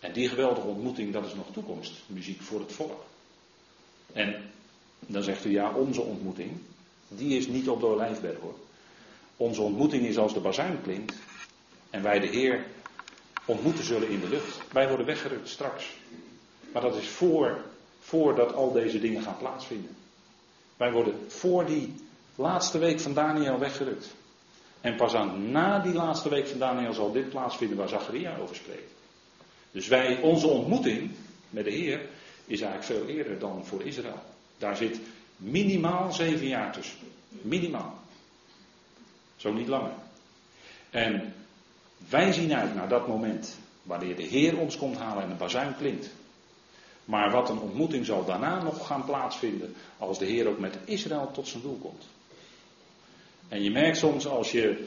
En 0.00 0.12
die 0.12 0.28
geweldige 0.28 0.66
ontmoeting, 0.66 1.12
dat 1.12 1.26
is 1.26 1.34
nog 1.34 1.52
toekomst, 1.52 1.92
muziek 2.06 2.42
voor 2.42 2.60
het 2.60 2.72
volk. 2.72 3.04
En 4.12 4.50
dan 5.00 5.22
zegt 5.22 5.44
u 5.44 5.50
ja, 5.50 5.72
onze 5.72 6.00
ontmoeting, 6.00 6.50
die 7.08 7.36
is 7.36 7.46
niet 7.46 7.68
op 7.68 7.80
de 7.80 7.86
olijfberg 7.86 8.38
hoor. 8.38 8.58
Onze 9.36 9.62
ontmoeting 9.62 10.06
is 10.06 10.18
als 10.18 10.34
de 10.34 10.40
bazuin 10.40 10.82
klinkt 10.82 11.14
en 11.96 12.02
wij 12.02 12.18
de 12.18 12.26
Heer 12.26 12.64
ontmoeten 13.44 13.84
zullen 13.84 14.08
in 14.08 14.20
de 14.20 14.28
lucht. 14.28 14.60
Wij 14.72 14.88
worden 14.88 15.06
weggerukt 15.06 15.48
straks. 15.48 15.96
Maar 16.72 16.82
dat 16.82 16.96
is 16.96 17.08
voor, 17.08 17.64
voordat 18.00 18.54
al 18.54 18.72
deze 18.72 19.00
dingen 19.00 19.22
gaan 19.22 19.36
plaatsvinden. 19.36 19.96
Wij 20.76 20.92
worden 20.92 21.30
voor 21.30 21.66
die 21.66 21.94
laatste 22.34 22.78
week 22.78 23.00
van 23.00 23.14
Daniel 23.14 23.58
weggerukt. 23.58 24.14
En 24.80 24.96
pas 24.96 25.14
aan 25.14 25.50
na 25.50 25.78
die 25.78 25.92
laatste 25.92 26.28
week 26.28 26.46
van 26.46 26.58
Daniel 26.58 26.92
zal 26.92 27.12
dit 27.12 27.28
plaatsvinden 27.28 27.76
waar 27.76 27.88
Zacharia 27.88 28.36
over 28.36 28.56
spreekt. 28.56 28.90
Dus 29.70 29.88
wij, 29.88 30.20
onze 30.20 30.46
ontmoeting 30.46 31.10
met 31.50 31.64
de 31.64 31.70
Heer 31.70 32.08
is 32.46 32.60
eigenlijk 32.60 33.00
veel 33.00 33.14
eerder 33.16 33.38
dan 33.38 33.66
voor 33.66 33.82
Israël. 33.82 34.22
Daar 34.58 34.76
zit 34.76 35.00
minimaal 35.36 36.12
zeven 36.12 36.46
jaar 36.46 36.72
tussen. 36.72 36.98
Minimaal. 37.28 37.98
Zo 39.36 39.52
niet 39.52 39.68
langer. 39.68 39.94
En 40.90 41.34
wij 42.08 42.32
zien 42.32 42.54
uit 42.54 42.74
naar 42.74 42.88
dat 42.88 43.08
moment 43.08 43.58
wanneer 43.82 44.16
de 44.16 44.22
Heer 44.22 44.58
ons 44.58 44.76
komt 44.76 44.96
halen 44.96 45.22
en 45.22 45.28
de 45.28 45.34
bazuin 45.34 45.76
klinkt. 45.76 46.10
Maar 47.04 47.30
wat 47.30 47.48
een 47.48 47.58
ontmoeting 47.58 48.06
zal 48.06 48.24
daarna 48.24 48.62
nog 48.62 48.86
gaan 48.86 49.04
plaatsvinden 49.04 49.74
als 49.98 50.18
de 50.18 50.24
Heer 50.24 50.48
ook 50.48 50.58
met 50.58 50.78
Israël 50.84 51.30
tot 51.32 51.48
zijn 51.48 51.62
doel 51.62 51.78
komt. 51.82 52.04
En 53.48 53.62
je 53.62 53.70
merkt 53.70 53.96
soms 53.96 54.26
als 54.26 54.52
je, 54.52 54.86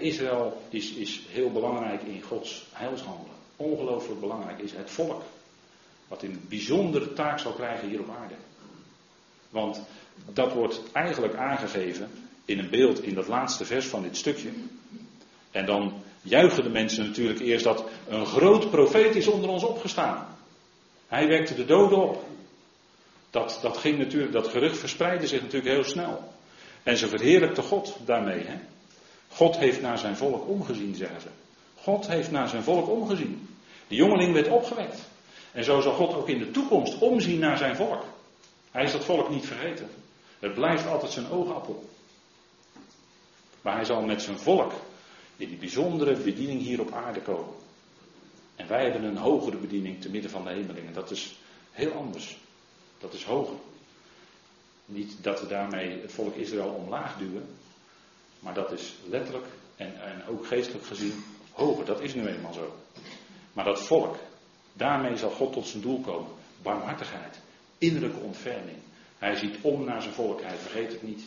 Israël 0.00 0.62
is, 0.68 0.92
is 0.92 1.20
heel 1.28 1.50
belangrijk 1.50 2.02
in 2.02 2.22
Gods 2.22 2.66
heilshandelen. 2.72 3.36
Ongelooflijk 3.56 4.20
belangrijk 4.20 4.58
is 4.58 4.72
het 4.72 4.90
volk. 4.90 5.22
Wat 6.08 6.22
een 6.22 6.40
bijzondere 6.48 7.12
taak 7.12 7.38
zal 7.38 7.52
krijgen 7.52 7.88
hier 7.88 8.00
op 8.00 8.10
aarde. 8.20 8.34
Want 9.50 9.82
dat 10.32 10.52
wordt 10.52 10.82
eigenlijk 10.92 11.34
aangegeven 11.34 12.10
in 12.44 12.58
een 12.58 12.70
beeld 12.70 13.02
in 13.02 13.14
dat 13.14 13.28
laatste 13.28 13.64
vers 13.64 13.86
van 13.86 14.02
dit 14.02 14.16
stukje. 14.16 14.50
En 15.50 15.66
dan 15.66 16.02
juichen 16.28 16.62
de 16.62 16.68
mensen 16.68 17.06
natuurlijk 17.06 17.40
eerst 17.40 17.64
dat 17.64 17.84
een 18.08 18.26
groot 18.26 18.70
profeet 18.70 19.16
is 19.16 19.26
onder 19.26 19.50
ons 19.50 19.62
opgestaan. 19.62 20.36
Hij 21.08 21.26
wekte 21.26 21.54
de 21.54 21.64
doden 21.64 22.02
op. 22.02 22.24
Dat, 23.30 23.58
dat 23.62 23.76
ging 23.76 23.98
natuurlijk, 23.98 24.32
dat 24.32 24.48
gerucht 24.48 24.78
verspreidde 24.78 25.26
zich 25.26 25.42
natuurlijk 25.42 25.74
heel 25.74 25.84
snel. 25.84 26.32
En 26.82 26.96
ze 26.96 27.08
verheerlijkte 27.08 27.62
God 27.62 27.96
daarmee. 28.04 28.44
Hè? 28.44 28.58
God 29.28 29.56
heeft 29.56 29.80
naar 29.80 29.98
zijn 29.98 30.16
volk 30.16 30.48
omgezien, 30.48 30.94
zeggen 30.94 31.20
ze. 31.20 31.28
God 31.82 32.06
heeft 32.06 32.30
naar 32.30 32.48
zijn 32.48 32.62
volk 32.62 32.88
omgezien. 32.88 33.48
De 33.88 33.94
jongeling 33.94 34.32
werd 34.32 34.48
opgewekt. 34.48 34.98
En 35.52 35.64
zo 35.64 35.80
zal 35.80 35.92
God 35.92 36.14
ook 36.14 36.28
in 36.28 36.38
de 36.38 36.50
toekomst 36.50 36.98
omzien 36.98 37.38
naar 37.38 37.56
zijn 37.58 37.76
volk. 37.76 38.04
Hij 38.70 38.84
is 38.84 38.92
dat 38.92 39.04
volk 39.04 39.30
niet 39.30 39.46
vergeten. 39.46 39.90
Het 40.38 40.54
blijft 40.54 40.86
altijd 40.86 41.12
zijn 41.12 41.30
oogappel. 41.30 41.88
Maar 43.62 43.74
hij 43.74 43.84
zal 43.84 44.02
met 44.02 44.22
zijn 44.22 44.38
volk 44.38 44.72
in 45.38 45.48
die 45.48 45.56
bijzondere 45.56 46.16
bediening 46.16 46.60
hier 46.60 46.80
op 46.80 46.92
aarde 46.92 47.20
komen. 47.20 47.54
En 48.56 48.68
wij 48.68 48.82
hebben 48.82 49.04
een 49.04 49.16
hogere 49.16 49.56
bediening 49.56 50.00
te 50.00 50.10
midden 50.10 50.30
van 50.30 50.44
de 50.44 50.50
hemelingen. 50.50 50.92
Dat 50.92 51.10
is 51.10 51.36
heel 51.70 51.92
anders. 51.92 52.38
Dat 52.98 53.12
is 53.12 53.24
hoger. 53.24 53.56
Niet 54.84 55.16
dat 55.22 55.40
we 55.40 55.46
daarmee 55.46 56.00
het 56.00 56.12
volk 56.12 56.34
Israël 56.34 56.70
omlaag 56.70 57.18
duwen. 57.18 57.48
Maar 58.40 58.54
dat 58.54 58.72
is 58.72 58.94
letterlijk 59.08 59.46
en, 59.76 60.02
en 60.02 60.26
ook 60.26 60.46
geestelijk 60.46 60.86
gezien 60.86 61.24
hoger. 61.52 61.84
Dat 61.84 62.00
is 62.00 62.14
nu 62.14 62.26
eenmaal 62.26 62.52
zo. 62.52 62.74
Maar 63.52 63.64
dat 63.64 63.86
volk, 63.86 64.16
daarmee 64.72 65.16
zal 65.16 65.30
God 65.30 65.52
tot 65.52 65.66
zijn 65.66 65.82
doel 65.82 66.00
komen. 66.00 66.30
Barmhartigheid, 66.62 67.38
innerlijke 67.78 68.20
ontferming. 68.20 68.76
Hij 69.18 69.36
ziet 69.36 69.56
om 69.60 69.84
naar 69.84 70.02
zijn 70.02 70.14
volk, 70.14 70.40
hij 70.42 70.56
vergeet 70.56 70.92
het 70.92 71.02
niet. 71.02 71.22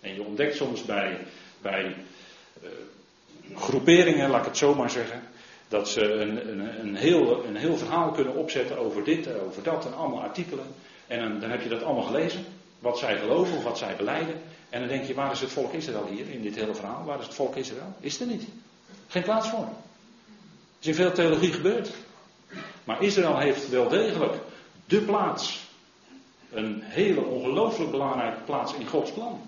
En 0.00 0.14
je 0.14 0.22
ontdekt 0.22 0.56
soms 0.56 0.84
bij, 0.84 1.26
bij 1.60 1.96
uh, 2.62 2.68
groeperingen, 3.54 4.30
laat 4.30 4.40
ik 4.40 4.46
het 4.46 4.56
zo 4.56 4.74
maar 4.74 4.90
zeggen, 4.90 5.22
dat 5.68 5.88
ze 5.88 6.02
een, 6.12 6.48
een, 6.48 6.80
een, 6.80 6.96
heel, 6.96 7.44
een 7.44 7.56
heel 7.56 7.76
verhaal 7.76 8.10
kunnen 8.10 8.34
opzetten 8.34 8.78
over 8.78 9.04
dit, 9.04 9.40
over 9.40 9.62
dat 9.62 9.86
en 9.86 9.94
allemaal 9.94 10.22
artikelen. 10.22 10.66
En 11.06 11.40
dan, 11.40 11.50
heb 11.50 11.62
je 11.62 11.68
dat 11.68 11.82
allemaal 11.82 12.04
gelezen, 12.04 12.44
wat 12.78 12.98
zij 12.98 13.18
geloven 13.18 13.56
of 13.56 13.62
wat 13.62 13.78
zij 13.78 13.96
beleiden. 13.96 14.34
En 14.68 14.80
dan 14.80 14.88
denk 14.88 15.04
je, 15.04 15.14
waar 15.14 15.32
is 15.32 15.40
het 15.40 15.50
volk 15.50 15.72
Israël 15.72 16.06
hier 16.10 16.30
in 16.30 16.42
dit 16.42 16.54
hele 16.54 16.74
verhaal? 16.74 17.04
Waar 17.04 17.18
is 17.18 17.26
het 17.26 17.34
volk 17.34 17.56
Israël? 17.56 17.94
Is 18.00 18.20
er 18.20 18.26
niet. 18.26 18.44
Geen 19.08 19.22
plaats 19.22 19.48
voor. 19.48 19.58
Er 19.58 19.68
is 20.80 20.86
in 20.86 20.94
veel 20.94 21.12
theologie 21.12 21.52
gebeurd. 21.52 21.90
Maar 22.84 23.02
Israël 23.02 23.38
heeft 23.38 23.68
wel 23.68 23.88
degelijk 23.88 24.34
de 24.86 25.00
plaats. 25.00 25.68
Een 26.52 26.80
hele 26.82 27.20
ongelooflijk 27.20 27.90
belangrijke 27.90 28.40
plaats 28.40 28.74
in 28.74 28.86
Gods 28.86 29.12
plan. 29.12 29.40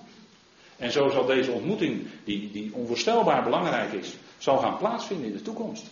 En 0.83 0.93
zo 0.93 1.09
zal 1.09 1.27
deze 1.27 1.51
ontmoeting, 1.51 2.07
die, 2.25 2.51
die 2.51 2.71
onvoorstelbaar 2.75 3.43
belangrijk 3.43 3.93
is, 3.93 4.15
zal 4.39 4.59
gaan 4.59 4.77
plaatsvinden 4.77 5.27
in 5.27 5.33
de 5.33 5.43
toekomst. 5.43 5.87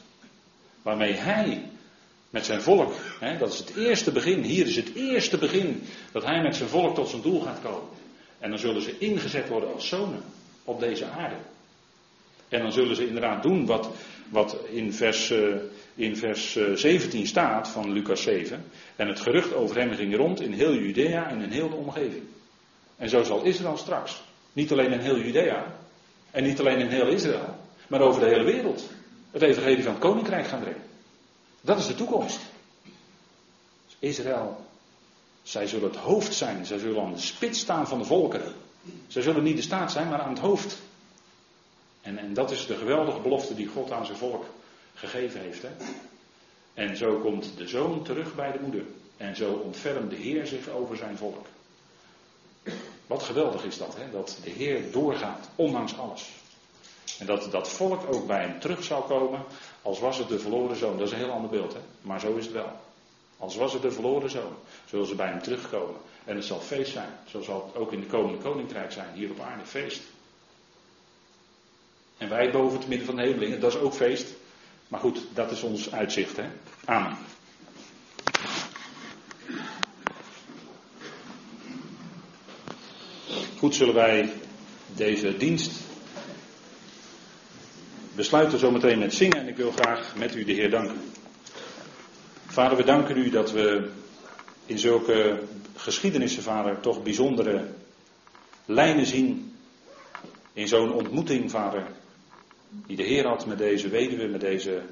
Waarmee 0.83 1.13
hij 1.13 1.63
met 2.31 2.45
zijn 2.45 2.63
volk, 2.63 2.95
hè, 3.21 3.39
dat 3.39 3.53
is 3.53 3.59
het 3.59 3.77
eerste 3.77 4.13
begin, 4.13 4.43
hier 4.43 4.67
is 4.67 4.77
het 4.77 4.95
eerste 4.95 5.39
begin 5.39 5.83
dat 6.13 6.25
hij 6.25 6.43
met 6.43 6.57
zijn 6.57 6.69
volk 6.69 6.95
tot 6.95 7.09
zijn 7.09 7.23
doel 7.23 7.41
gaat 7.41 7.61
komen. 7.63 7.89
En 8.39 8.51
dan 8.51 8.59
zullen 8.59 8.83
ze 8.83 8.99
ingezet 8.99 9.49
worden 9.49 9.73
als 9.73 9.89
zonen 9.89 10.23
op 10.65 10.81
deze 10.81 11.07
aarde. 11.07 11.37
En 12.49 12.63
dan 12.63 12.73
zullen 12.73 12.97
ze 12.97 13.07
inderdaad 13.07 13.43
doen 13.43 13.67
wat, 13.67 13.91
wat 14.29 14.57
in, 14.71 14.93
vers, 14.93 15.31
uh, 15.31 15.55
in 15.95 16.17
vers 16.17 16.59
17 16.75 17.21
eh, 17.21 17.27
staat 17.27 17.69
van 17.69 17.93
Lucas 17.93 18.23
7. 18.23 18.65
En 18.97 19.09
het 19.09 19.21
gerucht 19.21 19.55
over 19.55 19.77
hem 19.77 19.93
ging 19.93 20.17
rond 20.17 20.41
in 20.41 20.53
heel 20.53 20.75
Judea 20.75 21.29
en 21.29 21.41
in 21.41 21.51
heel 21.51 21.69
de 21.69 21.77
omgeving. 21.77 22.25
En 22.97 23.09
zo 23.09 23.23
zal 23.23 23.43
Israël 23.43 23.77
straks, 23.77 24.23
niet 24.61 24.73
alleen 24.73 24.93
in 24.93 25.01
heel 25.01 25.19
Judea 25.19 25.75
en 26.31 26.43
niet 26.43 26.61
alleen 26.61 26.79
in 26.79 26.89
heel 26.89 27.09
Israël, 27.09 27.57
maar 27.89 28.01
over 28.01 28.21
de 28.21 28.29
hele 28.29 28.45
wereld, 28.45 28.89
het 29.31 29.43
evangelie 29.43 29.83
van 29.83 29.93
het 29.93 30.03
koninkrijk 30.03 30.47
gaan 30.47 30.61
brengen. 30.61 30.83
Dat 31.61 31.79
is 31.79 31.87
de 31.87 31.95
toekomst. 31.95 32.41
Israël, 33.99 34.65
zij 35.43 35.67
zullen 35.67 35.89
het 35.89 35.99
hoofd 35.99 36.35
zijn, 36.35 36.67
zij 36.67 36.79
zullen 36.79 37.03
aan 37.03 37.13
de 37.13 37.19
spits 37.19 37.59
staan 37.59 37.89
van 37.89 37.99
de 37.99 38.05
volkeren. 38.05 38.55
Zij 39.07 39.23
zullen 39.23 39.43
niet 39.43 39.57
de 39.57 39.63
staat 39.63 39.93
zijn, 39.93 40.09
maar 40.09 40.21
aan 40.21 40.33
het 40.33 40.39
hoofd. 40.39 40.79
En, 42.01 42.19
en 42.19 42.35
dat 42.35 42.51
is 42.51 42.67
de 42.67 42.77
geweldige 42.77 43.21
belofte 43.21 43.55
die 43.55 43.67
God 43.67 43.91
aan 43.91 44.07
zijn 44.07 44.19
volk 44.19 44.45
gegeven 44.95 45.41
heeft. 45.41 45.63
Hè? 45.63 45.71
En 46.75 46.97
zo 46.97 47.19
komt 47.19 47.53
de 47.57 47.69
zoon 47.69 48.03
terug 48.03 48.35
bij 48.35 48.53
de 48.53 48.61
moeder. 48.63 48.85
En 49.17 49.37
zo 49.37 49.53
ontfermt 49.53 50.11
de 50.11 50.17
Heer 50.17 50.47
zich 50.47 50.69
over 50.69 50.97
zijn 50.97 51.17
volk. 51.17 51.47
Wat 53.11 53.23
geweldig 53.23 53.65
is 53.65 53.79
dat, 53.79 53.97
hè? 53.97 54.11
dat 54.11 54.39
de 54.45 54.51
Heer 54.51 54.93
doorgaat, 54.93 55.49
ondanks 55.57 55.99
alles. 55.99 56.31
En 57.19 57.27
dat 57.27 57.51
dat 57.51 57.69
volk 57.69 58.15
ook 58.15 58.27
bij 58.27 58.41
hem 58.41 58.61
terug 58.61 58.85
zou 58.85 59.05
komen, 59.05 59.45
als 59.83 60.01
was 60.01 60.19
het 60.19 60.29
de 60.29 60.39
verloren 60.39 60.77
zoon. 60.77 60.99
Dat 60.99 61.07
is 61.07 61.13
een 61.13 61.19
heel 61.19 61.31
ander 61.31 61.51
beeld, 61.51 61.73
hè? 61.73 61.81
maar 62.01 62.21
zo 62.21 62.37
is 62.37 62.45
het 62.45 62.55
wel. 62.55 62.73
Als 63.39 63.57
was 63.57 63.73
het 63.73 63.83
de 63.83 63.91
verloren 63.91 64.31
zoon, 64.31 64.53
zullen 64.87 65.07
ze 65.07 65.15
bij 65.15 65.27
hem 65.27 65.43
terugkomen. 65.43 65.97
En 66.25 66.37
het 66.37 66.45
zal 66.45 66.61
feest 66.61 66.93
zijn, 66.93 67.11
zo 67.29 67.41
zal 67.41 67.65
het 67.67 67.83
ook 67.83 67.93
in 67.93 68.01
de 68.01 68.07
komende 68.07 68.39
koninkrijk 68.39 68.93
zijn, 68.93 69.15
hier 69.15 69.31
op 69.31 69.41
aarde, 69.41 69.65
feest. 69.65 70.03
En 72.19 72.29
wij 72.29 72.51
boven 72.51 72.79
het 72.79 72.89
midden 72.89 73.07
van 73.07 73.17
de 73.17 73.23
hemelingen, 73.23 73.61
dat 73.61 73.75
is 73.75 73.81
ook 73.81 73.95
feest. 73.95 74.35
Maar 74.89 75.01
goed, 75.01 75.21
dat 75.35 75.51
is 75.51 75.63
ons 75.63 75.93
uitzicht. 75.93 76.37
Hè? 76.37 76.47
Amen. 76.85 77.17
Goed, 83.61 83.75
zullen 83.75 83.95
wij 83.95 84.33
deze 84.95 85.37
dienst 85.37 85.73
besluiten 88.15 88.59
zometeen 88.59 88.99
met 88.99 89.15
zingen. 89.15 89.39
En 89.39 89.49
ik 89.49 89.57
wil 89.57 89.71
graag 89.71 90.17
met 90.17 90.35
u 90.35 90.45
de 90.45 90.53
Heer 90.53 90.71
danken. 90.71 91.13
Vader, 92.47 92.77
we 92.77 92.85
danken 92.85 93.17
u 93.17 93.31
dat 93.31 93.53
we 93.53 93.91
in 94.67 94.79
zulke 94.79 95.43
geschiedenissen, 95.77 96.43
vader, 96.43 96.81
toch 96.81 97.03
bijzondere 97.03 97.69
lijnen 98.65 99.07
zien. 99.07 99.57
In 100.53 100.69
zo'n 100.69 100.93
ontmoeting, 100.93 101.51
vader, 101.51 101.87
die 102.69 102.97
de 102.97 103.03
Heer 103.03 103.27
had 103.27 103.47
met 103.47 103.59
deze 103.59 103.89
weduwe, 103.89 104.29
met 104.29 104.41
deze 104.41 104.83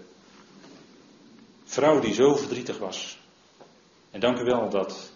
vrouw 1.65 2.01
die 2.01 2.15
zo 2.15 2.37
verdrietig 2.37 2.79
was. 2.79 3.19
En 4.11 4.21
dank 4.21 4.39
u 4.39 4.45
wel 4.45 4.71
dat, 4.71 5.13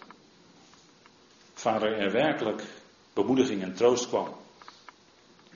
vader, 1.53 1.97
er 1.97 2.11
werkelijk 2.11 2.63
bemoediging 3.13 3.61
en 3.61 3.73
troost 3.73 4.07
kwam. 4.07 4.27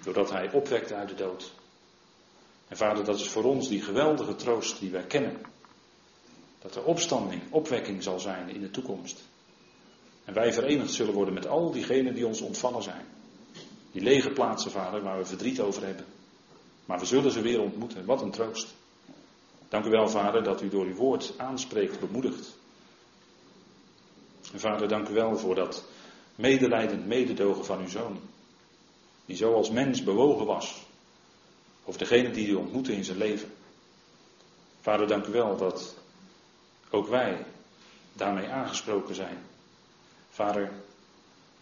Doordat 0.04 0.32
hij 0.32 0.52
opwekte 0.52 0.96
uit 0.96 1.10
de 1.10 1.16
dood. 1.16 1.52
En 2.68 2.78
vader, 2.78 3.04
dat 3.04 3.20
is 3.20 3.28
voor 3.28 3.44
ons 3.44 3.68
die 3.68 3.82
geweldige 3.82 4.36
troost 4.36 4.80
die 4.80 4.92
wij 4.92 5.04
kennen. 5.04 5.42
Dat 6.60 6.76
er 6.76 6.84
opstanding, 6.84 7.42
opwekking 7.50 8.04
zal 8.04 8.20
zijn 8.20 8.50
in 8.50 8.62
de 8.62 8.70
toekomst. 8.70 9.24
En 10.26 10.34
wij 10.34 10.54
verenigd 10.54 10.94
zullen 10.94 11.14
worden 11.14 11.34
met 11.34 11.48
al 11.48 11.72
diegenen 11.72 12.14
die 12.14 12.28
ons 12.28 12.42
ontvallen 12.42 12.84
zijn. 12.84 13.06
Die 13.92 14.02
lege 14.02 14.30
plaatsen, 14.30 14.72
vader, 14.72 15.02
waar 15.02 15.18
we 15.18 15.26
verdriet 15.26 15.60
over 15.60 15.86
hebben. 15.86 16.06
Maar 16.86 17.00
we 17.00 17.06
zullen 17.06 17.32
ze 17.32 17.42
weer 17.42 17.62
ontmoeten. 17.62 18.06
Wat 18.06 18.22
een 18.22 18.32
troost. 18.32 18.76
Dank 19.70 19.86
u 19.86 19.90
wel, 19.90 20.10
vader, 20.10 20.44
dat 20.44 20.62
u 20.62 20.70
door 20.70 20.86
uw 20.86 20.96
woord 20.96 21.34
aanspreekt, 21.38 22.00
bemoedigt. 22.00 22.56
En 24.54 24.60
vader, 24.60 24.88
dank 24.88 25.08
u 25.08 25.14
wel 25.14 25.38
voor 25.38 25.56
dat 25.56 25.86
medelijdend 26.38 27.06
mededogen 27.06 27.66
van 27.66 27.80
uw 27.80 27.88
zoon. 27.88 28.20
Die 29.26 29.36
zo 29.36 29.54
als 29.54 29.70
mens 29.70 30.04
bewogen 30.04 30.46
was. 30.46 30.86
Over 31.86 32.00
degene 32.00 32.32
die 32.32 32.48
u 32.48 32.54
ontmoette 32.54 32.94
in 32.94 33.04
zijn 33.04 33.18
leven. 33.18 33.52
Vader, 34.82 35.08
dank 35.08 35.26
u 35.26 35.32
wel 35.32 35.58
dat 35.58 35.96
ook 36.90 37.08
wij 37.08 37.46
daarmee 38.14 38.48
aangesproken 38.48 39.16
zijn. 39.16 39.38
Vader, 40.30 40.72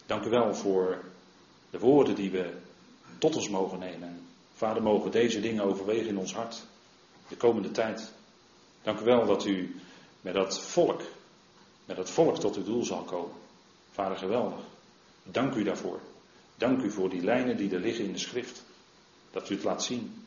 dank 0.06 0.24
u 0.24 0.30
wel 0.30 0.54
voor 0.54 1.04
de 1.70 1.78
woorden 1.78 2.14
die 2.14 2.30
we 2.30 2.52
tot 3.18 3.36
ons 3.36 3.48
mogen 3.48 3.78
nemen. 3.78 4.26
Vader, 4.54 4.82
mogen 4.82 5.10
deze 5.10 5.40
dingen 5.40 5.64
overwegen 5.64 6.08
in 6.08 6.18
ons 6.18 6.34
hart 6.34 6.66
de 7.28 7.36
komende 7.36 7.70
tijd. 7.70 8.12
Dank 8.82 9.00
u 9.00 9.04
wel 9.04 9.26
dat 9.26 9.44
u 9.44 9.80
met 10.20 10.34
dat 10.34 10.60
volk, 10.60 11.02
met 11.84 11.96
dat 11.96 12.10
volk 12.10 12.38
tot 12.38 12.56
uw 12.56 12.64
doel 12.64 12.84
zal 12.84 13.02
komen. 13.02 13.45
Vader, 13.96 14.16
geweldig. 14.16 14.60
Dank 15.22 15.54
u 15.54 15.62
daarvoor. 15.62 16.00
Dank 16.56 16.82
u 16.82 16.90
voor 16.90 17.10
die 17.10 17.22
lijnen 17.22 17.56
die 17.56 17.74
er 17.74 17.80
liggen 17.80 18.04
in 18.04 18.12
de 18.12 18.18
schrift. 18.18 18.64
Dat 19.30 19.50
u 19.50 19.54
het 19.54 19.64
laat 19.64 19.82
zien. 19.82 20.26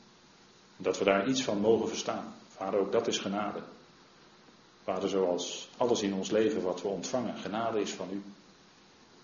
Dat 0.78 0.98
we 0.98 1.04
daar 1.04 1.28
iets 1.28 1.44
van 1.44 1.60
mogen 1.60 1.88
verstaan. 1.88 2.36
Vader, 2.48 2.80
ook 2.80 2.92
dat 2.92 3.08
is 3.08 3.18
genade. 3.18 3.62
Vader, 4.84 5.10
zoals 5.10 5.70
alles 5.78 6.02
in 6.02 6.14
ons 6.14 6.30
leven 6.30 6.62
wat 6.62 6.82
we 6.82 6.88
ontvangen, 6.88 7.38
genade 7.38 7.82
is 7.82 7.92
van 7.92 8.08
u. 8.12 8.22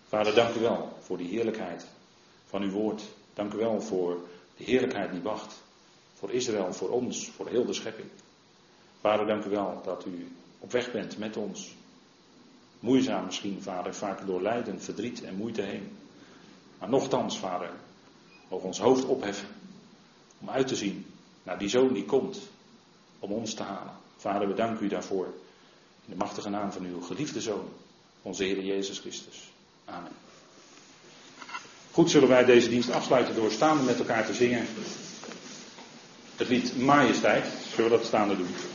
Vader, 0.08 0.36
dank 0.36 0.56
u 0.56 0.60
wel 0.60 0.98
voor 1.00 1.18
die 1.18 1.30
heerlijkheid 1.30 1.88
van 2.46 2.62
uw 2.62 2.72
woord. 2.72 3.04
Dank 3.34 3.54
u 3.54 3.58
wel 3.58 3.82
voor 3.82 4.28
de 4.58 4.64
heerlijkheid 4.64 5.12
die 5.12 5.22
wacht. 5.22 5.64
Voor 6.14 6.32
Israël, 6.32 6.74
voor 6.74 6.90
ons, 6.90 7.30
voor 7.30 7.48
heel 7.48 7.66
de 7.66 7.74
schepping. 7.74 8.10
Vader, 9.00 9.26
dank 9.26 9.46
u 9.46 9.50
wel 9.50 9.82
dat 9.84 10.06
u 10.06 10.32
op 10.60 10.72
weg 10.72 10.92
bent 10.92 11.18
met 11.18 11.38
ons. 11.38 11.76
Moeizaam 12.86 13.26
misschien, 13.26 13.62
vader, 13.62 13.96
vaak 13.96 14.26
door 14.26 14.42
lijden, 14.42 14.82
verdriet 14.82 15.24
en 15.24 15.36
moeite 15.36 15.62
heen. 15.62 15.98
Maar 16.80 16.90
nochtans, 16.90 17.40
vader, 17.40 17.70
mogen 18.50 18.68
ons 18.68 18.80
hoofd 18.80 19.06
opheffen 19.06 19.48
om 20.40 20.50
uit 20.50 20.68
te 20.68 20.76
zien 20.76 21.06
naar 21.44 21.58
die 21.58 21.70
zoon 21.70 21.94
die 21.94 22.06
komt 22.06 22.40
om 23.20 23.32
ons 23.32 23.54
te 23.54 23.64
halen. 23.64 23.94
Vader, 24.18 24.48
we 24.48 24.54
danken 24.54 24.86
u 24.86 24.88
daarvoor. 24.88 25.26
In 26.06 26.12
de 26.12 26.16
machtige 26.16 26.50
naam 26.50 26.72
van 26.72 26.86
uw 26.86 27.02
geliefde 27.02 27.42
zoon, 27.42 27.70
onze 28.22 28.44
Heer 28.44 28.64
Jezus 28.64 29.00
Christus. 29.00 29.52
Amen. 29.86 30.12
Goed, 31.92 32.10
zullen 32.10 32.30
wij 32.30 32.46
deze 32.46 32.70
dienst 32.70 32.92
afsluiten 32.92 33.36
door 33.36 33.52
staande 33.52 33.84
met 33.84 34.00
elkaar 34.00 34.26
te 34.26 34.34
zingen. 34.34 34.66
Het 36.36 36.48
lied 36.50 36.78
Majesteit. 36.78 37.46
Zullen 37.74 37.92
we 37.92 37.98
dat 37.98 38.06
staande 38.06 38.38
doen? 38.38 38.75